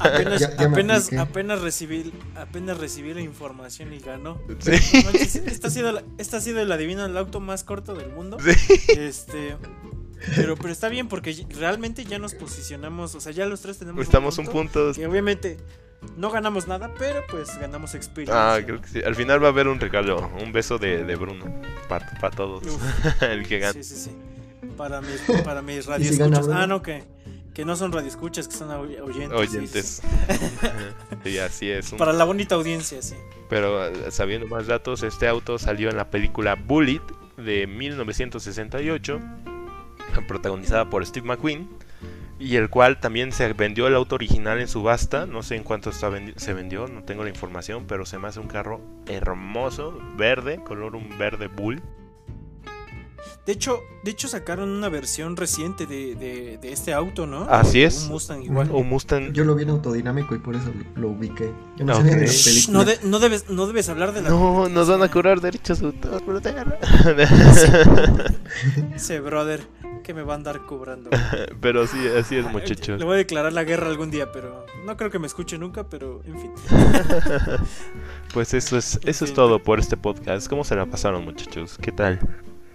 apenas, 0.00 0.40
Ya- 0.40 0.50
ya 0.56 0.68
me 0.68 0.74
apenas, 0.74 1.12
apenas 1.12 1.60
recibí, 1.60 2.12
apenas 2.36 2.78
recibí 2.78 3.12
la 3.14 3.20
información 3.20 3.92
y 3.92 3.98
ganó. 3.98 4.40
Sí. 4.58 4.70
No 4.98 5.04
manches, 5.04 5.36
esta 5.36 5.68
ha 5.68 5.70
sido, 5.70 5.92
la- 5.92 6.04
esta 6.18 6.38
ha 6.38 6.40
sido 6.40 6.60
el 6.60 6.70
adivino 6.72 7.04
el 7.04 7.16
auto 7.16 7.40
más 7.40 7.64
corto 7.64 7.94
del 7.94 8.10
mundo. 8.10 8.38
Sí. 8.40 8.50
Este, 8.96 9.56
pero, 10.34 10.56
pero 10.56 10.70
está 10.70 10.88
bien 10.88 11.08
porque 11.08 11.46
realmente 11.58 12.04
ya 12.04 12.18
nos 12.18 12.34
posicionamos, 12.34 13.14
o 13.14 13.20
sea, 13.20 13.32
ya 13.32 13.46
los 13.46 13.60
tres 13.60 13.78
tenemos 13.78 14.02
Estamos 14.02 14.38
un 14.38 14.46
punto. 14.46 14.92
Y 14.96 15.04
obviamente 15.04 15.58
no 16.16 16.30
ganamos 16.30 16.66
nada, 16.68 16.90
pero 16.98 17.22
pues 17.30 17.56
ganamos 17.58 17.94
experiencia. 17.94 18.54
Ah, 18.54 18.60
creo 18.64 18.80
que 18.80 18.88
sí. 18.88 19.00
Al 19.04 19.14
final 19.14 19.42
va 19.42 19.48
a 19.48 19.50
haber 19.50 19.68
un 19.68 19.80
regalo, 19.80 20.30
un 20.42 20.52
beso 20.52 20.78
de, 20.78 21.04
de 21.04 21.16
Bruno. 21.16 21.44
Para 21.88 22.30
todos. 22.34 22.62
El 23.20 23.46
que 23.46 23.58
gane. 23.58 23.82
sí, 23.82 23.96
sí, 23.96 24.10
sí. 24.10 24.68
Para 24.76 25.00
mis, 25.00 25.20
para 25.44 25.62
mis 25.62 25.86
gana 25.86 25.98
radioescuchas. 25.98 26.48
Ah, 26.52 26.66
no, 26.66 26.82
que, 26.82 27.04
que 27.54 27.64
no 27.64 27.76
son 27.76 27.92
radioescuchas, 27.92 28.48
que 28.48 28.54
son 28.56 28.70
oy- 28.70 28.96
oyentes. 28.96 29.38
Oyentes. 29.38 30.02
sí. 30.02 30.08
Sí, 31.24 31.38
así 31.40 31.70
es. 31.70 31.92
un- 31.92 31.98
Para 31.98 32.12
la 32.12 32.24
bonita 32.24 32.54
audiencia, 32.56 33.00
sí. 33.02 33.14
Pero 33.48 34.10
sabiendo 34.10 34.46
más 34.48 34.66
datos, 34.66 35.02
este 35.02 35.28
auto 35.28 35.58
salió 35.58 35.88
en 35.90 35.96
la 35.96 36.10
película 36.10 36.54
Bullet 36.56 37.00
de 37.36 37.66
1968, 37.66 39.20
protagonizada 40.26 40.88
por 40.90 41.04
Steve 41.06 41.26
McQueen, 41.26 41.68
y 42.38 42.56
el 42.56 42.68
cual 42.70 43.00
también 43.00 43.32
se 43.32 43.52
vendió 43.54 43.86
el 43.86 43.94
auto 43.94 44.14
original 44.14 44.60
en 44.60 44.68
subasta. 44.68 45.26
No 45.26 45.42
sé 45.42 45.56
en 45.56 45.62
cuánto 45.64 45.90
está 45.90 46.08
vendi- 46.10 46.34
se 46.36 46.52
vendió, 46.54 46.86
no 46.88 47.02
tengo 47.02 47.22
la 47.24 47.30
información, 47.30 47.84
pero 47.86 48.04
se 48.06 48.18
me 48.18 48.28
hace 48.28 48.40
un 48.40 48.48
carro 48.48 48.80
hermoso, 49.06 49.98
verde, 50.16 50.60
color 50.64 50.96
un 50.96 51.16
verde 51.18 51.48
bull. 51.48 51.82
De 53.44 53.52
hecho, 53.52 53.80
de 54.02 54.10
hecho 54.10 54.26
sacaron 54.26 54.68
una 54.70 54.88
versión 54.88 55.36
reciente 55.36 55.86
de, 55.86 56.16
de, 56.16 56.58
de 56.58 56.72
este 56.72 56.92
auto, 56.92 57.26
¿no? 57.28 57.42
Así 57.48 57.82
es. 57.84 58.02
Un 58.04 58.08
Mustang 58.08 58.42
igual. 58.42 58.70
Un 58.72 58.88
Mustang. 58.88 59.32
Yo 59.32 59.44
lo 59.44 59.54
vi 59.54 59.62
en 59.62 59.70
autodinámico 59.70 60.34
y 60.34 60.38
por 60.38 60.56
eso 60.56 60.72
lo, 60.96 61.08
ubiqué. 61.10 61.52
Yo 61.76 61.84
no 61.84 61.92
Ok. 61.92 61.98
sabía 62.00 62.16
de 62.16 62.20
la 62.22 62.26
Shh, 62.26 62.34
Shh, 62.34 62.44
película. 62.44 62.78
no, 62.78 62.84
de- 62.84 62.98
no 63.04 63.18
debes, 63.20 63.48
no 63.48 63.66
debes 63.68 63.88
hablar 63.88 64.12
de 64.12 64.22
la. 64.22 64.30
No, 64.30 64.68
nos 64.68 64.88
van 64.88 65.00
a 65.02 65.08
cobrar 65.10 65.40
derechos 65.40 65.78
de 65.78 65.86
autor, 65.86 66.24
brother. 66.24 66.76
Ese 68.94 69.20
brother 69.20 69.60
que 70.06 70.14
me 70.14 70.22
va 70.22 70.34
a 70.34 70.36
andar 70.36 70.64
cobrando. 70.66 71.10
Pero 71.60 71.84
sí, 71.88 71.98
así 72.16 72.36
es, 72.36 72.46
Ah, 72.46 72.50
muchachos. 72.50 73.00
Le 73.00 73.04
voy 73.04 73.14
a 73.14 73.16
declarar 73.16 73.52
la 73.52 73.64
guerra 73.64 73.88
algún 73.88 74.08
día, 74.08 74.30
pero 74.30 74.64
no 74.84 74.96
creo 74.96 75.10
que 75.10 75.18
me 75.18 75.26
escuche 75.26 75.58
nunca, 75.58 75.88
pero 75.88 76.22
en 76.24 76.40
fin. 76.40 76.52
Pues 78.32 78.54
eso 78.54 78.76
es, 78.78 79.00
eso 79.04 79.24
es 79.24 79.34
todo 79.34 79.58
por 79.60 79.80
este 79.80 79.96
podcast. 79.96 80.48
¿Cómo 80.48 80.62
se 80.62 80.76
la 80.76 80.86
pasaron, 80.86 81.24
muchachos? 81.24 81.76
¿Qué 81.80 81.90
tal? 81.90 82.20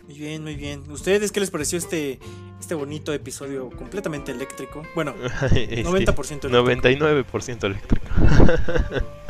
Muy 0.08 0.18
bien, 0.18 0.44
muy 0.44 0.56
bien. 0.56 0.84
¿Ustedes 0.92 1.32
qué 1.32 1.40
les 1.40 1.52
pareció 1.52 1.78
este, 1.78 2.20
este 2.60 2.76
bonito 2.76 3.14
episodio 3.14 3.70
completamente 3.70 4.34
eléctrico? 4.34 4.84
Bueno, 4.94 5.14
Es 5.44 5.52
que 5.54 5.86
90% 5.86 6.50
eléctrico. 6.50 6.50
99% 6.50 7.64
eléctrico. 7.64 8.06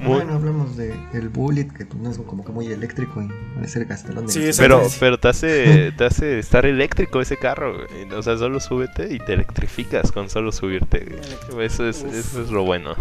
Bueno, 0.00 0.34
hablamos 0.34 0.76
de 0.76 0.94
el 1.12 1.28
bullet, 1.28 1.68
que 1.68 1.86
no 1.96 2.10
es 2.10 2.18
como 2.18 2.44
que 2.44 2.52
muy 2.52 2.66
eléctrico 2.66 3.22
y 3.22 3.28
parece 3.54 3.84
gastalón 3.84 4.26
de 4.26 4.32
Sí, 4.32 4.50
pero, 4.58 4.82
pero 5.00 5.18
te 5.18 5.28
hace, 5.28 5.92
te 5.96 6.04
hace 6.04 6.38
estar 6.38 6.66
eléctrico 6.66 7.20
ese 7.20 7.36
carro. 7.36 7.74
güey. 7.74 8.12
O 8.12 8.22
sea, 8.22 8.36
solo 8.36 8.60
súbete 8.60 9.14
y 9.14 9.18
te 9.18 9.34
electrificas 9.34 10.12
con 10.12 10.28
solo 10.28 10.52
subirte. 10.52 11.20
güey. 11.52 11.66
Eso 11.66 11.88
es, 11.88 12.02
Uf. 12.02 12.14
eso 12.14 12.42
es 12.42 12.50
lo 12.50 12.64
bueno. 12.64 12.94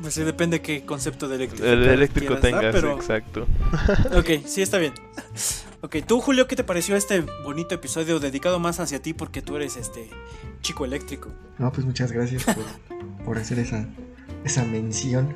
Pues 0.00 0.14
sí, 0.14 0.24
depende 0.24 0.60
qué 0.60 0.84
concepto 0.84 1.28
de 1.28 1.36
eléctrico. 1.36 1.64
El 1.64 1.84
eléctrico 1.84 2.34
dar, 2.34 2.42
tengas, 2.42 2.74
pero... 2.74 2.96
exacto. 2.96 3.46
Ok, 4.16 4.44
sí, 4.46 4.60
está 4.60 4.78
bien. 4.78 4.92
Ok, 5.80 5.96
tú, 6.06 6.20
Julio, 6.20 6.48
¿qué 6.48 6.56
te 6.56 6.64
pareció 6.64 6.96
este 6.96 7.24
bonito 7.44 7.74
episodio 7.74 8.18
dedicado 8.18 8.58
más 8.58 8.80
hacia 8.80 9.00
ti 9.00 9.14
porque 9.14 9.42
tú 9.42 9.56
eres 9.56 9.76
este 9.76 10.10
chico 10.60 10.84
eléctrico? 10.84 11.30
No, 11.58 11.70
pues 11.72 11.86
muchas 11.86 12.10
gracias 12.10 12.44
por, 12.44 12.64
por 13.24 13.38
hacer 13.38 13.60
esa, 13.60 13.86
esa 14.44 14.64
mención. 14.64 15.34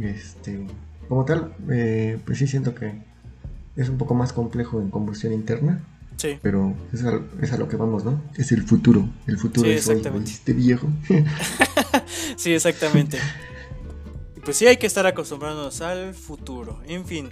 Este, 0.00 0.66
como 1.08 1.24
tal, 1.24 1.54
eh, 1.70 2.18
pues 2.24 2.38
sí 2.38 2.46
siento 2.46 2.74
que 2.74 2.92
es 3.76 3.88
un 3.88 3.98
poco 3.98 4.14
más 4.14 4.32
complejo 4.32 4.80
en 4.80 4.90
combustión 4.90 5.32
interna, 5.32 5.80
Sí. 6.16 6.38
pero 6.42 6.74
es 6.92 7.04
a, 7.04 7.20
es 7.42 7.52
a 7.52 7.56
lo 7.56 7.68
que 7.68 7.76
vamos, 7.76 8.04
¿no? 8.04 8.22
Es 8.36 8.52
el 8.52 8.62
futuro. 8.62 9.08
El 9.26 9.36
futuro 9.36 9.68
Sí, 9.68 9.74
es 9.74 9.88
hoy. 9.88 10.02
¿oíste, 10.06 10.52
viejo? 10.52 10.88
Sí, 12.36 12.52
exactamente. 12.54 13.18
Pues 14.44 14.58
sí, 14.58 14.66
hay 14.66 14.76
que 14.76 14.86
estar 14.86 15.06
acostumbrándonos 15.06 15.80
al 15.80 16.12
futuro. 16.12 16.82
En 16.86 17.06
fin, 17.06 17.30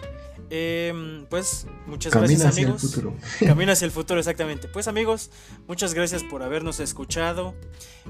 em, 0.54 1.24
pues 1.30 1.66
muchas 1.86 2.12
Camina 2.12 2.28
gracias, 2.28 2.50
hacia 2.50 2.60
el 2.62 2.68
amigos. 2.72 2.82
futuro. 2.82 3.14
Camina 3.40 3.72
hacia 3.72 3.86
el 3.86 3.90
futuro, 3.90 4.18
exactamente. 4.20 4.68
Pues 4.68 4.86
amigos, 4.86 5.30
muchas 5.66 5.94
gracias 5.94 6.22
por 6.24 6.42
habernos 6.42 6.78
escuchado. 6.78 7.54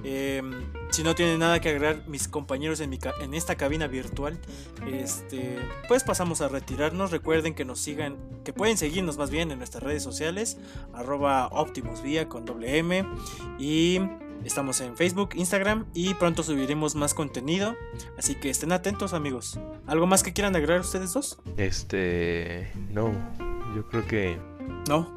Em, 0.02 0.72
si 0.90 1.04
no 1.04 1.14
tienen 1.14 1.38
nada 1.38 1.60
que 1.60 1.68
agregar 1.68 2.08
mis 2.08 2.26
compañeros 2.26 2.80
en, 2.80 2.90
mi 2.90 2.98
ca- 2.98 3.14
en 3.20 3.34
esta 3.34 3.54
cabina 3.56 3.86
virtual, 3.86 4.40
este, 4.92 5.58
pues 5.86 6.02
pasamos 6.02 6.40
a 6.40 6.48
retirarnos. 6.48 7.12
Recuerden 7.12 7.54
que 7.54 7.64
nos 7.64 7.78
sigan, 7.78 8.16
que 8.44 8.52
pueden 8.52 8.76
seguirnos 8.76 9.18
más 9.18 9.30
bien 9.30 9.52
en 9.52 9.58
nuestras 9.58 9.82
redes 9.84 10.02
sociales, 10.02 10.56
arroba 10.92 11.46
Optimus 11.48 12.02
Vía 12.02 12.28
con 12.28 12.44
doble 12.44 12.78
M. 12.78 13.06
Y 13.58 14.00
estamos 14.44 14.80
en 14.80 14.96
Facebook, 14.96 15.30
Instagram 15.34 15.86
y 15.94 16.14
pronto 16.14 16.42
subiremos 16.42 16.94
más 16.94 17.14
contenido. 17.14 17.76
Así 18.18 18.34
que 18.34 18.50
estén 18.50 18.72
atentos 18.72 19.14
amigos. 19.14 19.58
¿Algo 19.86 20.06
más 20.06 20.22
que 20.22 20.32
quieran 20.32 20.54
agregar 20.56 20.80
ustedes 20.80 21.12
dos? 21.12 21.38
Este. 21.56 22.70
No, 22.90 23.12
yo 23.74 23.88
creo 23.88 24.06
que 24.06 24.38
¿No? 24.88 25.08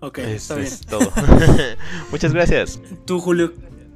Ok, 0.00 0.18
es, 0.18 0.42
está 0.42 0.56
bien. 0.56 0.66
es 0.66 0.80
todo. 0.80 1.10
Muchas 2.10 2.32
gracias. 2.32 2.80
Tú, 3.04 3.20
Julio, 3.20 3.52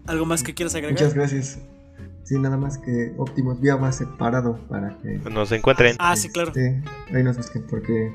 ¿algo 0.07 0.25
más 0.25 0.43
que 0.43 0.55
quieras 0.55 0.75
agregar? 0.75 0.93
Muchas 0.93 1.15
gracias. 1.15 1.59
Sí, 2.25 2.39
nada 2.39 2.57
más 2.59 2.79
que 2.79 3.15
Optimus 3.17 3.61
Vía 3.61 3.77
va 3.77 3.91
separado 3.91 4.59
para 4.69 4.99
que 4.99 5.19
Nos 5.31 5.51
encuentren. 5.53 5.97
Ah, 5.99 6.15
sí, 6.15 6.29
claro. 6.29 6.49
este, 6.49 6.83
ahí 7.15 7.23
nos 7.23 7.39
busquen 7.39 7.67
porque 7.69 8.13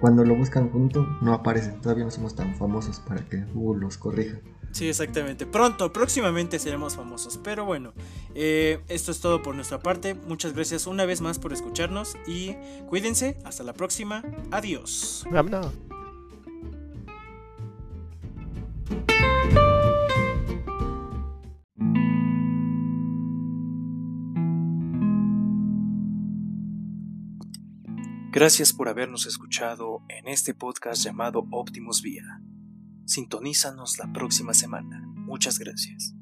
cuando 0.00 0.24
lo 0.24 0.36
buscan 0.36 0.70
junto 0.70 1.04
no 1.20 1.34
aparecen. 1.34 1.80
Todavía 1.80 2.04
no 2.04 2.10
somos 2.10 2.34
tan 2.36 2.54
famosos 2.56 3.00
para 3.00 3.22
que 3.28 3.38
Google 3.52 3.82
los 3.82 3.98
corrija. 3.98 4.38
Sí, 4.72 4.88
exactamente. 4.88 5.46
Pronto, 5.46 5.92
próximamente 5.92 6.58
seremos 6.58 6.94
famosos. 6.94 7.38
Pero 7.42 7.64
bueno, 7.64 7.92
eh, 8.34 8.80
esto 8.88 9.10
es 9.10 9.20
todo 9.20 9.42
por 9.42 9.54
nuestra 9.54 9.80
parte. 9.80 10.14
Muchas 10.14 10.52
gracias 10.54 10.86
una 10.86 11.04
vez 11.04 11.20
más 11.20 11.38
por 11.38 11.52
escucharnos 11.52 12.16
y 12.26 12.54
cuídense. 12.88 13.36
Hasta 13.44 13.64
la 13.64 13.72
próxima. 13.72 14.22
Adiós. 14.50 15.24
Gracias 28.32 28.72
por 28.72 28.88
habernos 28.88 29.26
escuchado 29.26 30.02
en 30.08 30.28
este 30.28 30.54
podcast 30.54 31.02
llamado 31.02 31.48
Optimus 31.50 32.00
Vía. 32.00 32.40
Sintonízanos 33.10 33.98
la 33.98 34.12
próxima 34.12 34.54
semana. 34.54 35.02
Muchas 35.16 35.58
gracias. 35.58 36.14